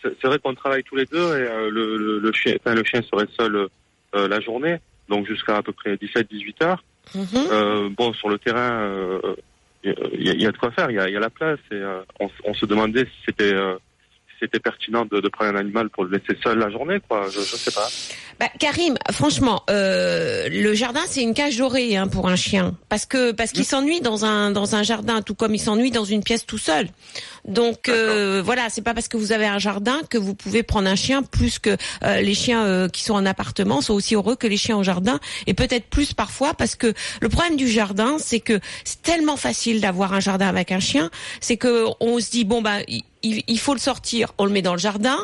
c'est 0.04 0.28
vrai 0.28 0.40
qu'on 0.40 0.54
travaille 0.54 0.84
tous 0.84 0.96
les 0.96 1.06
deux 1.06 1.18
et 1.18 1.48
euh, 1.48 1.70
le, 1.72 1.98
le, 1.98 2.20
le 2.20 2.32
chien, 2.34 2.56
enfin, 2.60 2.76
le 2.76 2.84
chien 2.84 3.02
serait 3.02 3.28
seul 3.38 3.68
la 4.14 4.40
journée, 4.40 4.78
donc 5.10 5.28
jusqu'à 5.28 5.58
à 5.58 5.62
peu 5.62 5.74
près 5.74 5.96
17-18 5.96 6.64
heures. 6.64 6.84
Mhm. 7.14 7.26
Euh, 7.52 7.90
bon, 7.96 8.14
sur 8.14 8.30
le 8.30 8.40
terrain, 8.40 9.20
y, 9.92 10.30
a- 10.30 10.34
il 10.34 10.42
y 10.42 10.46
a 10.48 10.52
de 10.52 10.58
quoi 10.58 10.72
faire, 10.72 10.90
il 10.92 10.96
y 10.96 11.00
a, 11.00 11.08
il 11.08 11.14
y 11.14 11.18
a 11.18 11.20
la 11.20 11.30
place. 11.30 11.60
Et 11.72 11.76
euh, 11.76 12.02
on, 12.46 12.54
se 12.54 12.66
demandait 12.66 13.06
si 13.06 13.22
c'était 13.28 13.54
euh, 13.54 13.76
si 14.32 14.36
c'était 14.42 14.60
pertinent 14.60 15.06
de, 15.06 15.22
de 15.22 15.30
prendre 15.30 15.52
un 15.56 15.60
animal 15.60 15.90
pour 15.90 16.04
le 16.06 16.12
laisser 16.18 16.38
seul 16.44 16.60
la 16.60 16.70
journée, 16.70 17.00
quoi. 17.08 17.28
Je, 17.30 17.40
je 17.40 17.56
sais 17.56 17.72
pas. 17.72 17.88
Bah, 18.40 18.48
Karim, 18.60 18.96
franchement, 19.12 19.64
euh, 19.70 20.50
le 20.50 20.74
jardin 20.74 21.00
c'est 21.08 21.22
une 21.22 21.34
cage 21.34 21.58
dorée 21.58 21.96
hein, 21.96 22.08
pour 22.10 22.28
un 22.28 22.36
chien, 22.36 22.76
parce 22.90 23.06
que 23.06 23.32
parce 23.32 23.52
qu'il 23.54 23.64
s'ennuie 23.64 24.02
dans 24.02 24.26
un 24.26 24.52
dans 24.52 24.76
un 24.76 24.84
jardin, 24.84 25.22
tout 25.22 25.36
comme 25.36 25.56
il 25.56 25.60
s'ennuie 25.60 25.92
dans 25.92 26.04
une 26.04 26.22
pièce 26.24 26.46
tout 26.46 26.58
seul. 26.58 26.88
Donc 27.46 27.90
euh, 27.90 28.42
voilà, 28.44 28.70
c'est 28.70 28.82
pas 28.82 28.96
parce 28.96 29.08
que 29.08 29.18
vous 29.18 29.32
avez 29.32 29.46
un 29.46 29.60
jardin 29.60 30.02
que 30.10 30.18
vous 30.18 30.34
pouvez 30.34 30.64
prendre 30.64 30.90
un 30.90 30.96
chien 30.96 31.22
plus 31.22 31.60
que 31.60 31.78
euh, 32.04 32.22
les 32.22 32.34
chiens 32.34 32.66
euh, 32.66 32.90
qui 32.90 33.04
sont 33.04 33.14
en 33.14 33.26
appartement 33.26 33.82
sont 33.82 33.94
aussi 33.94 34.16
heureux 34.16 34.36
que 34.36 34.48
les 34.48 34.58
chiens 34.58 34.78
au 34.78 34.84
jardin. 34.84 35.20
Et 35.46 35.54
peut-être 35.54 35.86
plus 35.86 36.14
parfois 36.14 36.56
parce 36.56 36.76
que 36.76 36.94
le 37.22 37.30
problème 37.30 37.56
du 37.56 37.68
jardin 37.68 38.18
c'est 38.18 38.40
que 38.40 38.60
c'est 38.84 39.02
tellement 39.04 39.38
facile 39.38 39.80
d'avoir 39.80 40.14
un 40.14 40.20
jardin 40.20 40.48
avec 40.48 40.72
un 40.72 40.80
chien, 40.80 41.12
c'est 41.40 41.58
que 41.58 41.86
on 42.00 42.20
se 42.20 42.32
dit 42.32 42.46
bon 42.46 42.64
bah 42.64 42.80
il, 43.22 43.60
faut 43.60 43.74
le 43.74 43.80
sortir, 43.80 44.34
on 44.38 44.46
le 44.46 44.52
met 44.52 44.62
dans 44.62 44.74
le 44.74 44.80
jardin, 44.80 45.18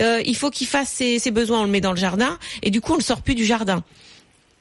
euh, 0.00 0.22
il 0.24 0.36
faut 0.36 0.50
qu'il 0.50 0.66
fasse 0.66 0.88
ses, 0.90 1.18
ses 1.18 1.30
besoins, 1.30 1.60
on 1.60 1.64
le 1.64 1.70
met 1.70 1.80
dans 1.80 1.92
le 1.92 1.96
jardin. 1.96 2.38
Et 2.62 2.70
du 2.70 2.80
coup 2.80 2.92
on 2.92 2.96
le 2.96 3.02
sort 3.02 3.22
plus 3.22 3.34
du 3.34 3.44
jardin. 3.44 3.84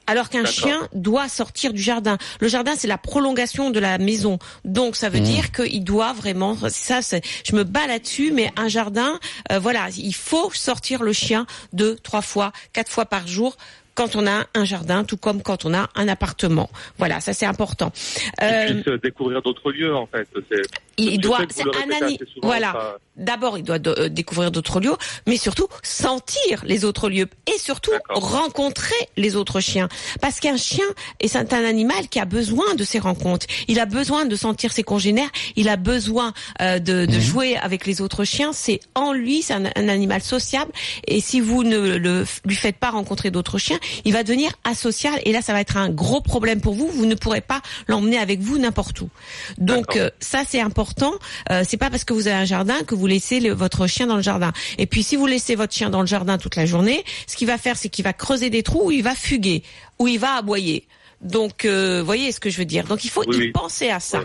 Alors 0.08 0.30
qu'un 0.30 0.46
chien 0.46 0.88
doit 0.94 1.28
sortir 1.28 1.74
du 1.74 1.82
jardin. 1.82 2.18
Le 2.40 2.48
jardin, 2.48 2.74
c'est 2.78 2.88
la 2.88 2.98
prolongation 2.98 3.70
de 3.70 3.80
la 3.80 3.98
maison. 3.98 4.40
Donc, 4.66 4.96
ça 4.96 5.10
veut 5.10 5.20
dire 5.20 5.52
qu'il 5.52 5.84
doit 5.84 6.14
vraiment. 6.14 6.58
Ça, 6.70 7.02
c'est. 7.02 7.22
Je 7.46 7.56
me 7.56 7.64
bats 7.64 7.88
là-dessus, 7.88 8.32
mais 8.32 8.52
un 8.56 8.70
jardin, 8.70 9.20
euh, 9.52 9.60
voilà, 9.60 9.88
il 9.98 10.16
faut 10.16 10.50
sortir 10.54 11.04
le 11.04 11.14
chien 11.14 11.46
deux, 11.74 11.96
trois 11.98 12.22
fois, 12.22 12.52
quatre 12.74 12.92
fois 12.92 13.06
par 13.06 13.28
jour 13.28 13.58
quand 13.98 14.16
on 14.16 14.26
a 14.28 14.46
un 14.54 14.64
jardin, 14.64 15.04
tout 15.04 15.18
comme 15.18 15.42
quand 15.42 15.66
on 15.66 15.74
a 15.74 15.90
un 15.96 16.08
appartement. 16.08 16.70
Voilà, 17.00 17.20
ça 17.20 17.34
c'est 17.34 17.46
important. 17.48 17.92
Euh, 18.44 18.68
Qu'ils 18.68 18.84
puissent 18.84 19.02
découvrir 19.02 19.42
d'autres 19.42 19.72
lieux, 19.72 19.94
en 19.96 20.06
fait. 20.08 20.28
Il 21.00 21.20
doit, 21.20 21.40
souvent, 21.56 21.72
voilà. 22.42 22.72
ça- 22.74 22.98
D'abord, 23.18 23.58
il 23.58 23.64
doit 23.64 23.80
de- 23.80 23.96
euh, 23.98 24.10
découvrir 24.10 24.52
d'autres 24.52 24.80
lieux, 24.80 24.96
mais 25.26 25.38
surtout 25.38 25.68
sentir 25.82 26.64
les 26.66 26.86
autres 26.86 27.10
lieux 27.10 27.28
et 27.48 27.58
surtout 27.58 27.92
rencontrer 28.10 28.94
les 29.16 29.36
autres 29.36 29.60
chiens. 29.60 29.88
Parce 30.22 30.40
qu'un 30.40 30.58
chien 30.58 30.86
est 31.20 31.36
un 31.36 31.64
animal 31.66 32.08
qui 32.10 32.20
a 32.20 32.26
besoin 32.26 32.76
de 32.76 32.84
ces 32.84 33.00
rencontres. 33.00 33.48
Il 33.68 33.80
a 33.80 33.86
besoin 33.88 34.26
de 34.26 34.36
sentir 34.36 34.72
ses 34.72 34.84
congénères. 34.84 35.30
Il 35.56 35.68
a 35.70 35.78
besoin 35.78 36.34
euh, 36.62 36.78
de, 36.80 37.06
de 37.08 37.20
jouer 37.20 37.58
avec 37.58 37.86
les 37.88 38.02
autres 38.02 38.24
chiens. 38.24 38.54
C'est 38.54 38.80
en 38.94 39.14
lui, 39.14 39.42
c'est 39.42 39.54
un, 39.54 39.66
un 39.76 39.88
animal 39.90 40.22
sociable. 40.22 40.72
Et 41.08 41.20
si 41.20 41.40
vous 41.42 41.64
ne 41.64 41.98
le, 41.98 42.24
lui 42.46 42.56
faites 42.56 42.78
pas 42.78 42.92
rencontrer 42.92 43.32
d'autres 43.32 43.58
chiens, 43.58 43.80
il 44.06 44.14
va 44.14 44.24
devenir 44.24 44.52
asocial 44.64 45.20
et 45.26 45.32
là 45.32 45.42
ça 45.42 45.54
va 45.54 45.62
être 45.62 45.78
un 45.78 45.90
gros 45.90 46.22
problème 46.22 46.62
pour 46.62 46.74
vous. 46.74 46.88
Vous 46.88 47.06
ne 47.06 47.16
pourrez 47.16 47.42
pas 47.42 47.62
l'emmener 47.88 48.18
avec 48.18 48.40
vous 48.40 48.58
n'importe 48.58 49.02
où. 49.02 49.10
Donc 49.58 49.96
euh, 49.96 50.10
ça 50.20 50.44
c'est 50.48 50.62
important. 50.62 51.14
Euh, 51.52 51.64
c'est 51.68 51.78
pas 51.78 51.90
parce 51.90 52.04
que 52.04 52.14
vous 52.14 52.28
avez 52.28 52.38
un 52.38 52.46
jardin 52.46 52.76
que 52.86 52.96
vous 52.96 53.08
laissez 53.08 53.40
le- 53.40 53.54
votre 53.54 53.88
chien 53.88 54.08
dans 54.08 54.16
le 54.18 54.22
jardin. 54.22 54.52
Et 54.78 54.86
puis 54.86 55.04
si 55.04 55.16
vous 55.16 55.26
laissez 55.28 55.56
votre 55.56 55.74
chien 55.74 55.90
dans 55.90 56.02
le 56.02 56.08
jardin 56.08 56.38
toute 56.38 56.56
la 56.56 56.66
journée, 56.66 57.04
ce 57.28 57.36
qu'il 57.36 57.48
va 57.48 57.58
faire 57.58 57.78
c'est 57.78 57.90
qu'il 57.90 58.04
va 58.04 58.14
creuser 58.14 58.50
des 58.50 58.64
trous 58.64 58.88
où 58.88 58.92
il 58.92 59.04
va 59.04 59.16
fuguer, 59.16 59.64
où 60.00 60.08
il 60.08 60.20
va 60.20 60.36
aboyer. 60.36 60.88
Donc, 61.20 61.66
euh, 61.66 62.04
voyez 62.06 62.32
ce 62.32 62.40
que 62.40 62.52
je 62.52 62.60
veux 62.60 62.66
dire. 62.66 62.84
Donc, 62.86 63.04
il 63.04 63.10
faut 63.10 63.24
Oui, 63.26 63.36
y 63.36 63.40
oui. 63.40 63.52
penser 63.52 63.90
à 63.90 64.00
ça. 64.00 64.22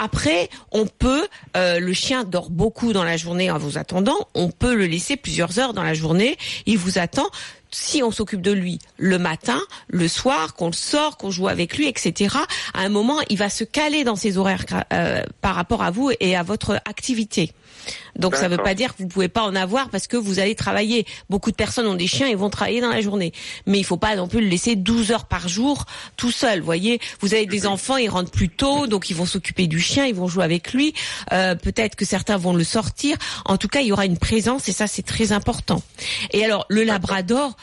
Après, 0.00 0.48
on 0.70 0.86
peut, 0.86 1.26
euh, 1.56 1.80
le 1.80 1.92
chien 1.92 2.22
dort 2.22 2.50
beaucoup 2.50 2.92
dans 2.92 3.02
la 3.02 3.16
journée 3.16 3.50
en 3.50 3.58
vous 3.58 3.76
attendant. 3.76 4.16
On 4.34 4.52
peut 4.52 4.76
le 4.76 4.86
laisser 4.86 5.16
plusieurs 5.16 5.58
heures 5.58 5.74
dans 5.74 5.82
la 5.82 5.94
journée. 5.94 6.38
Il 6.66 6.78
vous 6.78 6.98
attend. 7.00 7.26
Si 7.70 8.02
on 8.02 8.10
s'occupe 8.10 8.42
de 8.42 8.52
lui 8.52 8.78
le 8.96 9.18
matin, 9.18 9.60
le 9.88 10.08
soir, 10.08 10.54
qu'on 10.54 10.66
le 10.66 10.72
sort, 10.72 11.16
qu'on 11.16 11.30
joue 11.30 11.48
avec 11.48 11.76
lui, 11.76 11.86
etc. 11.88 12.36
À 12.74 12.80
un 12.80 12.88
moment, 12.88 13.18
il 13.28 13.38
va 13.38 13.50
se 13.50 13.64
caler 13.64 14.04
dans 14.04 14.16
ses 14.16 14.38
horaires 14.38 14.64
euh, 14.92 15.22
par 15.40 15.54
rapport 15.54 15.82
à 15.82 15.90
vous 15.90 16.10
et 16.20 16.36
à 16.36 16.42
votre 16.42 16.80
activité. 16.84 17.52
Donc 18.16 18.34
ça 18.34 18.48
ne 18.48 18.56
veut 18.56 18.62
pas 18.62 18.74
dire 18.74 18.94
que 18.94 19.02
vous 19.02 19.08
pouvez 19.08 19.28
pas 19.28 19.42
en 19.42 19.54
avoir 19.54 19.90
parce 19.90 20.06
que 20.06 20.16
vous 20.16 20.38
allez 20.38 20.54
travailler. 20.54 21.06
Beaucoup 21.30 21.50
de 21.50 21.56
personnes 21.56 21.86
ont 21.86 21.94
des 21.94 22.06
chiens 22.06 22.26
et 22.26 22.34
vont 22.34 22.50
travailler 22.50 22.80
dans 22.80 22.88
la 22.90 23.00
journée. 23.00 23.32
Mais 23.66 23.78
il 23.78 23.84
faut 23.84 23.96
pas 23.96 24.16
non 24.16 24.28
plus 24.28 24.40
le 24.40 24.48
laisser 24.48 24.76
12 24.76 25.12
heures 25.12 25.26
par 25.26 25.48
jour 25.48 25.84
tout 26.16 26.30
seul. 26.30 26.60
Voyez, 26.60 27.00
vous 27.20 27.34
avez 27.34 27.46
des 27.46 27.66
enfants, 27.66 27.96
ils 27.96 28.08
rentrent 28.08 28.30
plus 28.30 28.48
tôt, 28.48 28.86
donc 28.86 29.10
ils 29.10 29.16
vont 29.16 29.26
s'occuper 29.26 29.66
du 29.66 29.80
chien, 29.80 30.06
ils 30.06 30.14
vont 30.14 30.28
jouer 30.28 30.44
avec 30.44 30.72
lui. 30.72 30.94
Euh, 31.32 31.54
Peut-être 31.54 31.96
que 31.96 32.04
certains 32.04 32.36
vont 32.36 32.54
le 32.54 32.64
sortir. 32.64 33.16
En 33.44 33.56
tout 33.56 33.68
cas, 33.68 33.80
il 33.80 33.88
y 33.88 33.92
aura 33.92 34.06
une 34.06 34.18
présence 34.18 34.68
et 34.68 34.72
ça 34.72 34.86
c'est 34.86 35.02
très 35.02 35.32
important. 35.32 35.82
Et 36.32 36.44
alors 36.44 36.66
le 36.68 36.84
Labrador, 36.84 37.56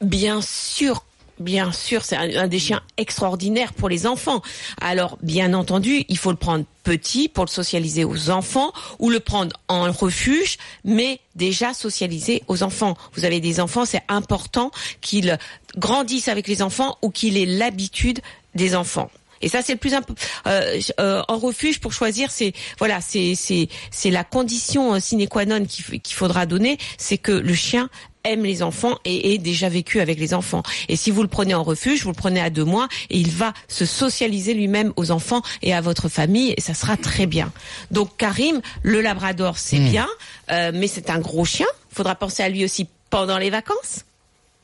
bien 0.00 0.40
sûr. 0.42 1.04
Bien 1.40 1.72
sûr, 1.72 2.04
c'est 2.04 2.16
un, 2.16 2.46
des 2.46 2.58
chiens 2.58 2.80
extraordinaires 2.96 3.72
pour 3.72 3.88
les 3.88 4.06
enfants. 4.06 4.40
Alors, 4.80 5.18
bien 5.22 5.52
entendu, 5.52 6.04
il 6.08 6.16
faut 6.16 6.30
le 6.30 6.36
prendre 6.36 6.64
petit 6.84 7.28
pour 7.28 7.44
le 7.44 7.50
socialiser 7.50 8.04
aux 8.04 8.30
enfants 8.30 8.72
ou 9.00 9.10
le 9.10 9.18
prendre 9.18 9.56
en 9.68 9.90
refuge, 9.90 10.58
mais 10.84 11.18
déjà 11.34 11.74
socialiser 11.74 12.42
aux 12.46 12.62
enfants. 12.62 12.96
Vous 13.14 13.24
avez 13.24 13.40
des 13.40 13.58
enfants, 13.58 13.84
c'est 13.84 14.02
important 14.08 14.70
qu'ils 15.00 15.38
grandissent 15.76 16.28
avec 16.28 16.46
les 16.46 16.62
enfants 16.62 16.98
ou 17.02 17.10
qu'il 17.10 17.36
ait 17.36 17.46
l'habitude 17.46 18.20
des 18.54 18.76
enfants. 18.76 19.10
Et 19.44 19.48
ça, 19.48 19.60
c'est 19.60 19.72
le 19.72 19.78
plus 19.78 19.92
important. 19.92 20.22
Euh, 20.46 20.80
euh, 21.00 21.22
en 21.28 21.38
refuge, 21.38 21.78
pour 21.78 21.92
choisir, 21.92 22.30
c'est 22.30 22.54
voilà, 22.78 23.00
c'est 23.02 23.68
la 24.06 24.24
condition 24.24 24.94
euh, 24.94 25.00
sine 25.00 25.28
qua 25.28 25.44
non 25.44 25.64
qu'il 25.66 26.14
faudra 26.14 26.46
donner, 26.46 26.78
c'est 26.96 27.18
que 27.18 27.32
le 27.32 27.54
chien 27.54 27.90
aime 28.24 28.44
les 28.44 28.62
enfants 28.62 28.98
et 29.04 29.34
ait 29.34 29.38
déjà 29.38 29.68
vécu 29.68 30.00
avec 30.00 30.18
les 30.18 30.34
enfants. 30.34 30.62
Et 30.88 30.96
si 30.96 31.10
vous 31.10 31.22
le 31.22 31.28
prenez 31.28 31.54
en 31.54 31.62
refuge, 31.62 32.02
vous 32.02 32.10
le 32.10 32.14
prenez 32.14 32.40
à 32.40 32.50
deux 32.50 32.64
mois 32.64 32.88
et 33.10 33.18
il 33.18 33.30
va 33.30 33.52
se 33.68 33.84
socialiser 33.84 34.54
lui-même 34.54 34.92
aux 34.96 35.10
enfants 35.10 35.42
et 35.62 35.74
à 35.74 35.80
votre 35.80 36.08
famille 36.08 36.54
et 36.56 36.60
ça 36.60 36.74
sera 36.74 36.96
très 36.96 37.26
bien. 37.26 37.52
Donc 37.90 38.16
Karim, 38.16 38.60
le 38.82 39.00
Labrador, 39.00 39.58
c'est 39.58 39.78
bien, 39.78 40.08
euh, 40.50 40.72
mais 40.74 40.86
c'est 40.86 41.10
un 41.10 41.18
gros 41.18 41.44
chien. 41.44 41.66
Faudra 41.90 42.14
penser 42.14 42.42
à 42.42 42.48
lui 42.48 42.64
aussi 42.64 42.88
pendant 43.10 43.38
les 43.38 43.50
vacances. 43.50 44.04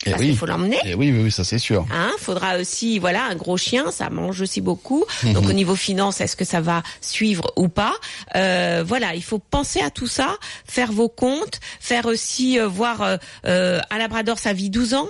Eh 0.06 0.10
Parce 0.10 0.22
oui. 0.22 0.28
qu'il 0.28 0.36
faut 0.38 0.46
l'emmener. 0.46 0.78
Eh 0.84 0.94
oui, 0.94 1.12
oui, 1.12 1.24
oui, 1.24 1.30
ça 1.30 1.44
c'est 1.44 1.58
sûr. 1.58 1.84
Hein, 1.92 2.10
faudra 2.18 2.56
aussi, 2.58 2.98
voilà, 2.98 3.24
un 3.24 3.34
gros 3.34 3.58
chien, 3.58 3.90
ça 3.90 4.08
mange 4.08 4.40
aussi 4.40 4.62
beaucoup. 4.62 5.04
Mhm. 5.24 5.32
Donc 5.34 5.46
au 5.46 5.52
niveau 5.52 5.74
finance, 5.76 6.22
est-ce 6.22 6.36
que 6.36 6.44
ça 6.46 6.62
va 6.62 6.82
suivre 7.02 7.52
ou 7.56 7.68
pas? 7.68 7.92
Euh, 8.34 8.82
Voilà, 8.86 9.14
il 9.14 9.22
faut 9.22 9.38
penser 9.38 9.80
à 9.82 9.90
tout 9.90 10.06
ça, 10.06 10.38
faire 10.64 10.90
vos 10.90 11.10
comptes, 11.10 11.60
faire 11.80 12.06
aussi 12.06 12.58
euh, 12.58 12.66
voir 12.66 13.02
euh, 13.02 13.16
euh, 13.46 13.78
un 13.90 13.98
Labrador, 13.98 14.38
ça 14.38 14.54
vit 14.54 14.70
12 14.70 14.94
ans. 14.94 15.08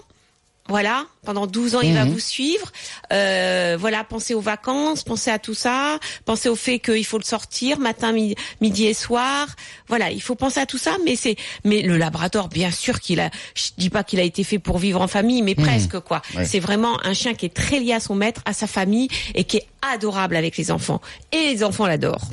Voilà, 0.70 1.04
pendant 1.24 1.48
12 1.48 1.74
ans, 1.74 1.80
il 1.80 1.94
va 1.94 2.04
Mhm. 2.04 2.12
vous 2.12 2.20
suivre. 2.20 2.70
Euh, 3.12 3.76
voilà, 3.78 4.04
pensez 4.04 4.34
aux 4.34 4.40
vacances, 4.40 5.02
pensez 5.02 5.30
à 5.30 5.40
tout 5.40 5.52
ça, 5.52 5.98
pensez 6.24 6.48
au 6.48 6.54
fait 6.54 6.78
qu'il 6.78 7.04
faut 7.04 7.18
le 7.18 7.24
sortir 7.24 7.80
matin, 7.80 8.12
mi- 8.12 8.36
midi 8.60 8.86
et 8.86 8.94
soir. 8.94 9.48
Voilà, 9.88 10.12
il 10.12 10.22
faut 10.22 10.36
penser 10.36 10.60
à 10.60 10.66
tout 10.66 10.78
ça, 10.78 10.92
mais 11.04 11.16
c'est, 11.16 11.34
mais 11.64 11.82
le 11.82 11.96
Labrador, 11.96 12.48
bien 12.48 12.70
sûr 12.70 13.00
qu'il 13.00 13.18
a, 13.18 13.30
je 13.56 13.70
dis 13.78 13.90
pas 13.90 14.04
qu'il 14.04 14.20
a 14.20 14.22
été 14.22 14.44
fait 14.44 14.60
pour 14.60 14.78
vivre 14.78 15.00
en 15.00 15.08
famille, 15.08 15.42
mais 15.42 15.56
presque 15.56 15.98
quoi. 15.98 16.22
Ouais. 16.36 16.44
C'est 16.44 16.60
vraiment 16.60 17.04
un 17.04 17.14
chien 17.14 17.34
qui 17.34 17.46
est 17.46 17.54
très 17.54 17.80
lié 17.80 17.92
à 17.94 18.00
son 18.00 18.14
maître, 18.14 18.40
à 18.44 18.52
sa 18.52 18.68
famille 18.68 19.08
et 19.34 19.42
qui 19.42 19.56
est 19.56 19.66
adorable 19.92 20.36
avec 20.36 20.56
les 20.56 20.70
enfants. 20.70 21.00
Et 21.32 21.52
les 21.52 21.64
enfants 21.64 21.86
l'adorent. 21.86 22.30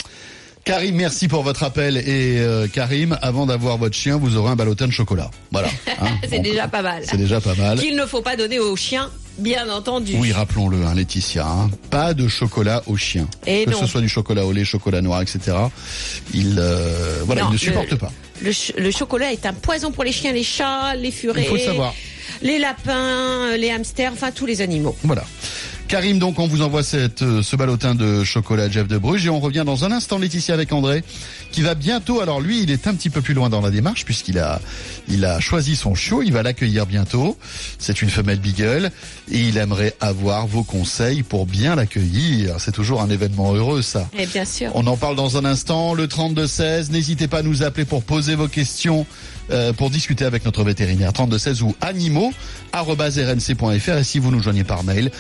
Karim, 0.68 0.96
merci 0.96 1.30
pour 1.30 1.44
votre 1.44 1.64
appel. 1.64 1.96
Et 1.96 2.40
euh, 2.40 2.68
Karim, 2.68 3.18
avant 3.22 3.46
d'avoir 3.46 3.78
votre 3.78 3.96
chien, 3.96 4.18
vous 4.18 4.36
aurez 4.36 4.52
un 4.52 4.58
ballotin 4.58 4.86
de 4.86 4.92
chocolat. 4.92 5.32
Voilà. 5.52 5.70
hein. 6.02 6.08
C'est 6.30 6.40
déjà 6.40 6.68
pas 6.68 6.82
mal. 6.82 7.04
C'est 7.10 7.16
déjà 7.16 7.40
pas 7.40 7.56
mal. 7.56 7.80
Qu'il 7.80 7.96
ne 7.96 8.06
faut 8.06 8.22
pas 8.22 8.36
donner 8.36 8.60
aux 8.60 8.76
chiens, 8.76 9.10
bien 9.38 9.70
entendu. 9.70 10.16
Oui, 10.18 10.34
rappelons-le, 10.34 10.84
hein, 10.86 10.94
Laetitia. 10.94 11.48
hein. 11.48 11.70
Pas 11.90 12.14
de 12.14 12.28
chocolat 12.28 12.84
aux 12.88 12.98
chiens. 12.98 13.30
Et 13.46 13.64
que 13.64 13.70
non. 13.72 13.80
ce 13.80 13.86
soit 13.88 14.02
du 14.02 14.10
chocolat 14.10 14.46
au 14.46 14.52
lait, 14.52 14.66
chocolat 14.66 15.02
noir, 15.02 15.22
etc. 15.22 15.56
Il, 16.34 16.58
euh, 16.60 17.22
voilà, 17.26 17.44
Non, 17.44 17.48
il 17.48 17.54
ne 17.54 17.54
le- 17.54 17.60
supporte 17.60 17.96
pas. 17.96 18.12
Le, 18.42 18.52
ch- 18.52 18.74
le 18.78 18.92
chocolat 18.92 19.32
est 19.32 19.46
un 19.46 19.54
poison 19.54 19.92
pour 19.94 20.04
les 20.04 20.12
chiens, 20.12 20.34
les 20.34 20.44
chats, 20.44 20.96
les 20.96 21.12
furets. 21.12 21.44
Il 21.44 21.48
faut 21.48 21.56
le 21.56 21.62
savoir. 21.62 21.94
Les 22.42 22.60
lapins, 22.60 23.56
les 23.58 23.72
hamsters, 23.72 24.12
enfin 24.12 24.32
tous 24.32 24.46
les 24.46 24.62
animaux. 24.62 24.96
Voilà. 25.04 25.24
Karim, 25.88 26.20
donc, 26.20 26.38
on 26.38 26.48
vous 26.48 26.62
envoie 26.62 26.84
cette, 26.84 27.22
euh, 27.22 27.42
ce 27.42 27.56
ballotin 27.56 27.96
de 27.96 28.26
chocolat 28.26 28.70
Jeff 28.70 28.90
de 28.90 28.98
Bruges 28.98 29.26
et 29.26 29.30
on 29.30 29.40
revient 29.40 29.64
dans 29.66 29.86
un 29.86 29.92
instant, 29.94 30.18
Laetitia, 30.18 30.54
avec 30.54 30.74
André, 30.74 31.02
qui 31.52 31.62
va 31.62 31.76
bientôt, 31.76 32.20
alors 32.20 32.42
lui, 32.42 32.62
il 32.62 32.72
est 32.72 32.88
un 32.88 32.94
petit 32.94 33.10
peu 33.10 33.22
plus 33.22 33.34
loin 33.34 33.50
dans 33.50 33.62
la 33.62 33.72
démarche 33.72 34.04
puisqu'il 34.04 34.38
a, 34.38 34.60
il 35.08 35.24
a 35.24 35.40
choisi 35.40 35.78
son 35.78 35.96
chiot, 35.96 36.24
il 36.24 36.34
va 36.34 36.44
l'accueillir 36.44 36.88
bientôt. 36.88 37.38
C'est 37.80 38.02
une 38.02 38.10
femelle 38.10 38.40
beagle 38.40 38.92
et 39.32 39.40
il 39.40 39.58
aimerait 39.58 39.94
avoir 40.02 40.46
vos 40.46 40.64
conseils 40.64 41.24
pour 41.24 41.46
bien 41.46 41.76
l'accueillir. 41.76 42.56
C'est 42.60 42.74
toujours 42.74 43.02
un 43.02 43.10
événement 43.10 43.54
heureux, 43.54 43.82
ça. 43.82 44.10
Et 44.18 44.26
bien 44.26 44.44
sûr. 44.44 44.72
On 44.74 44.88
en 44.88 44.98
parle 44.98 45.16
dans 45.16 45.38
un 45.38 45.46
instant, 45.46 45.94
le 45.94 46.08
32-16. 46.08 46.92
N'hésitez 46.92 47.30
pas 47.30 47.38
à 47.40 47.44
nous 47.44 47.64
appeler 47.64 47.86
pour 47.86 48.04
poser 48.04 48.36
vos 48.36 48.50
questions, 48.50 49.06
euh, 49.52 49.72
pour 49.72 49.90
discuter 49.90 50.26
avec 50.26 50.44
notre 50.44 50.66
vétérinaire 50.66 51.14
32-16 51.14 51.62
ou 51.62 51.74
animaux.rnc.fr. 51.80 53.98
Et 53.98 54.04
si 54.04 54.20
vous 54.20 54.32
nous 54.32 54.44
joignez 54.44 54.66
par 54.66 54.84
mail, 54.84 55.12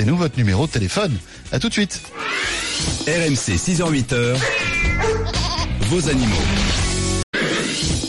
laissez-nous 0.00 0.16
votre 0.16 0.38
numéro 0.38 0.66
de 0.66 0.72
téléphone. 0.72 1.14
À 1.52 1.58
tout 1.58 1.68
de 1.68 1.74
suite. 1.74 2.00
RMC 3.06 3.56
6h-8h, 3.56 4.36
vos 5.88 6.08
animaux. 6.08 6.36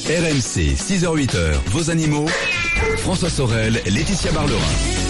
RMC 0.06 0.76
6h-8h, 0.76 1.54
vos 1.68 1.90
animaux. 1.90 2.28
François 3.00 3.30
Sorel, 3.30 3.82
Laetitia 3.86 4.32
Barlerin. 4.32 5.01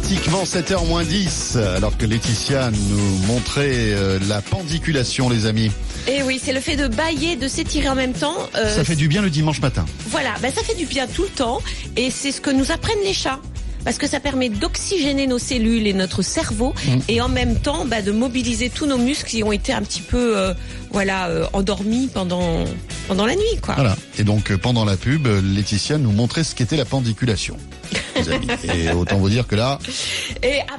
Pratiquement 0.00 0.42
7h 0.44 0.86
moins 0.86 1.04
10, 1.04 1.56
alors 1.56 1.96
que 1.96 2.04
Laetitia 2.04 2.70
nous 2.70 3.26
montrait 3.26 3.70
euh, 3.94 4.18
la 4.28 4.42
pendiculation, 4.42 5.30
les 5.30 5.46
amis. 5.46 5.70
Et 6.06 6.22
oui, 6.22 6.38
c'est 6.42 6.52
le 6.52 6.60
fait 6.60 6.76
de 6.76 6.86
bailler, 6.86 7.34
de 7.36 7.48
s'étirer 7.48 7.88
en 7.88 7.94
même 7.94 8.12
temps. 8.12 8.36
euh, 8.56 8.76
Ça 8.76 8.84
fait 8.84 8.94
du 8.94 9.08
bien 9.08 9.22
le 9.22 9.30
dimanche 9.30 9.62
matin. 9.62 9.86
Voilà, 10.10 10.34
ben 10.42 10.52
ça 10.54 10.62
fait 10.62 10.74
du 10.74 10.84
bien 10.84 11.06
tout 11.06 11.22
le 11.22 11.30
temps 11.30 11.62
et 11.96 12.10
c'est 12.10 12.30
ce 12.30 12.42
que 12.42 12.50
nous 12.50 12.70
apprennent 12.72 13.02
les 13.06 13.14
chats. 13.14 13.40
Parce 13.86 13.96
que 13.96 14.06
ça 14.06 14.20
permet 14.20 14.50
d'oxygéner 14.50 15.26
nos 15.28 15.38
cellules 15.38 15.86
et 15.86 15.94
notre 15.94 16.20
cerveau 16.20 16.74
Mm. 16.86 16.98
et 17.08 17.20
en 17.22 17.28
même 17.30 17.56
temps 17.58 17.86
bah, 17.86 18.02
de 18.02 18.12
mobiliser 18.12 18.68
tous 18.68 18.84
nos 18.84 18.98
muscles 18.98 19.30
qui 19.30 19.42
ont 19.44 19.52
été 19.52 19.72
un 19.72 19.80
petit 19.80 20.02
peu 20.02 20.36
euh, 20.36 20.52
voilà 20.90 21.28
euh, 21.28 21.46
endormis 21.54 22.08
pendant 22.12 22.64
pendant 23.08 23.24
la 23.24 23.34
nuit 23.34 23.56
quoi. 23.62 23.76
Voilà. 23.76 23.96
Et 24.18 24.24
donc, 24.24 24.54
pendant 24.56 24.84
la 24.84 24.96
pub, 24.98 25.26
Laetitia 25.54 25.96
nous 25.96 26.10
montrait 26.12 26.44
ce 26.44 26.54
qu'était 26.54 26.76
la 26.76 26.84
pendiculation. 26.84 27.56
Les 28.16 28.28
amis. 28.30 28.46
Et 28.74 28.90
autant 28.92 29.16
vous 29.18 29.28
dire 29.30 29.46
que 29.46 29.54
là, 29.56 29.78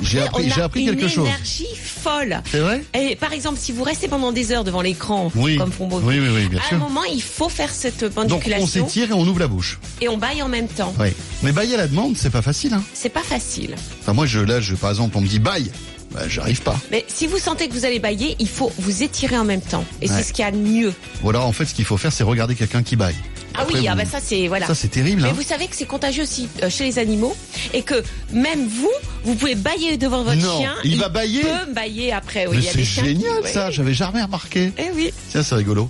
J'ai 0.02 0.22
appris- 0.22 0.44
on 0.48 0.52
a 0.52 0.56
j'ai 0.56 0.62
appris 0.62 0.82
une 0.86 0.90
quelque 0.96 1.08
chose. 1.08 1.28
énergie 1.28 1.68
folle. 1.76 2.42
c'est 2.52 2.60
vrai? 2.60 2.84
Et 2.94 3.16
par 3.16 3.34
exemple, 3.34 3.58
si 3.60 3.72
vous 3.72 3.84
restez 3.84 4.08
pendant 4.08 4.32
des 4.32 4.52
heures 4.52 4.64
devant 4.64 4.82
l'écran, 4.82 5.32
Oui. 5.36 5.58
comme 5.58 5.72
font 5.72 5.88
beaucoup, 5.88 6.08
Oui, 6.08 6.20
oui, 6.20 6.30
oui, 6.34 6.48
bien 6.48 6.60
à 6.72 6.76
un 6.76 6.78
moment, 6.78 7.04
il 7.06 7.22
faut 7.22 7.50
faire 7.50 7.72
cette 7.72 8.02
Donc, 8.04 8.12
on 8.18 8.22
pendiculation 8.30 8.68
s'étire 8.88 9.10
et 9.12 9.14
on 9.14 9.22
ouvre 9.28 9.40
la 9.40 9.48
bouche. 9.48 9.80
et 10.02 10.08
on 10.10 10.18
baille 10.18 10.42
en 10.42 10.50
même 10.50 10.68
temps. 10.68 10.94
Oui. 11.00 11.10
Mais 11.44 11.52
bailler 11.52 11.76
à 11.76 11.78
la 11.78 11.88
demande, 11.88 12.18
c'est 12.18 12.30
pas 12.30 12.42
facile. 12.42 12.74
Hein. 12.74 12.84
C'est 12.94 13.10
pas 13.10 13.24
facile. 13.24 13.76
Enfin, 14.02 14.14
moi, 14.14 14.26
je, 14.26 14.40
là, 14.40 14.60
je, 14.62 14.76
par 14.76 14.90
exemple, 14.90 15.18
on 15.18 15.22
me 15.22 15.28
dit 15.28 15.40
baille. 15.40 15.72
Bah, 16.14 16.22
j'arrive 16.30 16.62
pas. 16.62 16.80
Mais 16.90 17.04
si 17.10 17.28
vous 17.28 17.38
sentez 17.38 17.68
que 17.68 17.74
vous 17.74 17.84
allez 17.84 18.00
bailler, 18.00 18.38
il 18.40 18.48
faut 18.48 18.72
vous 18.80 19.04
étirer 19.04 19.38
en 19.38 19.44
même 19.44 19.60
temps. 19.62 19.84
Et 20.02 20.10
Ouais. 20.10 20.16
c'est 20.16 20.24
ce 20.24 20.32
qu'il 20.34 20.46
y 20.46 20.48
a 20.48 20.52
de 20.52 20.58
mieux. 20.58 20.94
Alors, 21.28 21.46
en 21.46 21.52
fait, 21.52 21.66
ce 21.66 21.74
qu'il 21.74 21.84
faut 21.84 21.98
faire, 21.98 22.14
c'est 22.14 22.24
regarder 22.24 22.56
quelqu'un 22.56 22.82
qui 22.82 22.96
baille. 22.96 23.16
Ah 23.60 23.66
oui, 23.74 23.88
ah 23.88 23.96
bah 23.96 24.06
ça 24.06 24.20
c'est 24.24 24.48
voilà. 24.48 24.68
Ça, 24.68 24.76
c'est 24.76 24.88
terrible. 24.90 25.22
Mais 25.24 25.30
Hein. 25.30 25.34
vous 25.36 25.42
savez 25.44 25.68
que 25.68 25.76
c'est 25.76 25.86
contagieux 25.86 26.24
aussi 26.24 26.48
euh, 26.64 26.70
chez 26.70 26.84
les 26.86 27.00
animaux 27.00 27.36
et 27.74 27.82
que 27.82 28.04
même 28.32 28.68
vous, 28.68 28.92
vous 29.24 29.36
pouvez 29.36 29.56
bailler 29.56 29.98
devant 29.98 30.24
votre 30.24 30.38
Non, 30.38 30.60
chien. 30.60 30.74
il 30.84 30.98
va 31.00 31.10
bailler 31.10 31.42
peut 31.42 31.74
bailler 31.74 32.14
après. 32.14 32.46
Oui, 32.48 32.58
il 32.60 32.64
c'est 32.64 32.78
qui- 32.80 32.86
génial, 32.86 33.42
oui. 33.44 33.50
ça. 33.52 33.72
J'avais 33.72 33.94
jamais 33.94 34.22
remarqué. 34.22 34.72
Eh 34.78 34.92
oui. 34.96 35.12
Tiens, 35.32 35.42
c'est 35.44 35.56
rigolo. 35.56 35.90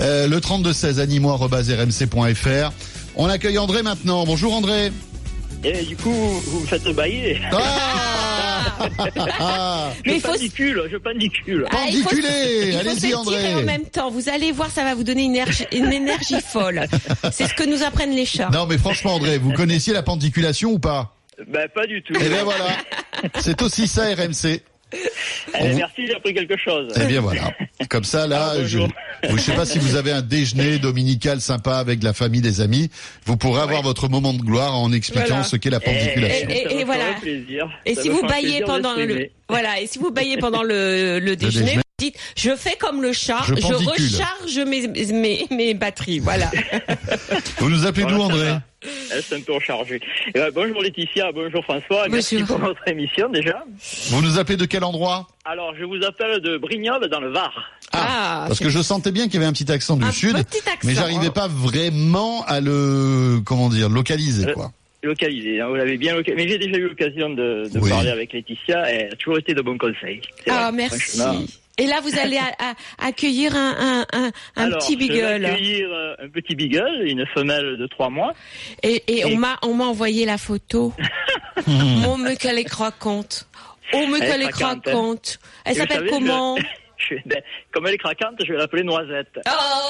Euh, 0.00 0.26
le 0.28 0.38
32-16, 0.40 0.98
animaux.rmc.fr. 1.00 2.72
On 3.16 3.28
accueille 3.28 3.58
André 3.58 3.82
maintenant. 3.82 4.24
Bonjour, 4.26 4.54
André. 4.54 4.92
Et 5.64 5.82
du 5.84 5.96
coup, 5.96 6.10
vous 6.12 6.60
vous 6.60 6.66
faites 6.66 6.84
bailler. 6.94 7.40
Ah 7.52 8.62
Ah, 9.40 9.90
Mais 10.04 10.12
je 10.12 10.16
il 10.16 10.20
faut- 10.20 10.28
pendicule, 10.32 10.82
je 10.92 10.96
pendicule. 10.96 11.66
Ah, 11.70 11.86
il 11.90 11.96
faut- 12.02 12.08
Pendiculé 12.10 12.28
il 12.66 12.72
faut 12.72 12.78
Allez-y, 12.80 12.94
s'étirer 12.94 13.14
André 13.14 13.54
en 13.54 13.62
même 13.62 13.84
temps. 13.86 14.10
Vous 14.10 14.28
allez 14.28 14.52
voir, 14.52 14.70
ça 14.70 14.84
va 14.84 14.94
vous 14.94 15.02
donner 15.04 15.24
une 15.24 15.32
énergie, 15.34 15.64
une 15.72 15.92
énergie 15.92 16.40
folle. 16.46 16.86
C'est 17.32 17.48
ce 17.48 17.54
que 17.54 17.64
nous 17.64 17.82
apprennent 17.82 18.14
les 18.14 18.26
chats. 18.26 18.50
Non 18.52 18.66
mais 18.66 18.78
franchement 18.78 19.14
André, 19.14 19.38
vous 19.38 19.52
connaissiez 19.52 19.92
la 19.92 20.02
pendiculation 20.02 20.70
ou 20.72 20.78
pas? 20.78 21.16
Ben, 21.48 21.68
pas 21.74 21.86
du 21.86 22.02
tout. 22.02 22.14
Eh 22.20 22.28
bien 22.28 22.44
voilà, 22.44 22.64
c'est 23.40 23.60
aussi 23.62 23.88
ça 23.88 24.02
RMC. 24.14 24.60
Eh, 24.92 25.74
merci, 25.74 26.06
j'ai 26.06 26.14
appris 26.14 26.32
quelque 26.32 26.56
chose. 26.56 26.92
Eh 27.00 27.06
bien 27.06 27.20
voilà. 27.20 27.52
Comme 27.90 28.04
ça 28.04 28.26
là, 28.26 28.52
Ah, 28.52 28.64
je 28.64 28.78
je 29.28 29.36
sais 29.38 29.54
pas 29.54 29.66
si 29.66 29.78
vous 29.78 29.96
avez 29.96 30.12
un 30.12 30.22
déjeuner 30.22 30.78
dominical 30.78 31.40
sympa 31.40 31.76
avec 31.78 32.02
la 32.02 32.12
famille, 32.12 32.40
des 32.40 32.60
amis, 32.60 32.90
vous 33.24 33.36
pourrez 33.36 33.60
avoir 33.62 33.82
votre 33.82 34.08
moment 34.08 34.32
de 34.32 34.40
gloire 34.40 34.74
en 34.78 34.92
expliquant 34.92 35.26
Voilà. 35.28 35.42
ce 35.44 35.56
qu'est 35.56 35.70
la 35.70 35.80
pendiculation. 35.80 36.48
Et- 36.48 36.80
et- 36.80 36.84
voilà. 36.84 37.04
Et 37.84 37.94
Ça 37.94 38.02
si 38.02 38.08
vous 38.08 38.22
baillez 38.22 38.62
pendant 38.62 38.94
le. 38.94 39.28
Voilà, 39.48 39.80
et 39.80 39.86
si 39.86 39.98
vous 39.98 40.10
baillez 40.10 40.36
pendant 40.38 40.62
le, 40.62 41.18
le 41.20 41.36
déjeuner, 41.36 41.66
déjeuner. 41.66 41.76
vous 41.76 41.82
dites, 42.04 42.16
je 42.36 42.54
fais 42.56 42.76
comme 42.76 43.02
le 43.02 43.12
chat, 43.12 43.42
Je 43.46 43.54
recharge 43.74 44.58
mes, 44.66 44.86
mes, 45.12 45.46
mes 45.50 45.74
batteries, 45.74 46.18
voilà. 46.18 46.50
Vous 47.58 47.70
nous 47.70 47.86
appelez 47.86 48.04
d'où 48.06 48.20
André 48.20 48.54
C'est 49.10 49.36
un 49.36 49.40
peu 49.40 49.54
rechargé. 49.54 50.00
Eh 50.28 50.32
ben, 50.32 50.50
bonjour 50.54 50.82
Laetitia, 50.82 51.32
bonjour 51.32 51.62
François. 51.64 52.08
Merci 52.08 52.42
pour 52.42 52.58
votre 52.58 52.86
émission 52.88 53.28
déjà. 53.28 53.64
Vous 54.10 54.20
nous 54.20 54.38
appelez 54.38 54.56
de 54.56 54.64
quel 54.66 54.84
endroit 54.84 55.26
Alors, 55.44 55.72
je 55.78 55.84
vous 55.84 56.04
appelle 56.04 56.40
de 56.40 56.58
Brignoles 56.58 57.08
dans 57.08 57.20
le 57.20 57.30
Var. 57.32 57.52
Ah, 57.92 58.44
Parce 58.48 58.58
que 58.60 58.68
je 58.68 58.82
sentais 58.82 59.12
bien 59.12 59.24
qu'il 59.26 59.34
y 59.34 59.36
avait 59.38 59.46
un 59.46 59.52
petit 59.52 59.70
accent 59.72 59.96
du 59.96 60.04
Un 60.04 60.10
sud, 60.12 60.36
petit 60.44 60.58
accent, 60.68 60.78
mais 60.84 60.94
j'arrivais 60.94 61.28
hein. 61.28 61.30
pas 61.30 61.48
vraiment 61.48 62.44
à 62.46 62.60
le 62.60 63.40
comment 63.44 63.68
dire 63.68 63.88
localiser 63.88 64.48
Euh, 64.48 64.52
quoi. 64.54 64.72
Localisé, 65.06 65.60
hein, 65.60 65.68
vous 65.68 65.74
l'avez 65.76 65.96
bien 65.96 66.14
localisé. 66.14 66.44
Mais 66.44 66.50
j'ai 66.50 66.58
déjà 66.58 66.78
eu 66.78 66.88
l'occasion 66.88 67.30
de, 67.30 67.68
de 67.72 67.78
Oui. 67.78 67.88
parler 67.90 68.10
avec 68.10 68.32
Laetitia 68.32 68.92
et 68.92 68.96
elle 69.02 69.12
a 69.12 69.16
toujours 69.16 69.38
été 69.38 69.54
de 69.54 69.62
bons 69.62 69.78
conseils. 69.78 70.20
Ah, 70.48 70.70
vrai, 70.70 70.72
merci. 70.72 71.20
Et 71.78 71.86
là, 71.86 72.00
vous 72.02 72.18
allez 72.18 72.38
à- 72.38 72.70
à- 72.70 73.06
accueillir 73.06 73.54
un, 73.54 73.74
un, 73.78 74.06
un, 74.18 74.30
un 74.56 74.64
Alors, 74.64 74.78
petit 74.78 74.94
Je 74.94 74.98
vais 74.98 75.08
beagle. 75.08 75.44
accueillir 75.44 75.88
euh, 75.92 76.14
un 76.24 76.28
petit 76.30 76.54
beagle, 76.54 77.02
une 77.06 77.26
femelle 77.34 77.76
de 77.76 77.86
trois 77.86 78.08
mois. 78.08 78.32
Et, 78.82 79.02
et 79.08 79.24
on 79.26 79.28
Et- 79.30 79.36
m'a 79.36 79.58
on 79.62 79.74
m'a 79.74 79.84
envoyé 79.84 80.24
la 80.24 80.38
photo. 80.38 80.94
Mon 81.66 82.16
me 82.16 82.34
qu'elle 82.34 82.58
est 82.58 82.64
croquante. 82.64 83.46
Oh 83.92 84.06
me 84.06 84.16
Elle 84.16 84.22
est 84.22 84.26
qu'elle 84.26 84.42
est 84.42 84.48
craquante, 84.48 84.88
hein. 84.88 84.90
croquante. 84.90 85.38
Elle 85.66 85.74
s'appelle 85.76 86.06
comment 86.08 86.56
je- 86.96 87.14
je- 87.14 87.20
ben, 87.26 87.42
Comme 87.72 87.86
elle 87.86 87.94
est 87.94 87.98
craquante, 87.98 88.34
je 88.44 88.52
vais 88.52 88.58
l'appeler 88.58 88.82
Noisette. 88.82 89.38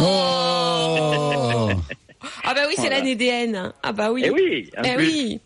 Oh 0.00 1.70
Ah 2.44 2.54
bah 2.54 2.62
oui, 2.68 2.74
c'est 2.76 2.82
Voilà. 2.82 2.96
l'année 2.98 3.16
DN. 3.16 3.72
Ah 3.82 3.92
bah 3.92 4.10
oui. 4.12 4.22
Eh 4.26 4.30
oui, 4.30 4.70
en 4.78 4.82
Eh 4.84 4.94
plus. 4.96 5.04
oui. 5.06 5.40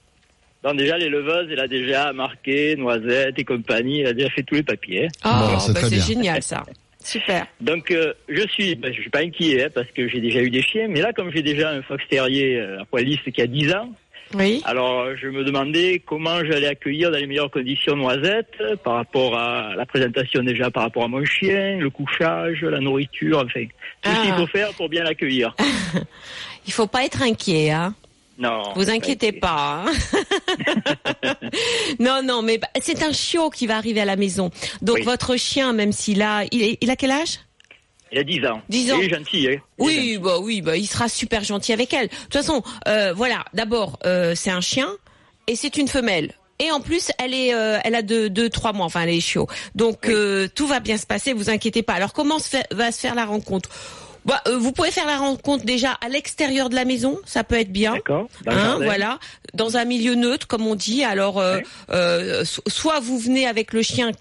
Donc 0.62 0.76
déjà, 0.76 0.99
l'éleveuse, 0.99 1.49
elle 1.51 1.61
a 1.61 1.68
déjà 1.68 2.12
marqué 2.12 2.76
Noisette 2.76 3.39
et 3.39 3.45
compagnie, 3.45 4.01
elle 4.01 4.09
a 4.09 4.12
déjà 4.12 4.28
fait 4.31 4.43
tous 4.43 4.57
les 4.57 4.62
papiers. 4.62 5.09
Ah, 5.22 5.49
Bon, 5.53 5.59
c'est 5.59 5.72
bah 5.72 5.81
c'est 5.89 6.01
génial 6.01 6.43
ça. 6.43 6.62
Super. 7.03 7.47
Donc 7.62 7.91
euh, 7.91 8.12
je 8.28 8.47
suis, 8.49 8.74
ben, 8.74 8.93
je 8.93 9.01
suis 9.01 9.09
pas 9.09 9.20
inquiet 9.20 9.64
hein, 9.64 9.68
parce 9.74 9.87
que 9.93 10.07
j'ai 10.07 10.20
déjà 10.20 10.41
eu 10.43 10.51
des 10.51 10.61
chiens, 10.61 10.87
mais 10.89 11.01
là 11.01 11.14
comme 11.14 11.33
j'ai 11.33 11.41
déjà 11.43 11.70
un 11.70 11.81
fox 11.81 12.05
terrier 12.11 12.59
euh, 12.61 12.83
à 12.83 12.85
poiliste 12.85 13.31
qui 13.33 13.41
a 13.41 13.47
10 13.47 13.72
ans, 13.72 13.91
Oui. 14.35 14.61
alors 14.66 15.16
je 15.16 15.28
me 15.28 15.43
demandais 15.45 16.03
comment 16.05 16.45
j'allais 16.45 16.66
accueillir 16.66 17.11
dans 17.11 17.16
les 17.16 17.26
meilleures 17.26 17.51
conditions 17.51 17.97
Noisette 17.97 18.53
euh, 18.61 18.76
par 18.76 18.97
rapport 18.97 19.35
à 19.39 19.74
la 19.74 19.87
présentation 19.87 20.43
déjà 20.43 20.70
par 20.70 20.83
rapport 20.83 21.05
à 21.05 21.09
mon 21.09 21.24
chien, 21.24 21.78
le 21.78 21.89
couchage, 21.89 22.61
la 22.61 22.81
nourriture, 22.81 23.39
enfin 23.47 23.64
tout 24.03 24.11
ce 24.11 24.16
Ah. 24.18 24.22
qu'il 24.22 24.35
faut 24.35 24.47
faire 24.49 24.70
pour 24.74 24.91
bien 24.91 25.03
l'accueillir. 25.05 25.57
Il 26.71 26.73
faut 26.73 26.87
pas 26.87 27.05
être 27.05 27.21
inquiet, 27.23 27.73
hein. 27.73 27.97
Non. 28.39 28.62
Vous 28.77 28.91
inquiétez 28.91 29.33
pas. 29.33 29.85
hein. 29.85 29.93
non, 31.99 32.23
non, 32.23 32.43
mais 32.43 32.59
bah, 32.59 32.68
c'est 32.81 33.03
un 33.03 33.12
chiot 33.12 33.51
qui 33.51 33.66
va 33.66 33.77
arriver 33.77 34.01
à 34.01 34.05
la 34.05 34.14
maison. 34.14 34.53
Donc 34.83 34.99
Oui. 34.99 35.03
votre 35.03 35.37
chien, 35.37 35.73
même 35.73 35.91
s'il 35.91 36.23
a, 36.23 36.45
il, 36.53 36.62
est- 36.62 36.79
il 36.81 36.89
a 36.91 36.95
quel 36.95 37.11
âge? 37.11 37.41
Il 38.12 38.18
a 38.21 38.23
10 38.23 38.47
ans. 38.47 38.62
10 38.68 38.93
ans. 38.93 38.99
Il 39.01 39.07
est 39.12 39.16
gentil, 39.16 39.39
hein. 39.49 39.51
Il 39.51 39.51
est 39.51 39.61
Oui, 39.79 39.95
gentil. 39.97 40.18
bah 40.18 40.39
oui, 40.39 40.61
bah 40.62 40.77
il 40.77 40.87
sera 40.87 41.09
super 41.09 41.43
gentil 41.43 41.73
avec 41.73 41.93
elle. 41.93 42.07
De 42.07 42.14
toute 42.14 42.35
façon, 42.35 42.62
euh, 42.87 43.12
voilà. 43.14 43.45
D'abord, 43.53 43.99
euh, 44.07 44.35
c'est 44.37 44.51
un 44.53 44.61
chien 44.61 44.89
et 45.49 45.57
c'est 45.57 45.77
une 45.77 45.89
femelle. 45.89 46.35
Et 46.61 46.71
en 46.71 46.81
plus, 46.81 47.11
elle 47.18 47.35
est, 47.35 47.53
euh, 47.53 47.79
elle 47.83 47.97
a 47.97 48.03
deux, 48.03 48.31
deux, 48.31 48.49
trois 48.49 48.73
mois. 48.73 48.87
Enfin, 48.87 49.01
elle 49.03 49.09
est 49.11 49.21
chiot. 49.21 49.49
Donc 49.75 50.09
tout 50.55 50.66
va 50.68 50.79
bien 50.79 50.99
se 50.99 51.07
passer. 51.07 51.33
Vous 51.33 51.51
inquiétez 51.51 51.83
pas. 51.83 51.95
Alors 51.95 52.12
comment 52.12 52.39
se 52.39 52.49
fait- 52.49 52.66
va 52.71 52.93
se 52.93 53.01
faire 53.01 53.16
la 53.16 53.25
rencontre? 53.25 53.68
Bah, 54.25 54.41
euh, 54.49 54.59
vous 54.59 54.73
pouvez 54.73 54.91
faire 54.91 55.07
la 55.07 55.16
rencontre 55.18 55.64
déjà 55.64 55.93
à 56.05 56.09
l'extérieur 56.09 56.68
de 56.68 56.75
la 56.75 56.85
maison, 56.85 57.18
ça 57.25 57.45
peut 57.45 57.59
être 57.59 57.73
bien. 57.73 57.95
D'accord. 57.95 58.29
Hein, 58.47 58.53
jardin. 58.53 58.85
voilà, 58.85 59.18
dans 59.55 59.77
un 59.77 59.85
milieu 59.85 60.14
neutre, 60.14 60.47
comme 60.47 60.66
on 60.66 60.75
dit. 60.75 61.05
Alors, 61.05 61.39
euh, 61.39 61.57
Ouais. 61.57 61.64
euh, 61.93 62.45
so- 62.45 62.62
soit 62.68 63.01
vous 63.01 63.18
venez 63.18 63.47
avec 63.47 63.73
le 63.73 63.83
chien 63.83 64.12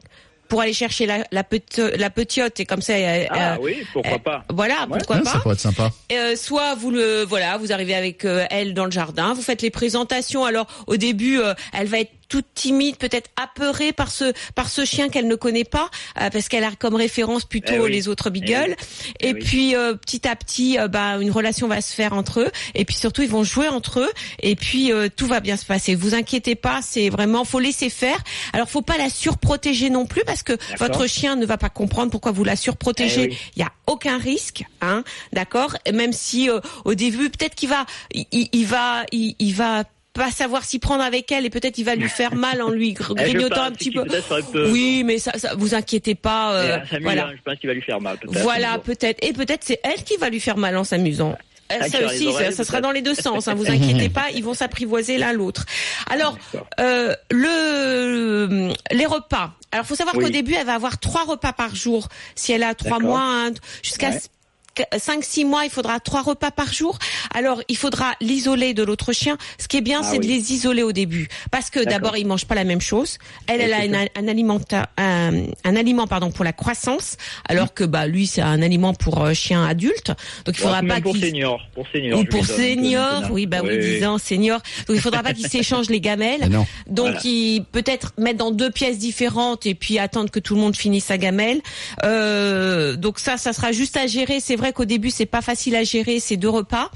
pour 0.48 0.62
aller 0.62 0.74
chercher 0.74 1.06
la, 1.06 1.26
la, 1.32 1.44
peti- 1.44 1.96
la 1.98 2.10
petite 2.10 2.60
et 2.60 2.66
comme 2.66 2.82
ça, 2.82 2.94
euh, 2.94 3.26
Ah 3.30 3.54
euh, 3.54 3.58
oui, 3.62 3.84
pourquoi 3.94 4.14
euh, 4.14 4.18
pas. 4.18 4.46
voilà, 4.50 4.88
Ouais. 4.90 4.98
pourquoi 4.98 5.18
Ouais, 5.18 5.22
pas. 5.24 5.30
Ça 5.34 5.40
pourrait 5.40 5.54
être 5.54 5.60
sympa. 5.62 5.92
Euh, 6.12 6.36
soit 6.36 6.74
vous 6.74 6.90
le 6.90 7.24
voilà, 7.24 7.58
vous 7.58 7.72
arrivez 7.72 7.94
avec 7.94 8.26
euh, 8.26 8.46
elle 8.50 8.74
dans 8.74 8.86
le 8.86 8.92
jardin, 8.92 9.34
vous 9.36 9.44
faites 9.44 9.62
les 9.62 9.70
présentations. 9.70 10.46
Alors 10.46 10.66
au 10.88 10.98
début, 10.98 11.40
euh, 11.40 11.54
elle 11.72 11.86
va 11.88 12.00
être 12.00 12.12
toute 12.30 12.46
timide, 12.54 12.96
peut-être 12.98 13.30
apeurée 13.36 13.92
par 13.92 14.10
ce 14.12 14.32
par 14.56 14.70
ce 14.70 14.86
chien 14.86 15.10
qu'elle 15.10 15.28
ne 15.28 15.36
connaît 15.36 15.64
pas, 15.66 15.90
euh, 16.22 16.30
parce 16.30 16.48
qu'elle 16.48 16.64
a 16.64 16.72
comme 16.78 16.96
référence 16.96 17.44
plutôt 17.44 17.74
Eh 17.74 17.80
oui. 17.80 17.92
les 17.92 18.08
autres 18.08 18.28
Eh 18.28 18.32
beagles. 18.32 18.76
Eh 19.20 19.30
Et 19.30 19.34
oui. 19.34 19.40
puis 19.44 19.76
euh, 19.76 19.96
petit 19.96 20.28
à 20.28 20.36
petit, 20.36 20.80
euh, 20.80 20.88
bah, 20.88 21.18
une 21.20 21.32
relation 21.32 21.68
va 21.68 21.82
se 21.82 21.94
faire 21.94 22.14
entre 22.14 22.42
eux. 22.42 22.52
Et 22.76 22.86
puis 22.86 22.96
surtout, 22.96 23.24
ils 23.24 23.30
vont 23.30 23.44
jouer 23.44 23.68
entre 23.68 24.00
eux. 24.00 24.12
Et 24.42 24.56
puis 24.56 24.92
euh, 24.94 25.10
tout 25.14 25.28
va 25.28 25.40
bien 25.42 25.58
se 25.58 25.66
passer. 25.66 25.96
Vous 25.96 26.14
inquiétez 26.16 26.56
pas, 26.56 26.80
c'est 26.82 27.10
vraiment 27.10 27.44
faut 27.46 27.60
laisser 27.60 27.90
faire. 27.90 28.18
Alors 28.54 28.70
faut 28.70 28.82
pas 28.84 28.98
la 28.98 29.10
surprotéger 29.10 29.90
non 29.90 30.06
plus, 30.06 30.24
parce 30.26 30.44
que 30.44 30.54
votre 30.78 31.08
chien 31.08 31.36
ne 31.36 31.46
va 31.46 31.58
pas 31.58 31.70
comprendre 31.70 32.12
pourquoi 32.12 32.32
vous 32.32 32.44
la 32.44 32.56
surprotégez. 32.56 33.24
Eh 33.24 33.30
oui. 33.30 33.38
Il 33.56 33.60
y 33.62 33.66
a 33.66 33.72
aucun 33.88 34.18
risque, 34.20 34.64
hein, 34.82 35.04
d'accord? 35.34 35.76
Même 35.92 36.14
si 36.14 36.50
euh, 36.50 36.60
au 36.86 36.94
début, 36.94 37.30
peut-être 37.32 37.56
qu'il 37.56 37.70
va, 37.70 37.86
il, 38.14 38.26
il- 38.32 38.50
il 38.52 38.66
va, 38.68 39.04
il, 39.12 39.36
il 39.40 39.56
va 39.56 39.84
pas 40.20 40.32
savoir 40.32 40.64
s'y 40.66 40.80
prendre 40.80 41.02
avec 41.04 41.32
elle 41.32 41.46
et 41.46 41.50
peut-être 41.50 41.78
il 41.78 41.86
va 41.86 41.96
lui 41.96 42.10
faire 42.10 42.36
mal 42.36 42.62
en 42.62 42.70
lui 42.70 42.90
Eh, 43.12 43.14
grignotant 43.16 43.64
un 43.64 43.72
petit 43.72 43.92
peu. 43.92 44.04
Oui, 44.72 45.04
mais 45.06 45.18
ça, 45.18 45.32
ça 45.38 45.56
vous 45.58 45.74
inquiétez 45.76 46.16
pas. 46.16 46.54
Euh, 46.54 46.78
s'amuser, 46.90 47.00
voilà. 47.04 47.26
hein, 47.28 47.32
Je 47.38 47.42
pense 47.44 47.60
qu'il 47.60 47.68
va 47.70 47.74
lui 47.74 47.82
faire 47.82 48.02
mal. 48.02 48.18
peut-être. 48.18 48.40
Voilà, 48.42 48.78
peut-être. 48.80 49.24
Et 49.26 49.34
peut-être 49.34 49.64
c'est 49.64 49.80
elle 49.84 50.04
qui 50.04 50.18
va 50.18 50.30
lui 50.30 50.40
faire 50.40 50.58
mal 50.58 50.76
en 50.78 50.84
s'amusant. 50.84 51.36
Euh, 51.72 51.76
Ah, 51.82 51.88
Ça 51.88 52.04
aussi, 52.06 52.24
ça, 52.26 52.30
oreilles, 52.32 52.54
ça 52.54 52.64
sera 52.64 52.82
dans 52.82 52.92
les 52.92 53.02
deux 53.04 53.14
sens. 53.28 53.48
Hein, 53.48 53.54
vous 53.54 53.70
inquiétez 53.70 54.10
pas, 54.10 54.26
ils 54.34 54.44
vont 54.44 54.56
s'apprivoiser 54.56 55.18
l'un 55.20 55.34
l'autre. 55.34 55.66
Alors, 56.10 56.36
D'accord. 56.52 56.68
euh, 56.80 57.16
le 57.32 58.74
les 58.92 59.06
repas. 59.06 59.54
Alors, 59.72 59.86
faut 59.86 59.96
savoir 59.96 60.16
Oui. 60.18 60.24
qu'au 60.26 60.30
début, 60.32 60.54
elle 60.56 60.66
va 60.66 60.74
avoir 60.74 60.98
trois 61.00 61.24
repas 61.26 61.54
par 61.54 61.76
jour. 61.76 62.08
Si 62.36 62.52
elle 62.52 62.64
a 62.64 62.74
trois 62.74 63.00
mois, 63.00 63.22
hein, 63.24 63.52
jusqu'à 63.84 64.10
Ouais. 64.10 64.20
5-6 64.94 65.46
mois, 65.46 65.66
il 65.66 65.70
faudra 65.70 66.00
trois 66.00 66.22
repas 66.22 66.52
par 66.52 66.72
jour. 66.74 66.98
Alors, 67.34 67.62
il 67.68 67.78
faudra 67.78 68.14
l'isoler 68.22 68.74
de 68.74 68.84
l'autre 68.84 69.14
chien. 69.14 69.38
Ce 69.58 69.68
qui 69.68 69.78
est 69.78 69.82
bien, 69.82 70.02
Ah 70.04 70.08
c'est 70.10 70.18
de 70.20 70.24
oui. 70.26 70.30
les 70.38 70.54
isoler 70.54 70.84
au 70.84 70.92
début. 70.92 71.28
Parce 71.52 71.70
que 71.70 71.80
d'abord, 71.84 72.18
ils 72.18 72.26
mangent 72.28 72.46
pas 72.46 72.56
la 72.56 72.64
même 72.64 72.82
chose. 72.82 73.18
Elle, 73.48 73.62
elle 73.62 73.74
a 73.74 73.86
une- 73.86 73.96
un, 73.96 74.28
alimenta- 74.28 74.88
un, 74.98 75.44
un 75.64 75.76
aliment 75.76 76.08
pardon, 76.08 76.32
pour 76.32 76.44
la 76.46 76.54
croissance, 76.54 77.18
alors 77.48 77.74
que 77.74 77.84
bah 77.84 78.08
lui, 78.08 78.28
c'est 78.28 78.42
un 78.42 78.62
aliment 78.62 78.94
pour 78.94 79.24
euh, 79.24 79.34
chien 79.34 79.66
adulte. 79.66 80.08
Donc, 80.46 80.56
il 80.58 80.62
faudra 80.62 80.82
même 80.82 80.98
pas 80.98 81.02
pour 81.02 81.16
senior, 81.18 81.60
pour 81.74 81.86
senior. 81.94 82.20
Ou 82.20 82.24
pour 82.26 82.46
senior, 82.46 83.24
oui, 83.32 83.46
bah 83.46 83.60
oui, 83.64 83.78
10 83.80 84.06
ans, 84.06 84.18
senior. 84.18 84.60
Donc 84.88 84.96
il 84.98 85.02
faudra 85.02 85.24
pas 85.24 85.34
qu'ils 85.34 85.48
s'échangent 85.50 85.90
les 85.90 86.02
gamelles. 86.02 86.48
Non. 86.50 86.66
Donc 86.88 87.06
Voilà. 87.08 87.20
il 87.24 87.64
peut-être 87.72 88.14
mettre 88.18 88.38
dans 88.40 88.52
deux 88.52 88.72
pièces 88.72 88.98
différentes 88.98 89.66
et 89.66 89.76
puis 89.76 90.00
attendre 90.00 90.30
que 90.32 90.40
tout 90.40 90.56
le 90.56 90.62
monde 90.62 90.76
finisse 90.76 91.06
sa 91.06 91.18
gamelle. 91.18 91.62
Euh, 92.04 92.96
donc 92.96 93.20
ça, 93.20 93.38
ça 93.38 93.54
sera 93.54 93.72
juste 93.72 93.98
à 93.98 94.08
gérer. 94.08 94.40
C'est 94.40 94.56
vrai 94.56 94.69
qu'au 94.72 94.86
début 94.86 95.10
c'est 95.10 95.26
pas 95.26 95.42
facile 95.42 95.76
à 95.76 95.84
gérer 95.84 96.20
ces 96.20 96.38
deux 96.38 96.50
repas. 96.50 96.90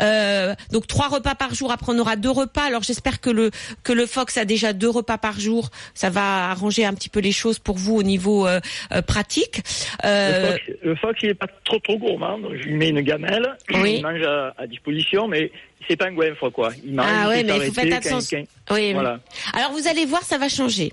Euh, 0.00 0.54
donc 0.72 0.86
trois 0.86 1.08
repas 1.08 1.34
par 1.34 1.54
jour. 1.54 1.72
Après 1.72 1.92
on 1.92 1.98
aura 1.98 2.16
deux 2.16 2.30
repas. 2.30 2.62
Alors 2.62 2.82
j'espère 2.82 3.20
que 3.20 3.30
le 3.30 3.50
que 3.82 3.92
le 3.92 4.06
Fox 4.06 4.36
a 4.36 4.44
déjà 4.44 4.72
deux 4.72 4.90
repas 4.90 5.18
par 5.18 5.38
jour. 5.40 5.70
Ça 5.94 6.10
va 6.10 6.50
arranger 6.50 6.84
un 6.84 6.94
petit 6.94 7.08
peu 7.08 7.20
les 7.20 7.32
choses 7.32 7.58
pour 7.58 7.76
vous 7.76 7.96
au 7.96 8.02
niveau 8.02 8.46
euh, 8.46 8.60
euh, 8.92 9.02
pratique. 9.02 9.62
Le 10.04 10.50
fox, 10.50 10.60
le 10.82 10.96
fox, 10.96 11.18
il 11.22 11.28
est 11.30 11.34
pas 11.34 11.46
trop 11.64 11.78
trop 11.78 11.98
gourmand, 11.98 12.38
donc 12.38 12.52
je 12.56 12.62
lui 12.64 12.74
mets 12.74 12.88
une 12.90 13.00
gamelle, 13.00 13.48
Oui. 13.72 13.96
il 13.98 14.02
mange 14.02 14.22
à, 14.22 14.54
à 14.58 14.66
disposition, 14.66 15.28
mais 15.28 15.50
c'est 15.88 15.96
pas 15.96 16.06
un 16.06 16.12
goinfre 16.12 16.50
quoi. 16.50 16.70
Il 16.84 16.94
mange, 16.94 17.06
Ah 17.08 17.28
ouais, 17.28 17.42
mais 17.42 17.70
faire 17.70 17.84
quand- 17.84 18.08
attention. 18.08 18.44
Oui, 18.70 18.92
Voilà. 18.92 19.20
Alors 19.52 19.72
vous 19.72 19.86
allez 19.88 20.06
voir, 20.06 20.22
ça 20.22 20.38
va 20.38 20.48
changer. 20.48 20.92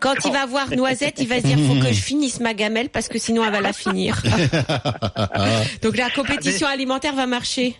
Quand 0.00 0.14
il 0.24 0.32
va 0.32 0.46
voir 0.46 0.70
Noisette, 0.70 1.16
il 1.18 1.28
va 1.28 1.40
se 1.40 1.46
dire 1.46 1.58
faut 1.58 1.80
que 1.80 1.92
je 1.92 2.00
finisse 2.00 2.40
ma 2.40 2.54
gamelle 2.54 2.88
parce 2.88 3.08
que 3.08 3.18
sinon 3.18 3.44
elle 3.44 3.52
va 3.52 3.60
la 3.60 3.72
finir. 3.72 4.22
Donc 5.82 5.96
la 5.96 6.10
compétition 6.10 6.66
alimentaire 6.66 7.14
va 7.14 7.26
marcher. 7.26 7.76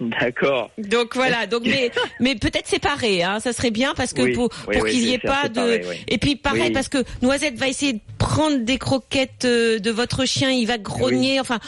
D'accord. 0.00 0.70
Donc 0.78 1.14
voilà. 1.14 1.46
Donc 1.46 1.62
mais 1.64 1.90
mais 2.20 2.34
peut-être 2.34 2.66
séparé, 2.66 3.22
hein, 3.22 3.40
ça 3.40 3.52
serait 3.52 3.70
bien 3.70 3.94
parce 3.94 4.12
que 4.12 4.22
Oui, 4.22 4.32
pour 4.32 4.50
oui, 4.66 4.74
pour 4.74 4.82
oui, 4.84 4.90
qu'il 4.90 5.00
y 5.04 5.08
c'est 5.08 5.14
ait 5.14 5.18
pas 5.18 5.48
de 5.48 5.80
et 6.06 6.18
puis 6.18 6.36
pareil 6.36 6.70
parce 6.72 6.88
que 6.88 7.04
Noisette 7.22 7.56
va 7.56 7.68
essayer 7.68 7.94
de 7.94 8.00
prendre 8.18 8.58
des 8.58 8.78
croquettes 8.78 9.44
euh, 9.44 9.78
de 9.78 9.90
votre 9.90 10.24
chien, 10.24 10.50
il 10.50 10.66
va 10.66 10.78
grogner, 10.78 11.40
enfin. 11.40 11.58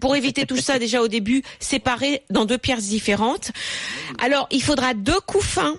Pour 0.00 0.16
éviter 0.16 0.44
tout 0.44 0.58
ça, 0.58 0.78
déjà 0.78 1.00
au 1.00 1.08
début, 1.08 1.42
séparer 1.60 2.24
dans 2.28 2.44
deux 2.44 2.58
pièces 2.58 2.88
différentes. 2.88 3.52
Alors, 4.22 4.48
il 4.50 4.62
faudra 4.62 4.92
deux 4.92 5.18
couffins 5.20 5.76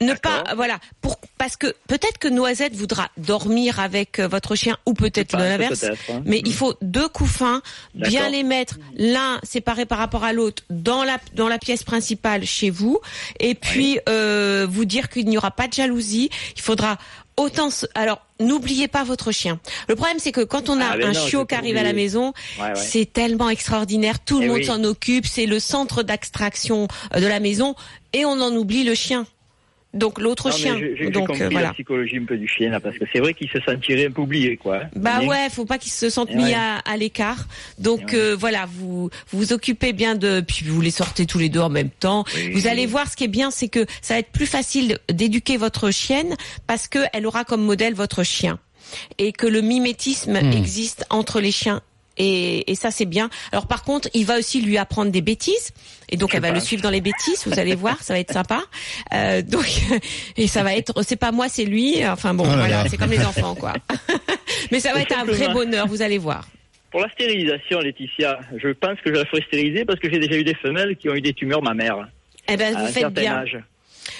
ne 0.00 0.12
pas 0.14 0.42
voilà 0.56 0.78
pour 1.00 1.18
parce 1.38 1.56
que 1.56 1.74
peut-être 1.88 2.18
que 2.18 2.28
Noisette 2.28 2.74
voudra 2.74 3.10
dormir 3.16 3.78
avec 3.80 4.18
euh, 4.18 4.26
votre 4.28 4.54
chien 4.54 4.76
ou 4.86 4.94
peut-être 4.94 5.36
l'inverse. 5.36 5.84
hein. 5.84 6.22
Mais 6.24 6.42
il 6.44 6.52
faut 6.52 6.74
deux 6.82 7.08
couffins, 7.08 7.62
bien 7.94 8.28
les 8.28 8.42
mettre 8.42 8.78
l'un 8.96 9.38
séparé 9.42 9.86
par 9.86 9.98
rapport 9.98 10.24
à 10.24 10.32
l'autre 10.32 10.62
dans 10.70 11.04
la 11.04 11.18
dans 11.34 11.48
la 11.48 11.58
pièce 11.58 11.84
principale 11.84 12.44
chez 12.44 12.70
vous, 12.70 12.98
et 13.40 13.54
puis 13.54 13.98
euh, 14.08 14.66
vous 14.68 14.84
dire 14.84 15.08
qu'il 15.08 15.26
n'y 15.26 15.36
aura 15.38 15.50
pas 15.52 15.68
de 15.68 15.72
jalousie. 15.74 16.28
Il 16.56 16.62
faudra 16.62 16.98
autant. 17.36 17.70
se- 17.70 17.86
Alors 17.94 18.20
n'oubliez 18.40 18.88
pas 18.88 19.04
votre 19.04 19.30
chien. 19.32 19.60
Le 19.88 19.94
problème 19.96 20.18
c'est 20.18 20.32
que 20.32 20.42
quand 20.42 20.68
on 20.70 20.80
a 20.80 20.86
Ah, 20.86 20.94
un 21.02 21.12
non, 21.12 21.26
chiot 21.26 21.44
qui 21.46 21.54
arrive 21.54 21.76
à 21.76 21.82
la 21.84 21.92
maison, 21.92 22.32
Ouais, 22.58 22.64
ouais. 22.66 22.74
c'est 22.74 23.06
tellement 23.12 23.48
extraordinaire. 23.50 24.18
Tout 24.24 24.38
le 24.40 24.46
Eh 24.46 24.48
monde 24.48 24.56
oui. 24.58 24.64
s'en 24.64 24.82
occupe. 24.84 25.26
C'est 25.26 25.46
le 25.46 25.60
centre 25.60 26.02
d'extraction 26.02 26.88
euh, 27.14 27.20
de 27.20 27.26
la 27.26 27.38
maison, 27.40 27.74
et 28.12 28.24
on 28.24 28.40
en 28.40 28.54
oublie 28.56 28.82
le 28.84 28.94
chien. 28.94 29.26
Donc 29.94 30.20
l'autre 30.20 30.52
chien. 30.52 30.76
j'ai- 30.78 31.10
compris 31.12 31.42
euh, 31.42 31.48
voilà. 31.50 31.68
la 31.68 31.72
psychologie 31.72 32.18
un 32.18 32.24
peu 32.24 32.36
du 32.36 32.48
chien, 32.48 32.68
là, 32.70 32.80
parce 32.80 32.98
que 32.98 33.04
c'est 33.12 33.20
vrai 33.20 33.32
qu'il 33.32 33.48
se 33.48 33.60
sentirait 33.60 34.06
un 34.06 34.10
peu 34.10 34.22
oublié, 34.22 34.56
quoi. 34.56 34.76
hein. 34.82 34.88
Bah 34.96 35.18
Mais- 35.20 35.26
ouais, 35.28 35.48
faut 35.50 35.64
pas 35.64 35.78
qu'ils 35.78 35.92
se 35.92 36.10
sentent 36.10 36.28
Eh 36.32 36.36
mis 36.36 36.42
ouais. 36.44 36.54
à, 36.54 36.78
à 36.78 36.96
l'écart. 36.96 37.46
Donc 37.78 38.00
ouais. 38.12 38.14
euh, 38.18 38.36
voilà, 38.38 38.66
vous 38.66 39.08
vous 39.30 39.38
vous 39.38 39.52
occupez 39.52 39.92
bien 39.92 40.14
de, 40.16 40.40
puis 40.40 40.64
vous 40.66 40.80
les 40.80 40.90
sortez 40.90 41.26
tous 41.26 41.38
les 41.38 41.48
deux 41.48 41.60
en 41.60 41.70
même 41.70 41.90
temps. 41.90 42.24
Oui. 42.34 42.50
Vous 42.52 42.66
allez 42.66 42.86
voir, 42.86 43.10
ce 43.10 43.16
qui 43.16 43.24
est 43.24 43.28
bien, 43.28 43.50
c'est 43.50 43.68
que 43.68 43.86
ça 44.02 44.14
va 44.14 44.20
être 44.20 44.32
plus 44.32 44.46
facile 44.46 44.98
d'éduquer 45.12 45.56
votre 45.56 45.90
chienne 45.90 46.34
parce 46.66 46.88
que 46.88 46.98
elle 47.12 47.26
aura 47.26 47.44
comme 47.44 47.62
modèle 47.62 47.94
votre 47.94 48.22
chien 48.24 48.58
et 49.18 49.32
que 49.32 49.46
le 49.46 49.60
mimétisme 49.60 50.32
Hmm. 50.40 50.52
existe 50.52 51.06
entre 51.10 51.40
les 51.40 51.52
chiens. 51.52 51.80
Et, 52.16 52.70
et 52.70 52.74
ça 52.74 52.90
c'est 52.90 53.04
bien. 53.06 53.28
Alors 53.52 53.66
par 53.66 53.82
contre, 53.82 54.08
il 54.14 54.24
va 54.26 54.38
aussi 54.38 54.60
lui 54.60 54.78
apprendre 54.78 55.10
des 55.10 55.20
bêtises, 55.22 55.72
et 56.08 56.16
donc 56.16 56.34
elle 56.34 56.42
va 56.42 56.50
le 56.52 56.60
suivre 56.60 56.82
dans 56.82 56.90
les 56.90 57.00
bêtises. 57.00 57.42
Vous 57.46 57.58
allez 57.58 57.74
voir, 57.74 58.02
ça 58.02 58.14
va 58.14 58.20
être 58.20 58.32
sympa. 58.32 58.62
Euh, 59.12 59.42
donc 59.42 59.66
et 60.36 60.46
ça 60.46 60.62
va 60.62 60.74
être, 60.74 61.02
c'est 61.02 61.16
pas 61.16 61.32
moi, 61.32 61.48
c'est 61.48 61.64
lui. 61.64 62.06
Enfin 62.06 62.34
bon, 62.34 62.44
Oh 62.46 62.50
là 62.50 62.56
voilà, 62.56 62.82
là. 62.84 62.88
c'est 62.88 62.96
comme 62.96 63.10
les 63.10 63.24
enfants 63.24 63.54
quoi. 63.54 63.72
Mais 64.70 64.80
ça 64.80 64.92
va 64.92 65.00
être 65.00 65.16
un 65.18 65.24
vrai 65.24 65.48
bonheur, 65.52 65.86
vous 65.86 66.02
allez 66.02 66.18
voir. 66.18 66.46
Pour 66.90 67.00
la 67.00 67.10
stérilisation, 67.10 67.80
Laetitia, 67.80 68.38
je 68.56 68.68
pense 68.68 69.00
que 69.04 69.12
je 69.12 69.18
la 69.18 69.24
ferai 69.26 69.42
stériliser 69.42 69.84
parce 69.84 69.98
que 69.98 70.08
j'ai 70.08 70.20
déjà 70.20 70.36
eu 70.36 70.44
des 70.44 70.54
femelles 70.54 70.96
qui 70.96 71.08
ont 71.08 71.14
eu 71.14 71.20
des 71.20 71.32
tumeurs 71.32 71.60
mammaires. 71.62 72.06
Eh 72.48 72.56
ben 72.56 72.76
à 72.76 72.78
vous 72.78 72.86
un 72.86 72.88
faites 72.88 73.12
bien. 73.12 73.34
âge. 73.38 73.58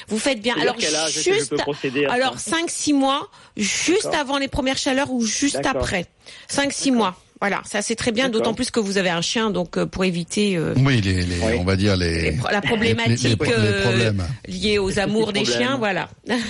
Vous 0.08 0.18
faites 0.18 0.40
bien. 0.40 0.54
Alors 0.60 0.76
vers 0.76 0.88
quel 0.88 0.96
âge 0.96 1.14
que 1.14 1.20
je 1.20 1.32
juste 1.34 1.50
peux 1.50 1.56
procéder 1.56 2.06
à 2.06 2.12
alors 2.14 2.38
ça 2.40 2.56
5 2.56 2.68
6 2.70 2.92
mois 2.94 3.30
juste 3.56 4.12
avant 4.18 4.38
les 4.38 4.48
premières 4.48 4.78
chaleurs 4.78 5.12
ou 5.12 5.24
juste 5.24 5.64
après? 5.64 6.06
5 6.48 6.72
6 6.72 6.90
mois. 6.90 7.16
Voilà, 7.40 7.60
ça 7.64 7.82
c'est 7.82 7.94
très 7.96 8.10
bien 8.12 8.28
d'autant 8.30 8.54
plus 8.54 8.70
que 8.70 8.80
vous 8.80 8.96
avez 8.96 9.10
un 9.10 9.20
chien 9.20 9.50
donc 9.50 9.76
euh, 9.76 9.84
pour 9.86 10.04
éviter 10.04 10.56
euh, 10.56 10.72
Oui, 10.78 11.00
les, 11.02 11.14
les- 11.22 11.38
Oui. 11.42 11.52
on 11.58 11.64
va 11.64 11.76
dire 11.76 11.96
les, 11.96 12.22
les 12.30 12.32
pro- 12.32 12.48
la 12.50 12.62
problématique 12.62 13.22
les- 13.22 13.28
les- 13.30 13.56
les 13.56 13.68
euh, 13.68 13.82
problèmes. 13.82 14.24
liée 14.48 14.78
aux 14.78 14.98
amours 14.98 15.32
des 15.32 15.42
problèmes. 15.42 15.60
chiens, 15.66 15.76
voilà. 15.76 16.08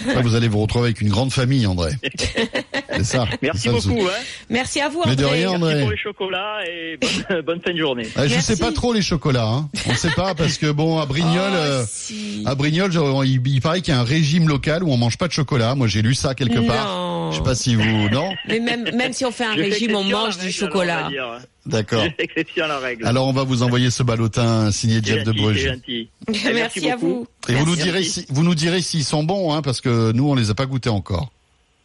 Après, 0.09 0.23
vous 0.23 0.35
allez 0.37 0.47
vous 0.49 0.61
retrouver 0.61 0.85
avec 0.87 1.01
une 1.01 1.09
grande 1.09 1.33
famille, 1.33 1.67
André. 1.67 1.93
C'est 2.97 3.05
ça. 3.05 3.27
Merci 3.43 3.63
C'est 3.63 3.69
ça, 3.71 3.89
le 3.89 3.95
beaucoup. 3.95 4.07
Hein. 4.07 4.23
Merci 4.51 4.81
à 4.81 4.89
vous 4.89 5.03
Mais 5.07 5.17
de 5.17 5.25
André. 5.25 5.47
Merci 5.75 5.81
pour 5.83 5.91
les 5.91 5.97
chocolats 5.97 6.59
et 6.71 6.97
bonne, 7.01 7.41
bonne 7.43 7.61
fin 7.61 7.73
de 7.73 7.79
journée. 7.79 8.07
Ah, 8.15 8.29
je 8.29 8.39
sais 8.39 8.57
pas 8.57 8.71
trop 8.71 8.93
les 8.93 9.03
chocolats. 9.03 9.49
Hein. 9.49 9.69
On 9.89 9.95
sait 9.95 10.11
pas 10.11 10.35
parce 10.35 10.59
que 10.59 10.71
bon, 10.71 10.99
à 11.01 11.07
Brignoles, 11.07 11.35
Oh, 11.55 11.57
euh, 11.57 11.85
si. 11.91 12.43
à 12.47 12.55
Brignoles, 12.55 12.93
genre, 12.93 13.25
il, 13.25 13.41
il 13.47 13.61
paraît 13.61 13.81
qu'il 13.81 13.93
y 13.93 13.97
a 13.97 14.01
un 14.01 14.05
régime 14.05 14.49
local 14.49 14.85
où 14.85 14.93
on 14.93 14.97
mange 14.97 15.19
pas 15.19 15.27
de 15.27 15.33
chocolat. 15.33 15.75
Moi, 15.75 15.89
j'ai 15.89 16.03
lu 16.03 16.15
ça 16.15 16.35
quelque 16.35 16.61
part. 16.65 16.87
Non. 16.87 17.15
Je 17.33 17.39
sais 17.39 17.43
pas 17.43 17.55
si 17.55 17.75
vous, 17.75 18.09
non 18.11 18.31
Mais 18.49 18.61
même 18.61 18.85
même 18.95 19.13
si 19.13 19.25
on 19.25 19.33
fait 19.33 19.45
un 19.47 19.57
Je 19.57 19.63
régime, 19.63 19.97
on 19.97 20.05
mange 20.05 20.39
du 20.39 20.53
chocolat. 20.53 20.74
Alors, 20.81 20.99
on 20.99 21.03
va 21.05 21.09
dire. 21.11 21.39
D'accord. 21.67 22.05
Exception 22.19 22.65
à 22.65 22.69
la 22.69 22.79
règle. 22.79 23.07
Alors, 23.07 23.27
on 23.27 23.33
va 23.33 23.43
vous 23.45 23.63
envoyer 23.63 23.91
ce 23.91 24.03
ballotin 24.03 24.71
signé 24.71 25.01
Jeff 25.03 25.25
de 25.25 25.33
gentil, 25.33 25.41
Bruges. 25.43 25.65
gentil. 25.67 26.09
Merci, 26.55 26.91
à 26.91 26.97
beaucoup. 26.97 27.27
vous. 27.49 27.53
Et 27.53 27.55
vous 27.57 27.67
nous 27.67 27.77
direz 27.77 28.03
si, 28.05 28.27
vous 28.29 28.43
nous 28.43 28.55
direz 28.55 28.81
s'ils 28.83 29.05
sont 29.05 29.25
bons, 29.25 29.53
hein, 29.53 29.63
parce 29.63 29.81
que 29.81 30.13
nous, 30.13 30.29
on 30.29 30.35
les 30.35 30.51
a 30.51 30.55
pas 30.55 30.67
goûtés 30.67 30.91
encore. 30.91 31.31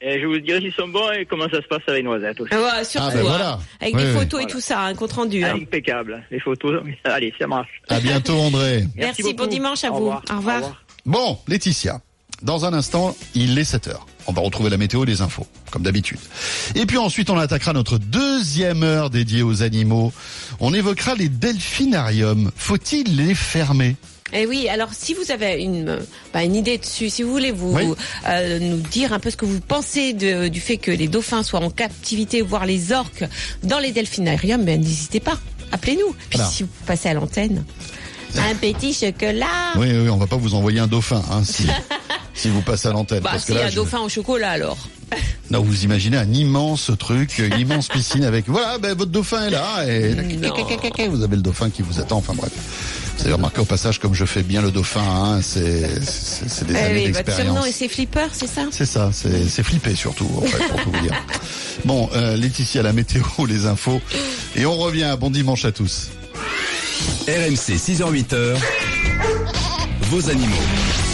Et 0.02 0.20
je 0.22 0.26
vous 0.26 0.40
dirai 0.40 0.62
s'ils 0.62 0.74
sont 0.74 0.88
bons 0.88 1.12
et 1.12 1.26
comment 1.26 1.50
ça 1.50 1.62
se 1.62 1.68
passe 1.68 1.82
avec 1.88 2.00
les 2.02 2.04
noisettes 2.04 2.40
aussi. 2.40 2.54
Ouais, 2.54 2.84
surtout, 2.86 3.08
Ah, 3.10 3.14
ben 3.14 3.20
hein. 3.20 3.24
voilà. 3.24 3.60
avec 3.82 3.96
Oui, 3.96 4.02
des 4.04 4.08
oui. 4.10 4.14
photos 4.18 4.44
et 4.44 4.46
tout 4.48 4.62
ça, 4.62 4.80
un 4.82 4.94
compte 4.94 5.12
rendu. 5.12 5.44
hein. 5.44 5.56
Impeccable. 5.56 6.24
Les 6.32 6.40
photos, 6.40 6.82
allez, 7.04 7.34
ça 7.38 7.48
marche. 7.48 7.82
À 7.90 8.00
bientôt, 8.00 8.34
André. 8.36 8.86
Merci, 8.96 9.34
bon 9.34 9.46
dimanche 9.48 9.84
à 9.84 9.90
Au 9.92 9.96
vous. 9.96 10.00
revoir. 10.06 10.24
Au 10.32 10.38
revoir. 10.38 10.84
Bon, 11.06 11.38
Laetitia, 11.50 12.00
dans 12.42 12.66
un 12.66 12.74
instant, 12.74 13.16
il 13.36 13.58
est 13.58 13.64
7 13.64 13.88
heures. 13.90 14.06
On 14.28 14.32
va 14.34 14.42
retrouver 14.42 14.70
la 14.70 14.78
météo 14.78 15.04
et 15.04 15.08
les 15.08 15.22
infos, 15.22 15.48
comme 15.72 15.82
d'habitude. 15.84 16.20
Et 16.76 16.86
puis 16.86 16.98
ensuite, 16.98 17.30
on 17.30 17.38
attaquera 17.38 17.74
notre 17.74 17.98
deuxième 17.98 18.84
heure 18.84 19.10
dédiée 19.10 19.42
aux 19.42 19.64
animaux. 19.64 20.14
On 20.60 20.74
évoquera 20.74 21.16
les 21.16 21.30
delphinariums. 21.30 22.52
Faut-il 22.56 23.16
les 23.16 23.34
fermer? 23.34 23.96
Eh 24.32 24.46
oui, 24.46 24.70
alors 24.70 24.90
si 24.94 25.16
vous 25.16 25.32
avez 25.32 25.54
une, 25.64 25.90
euh, 25.90 26.00
bah, 26.32 26.44
une 26.44 26.56
idée 26.56 26.78
dessus, 26.78 27.10
si 27.10 27.24
vous 27.24 27.32
voulez 27.32 27.52
vous 27.52 27.74
Oui. 27.76 27.86
euh, 28.28 28.60
nous 28.60 28.78
dire 28.78 29.12
un 29.12 29.18
peu 29.20 29.32
ce 29.32 29.38
que 29.38 29.46
vous 29.46 29.60
pensez 29.60 30.14
de- 30.14 30.50
du 30.50 30.60
fait 30.62 30.78
que 30.78 30.92
les 30.92 31.08
dauphins 31.08 31.42
soient 31.42 31.62
en 31.64 31.72
captivité, 31.72 32.44
voire 32.44 32.68
les 32.68 32.92
orques 32.92 33.24
dans 33.64 33.80
les 33.80 33.92
delphinariums, 33.92 34.64
ben, 34.64 34.80
n'hésitez 34.80 35.20
pas, 35.20 35.40
appelez-nous. 35.72 36.12
Puis 36.30 36.38
Voilà. 36.38 36.48
si 36.52 36.62
vous 36.62 36.70
passez 36.86 37.10
à 37.10 37.16
l'antenne, 37.16 37.66
un 38.52 38.56
petit 38.56 38.94
chocolat. 38.94 39.74
Oui, 39.76 39.88
oui, 39.92 40.10
on 40.10 40.18
va 40.18 40.28
pas 40.28 40.38
vous 40.38 40.54
envoyer 40.54 40.80
un 40.80 40.88
dauphin, 40.88 41.22
hein, 41.32 41.42
si, 41.44 41.68
si 42.34 42.50
vous 42.50 42.62
passez 42.62 42.88
à 42.88 42.92
l'antenne. 42.92 43.22
Bah 43.22 43.32
parce 43.34 43.46
que 43.46 43.54
si, 43.54 43.60
là, 43.60 43.66
un 43.66 43.70
je- 43.70 43.76
dauphin 43.76 44.00
au 44.00 44.10
chocolat 44.10 44.52
alors. 44.52 44.78
Non, 45.52 45.64
vous 45.64 45.84
imaginez 45.84 46.16
un 46.16 46.32
immense 46.32 46.92
truc, 47.00 47.40
une 47.40 47.60
immense 47.60 47.88
piscine 47.88 48.24
avec, 48.24 48.48
voilà, 48.48 48.78
ben, 48.78 48.96
votre 48.96 49.10
dauphin 49.10 49.48
est 49.48 49.50
là, 49.50 49.84
et 49.88 50.14
Non. 50.14 50.54
vous 51.10 51.24
avez 51.24 51.36
le 51.38 51.42
dauphin 51.42 51.72
qui 51.72 51.82
vous 51.82 52.00
attend, 52.00 52.18
enfin 52.18 52.36
bref. 52.36 52.52
Vous 53.18 53.24
avez 53.24 53.34
remarqué 53.34 53.60
au 53.60 53.66
passage 53.66 53.98
comme 53.98 54.14
je 54.14 54.26
fais 54.26 54.44
bien 54.44 54.62
le 54.62 54.70
dauphin, 54.70 55.02
hein, 55.02 55.40
c'est, 55.42 55.62
des 56.68 56.74
Eh 56.74 56.78
années 56.78 57.06
oui, 57.08 57.12
votre 57.12 57.34
surnom 57.34 57.64
d'expérience. 57.64 57.68
et 57.68 57.72
c'est 57.72 57.88
Flipper, 57.88 58.28
c'est 58.32 58.46
ça? 58.46 58.62
C'est 58.70 58.86
ça, 58.86 59.10
c'est 59.12 59.50
c'est 59.50 59.64
flippé 59.64 59.96
surtout, 59.96 60.30
en 60.38 60.42
fait, 60.42 60.68
pour 60.68 60.84
tout 60.84 60.92
vous 60.92 61.00
dire. 61.02 61.16
Bon, 61.84 62.08
euh, 62.14 62.38
Laetitia, 62.38 62.84
la 62.84 62.94
météo, 62.94 63.24
les 63.48 63.66
infos. 63.66 64.02
Et 64.56 64.68
on 64.68 64.78
revient. 64.78 65.18
Bon 65.20 65.32
dimanche 65.32 65.66
à 65.66 65.72
tous. 65.72 66.10
RMC 67.28 67.78
6h-8h, 67.78 68.58
vos 70.10 70.30
animaux. 70.30 71.09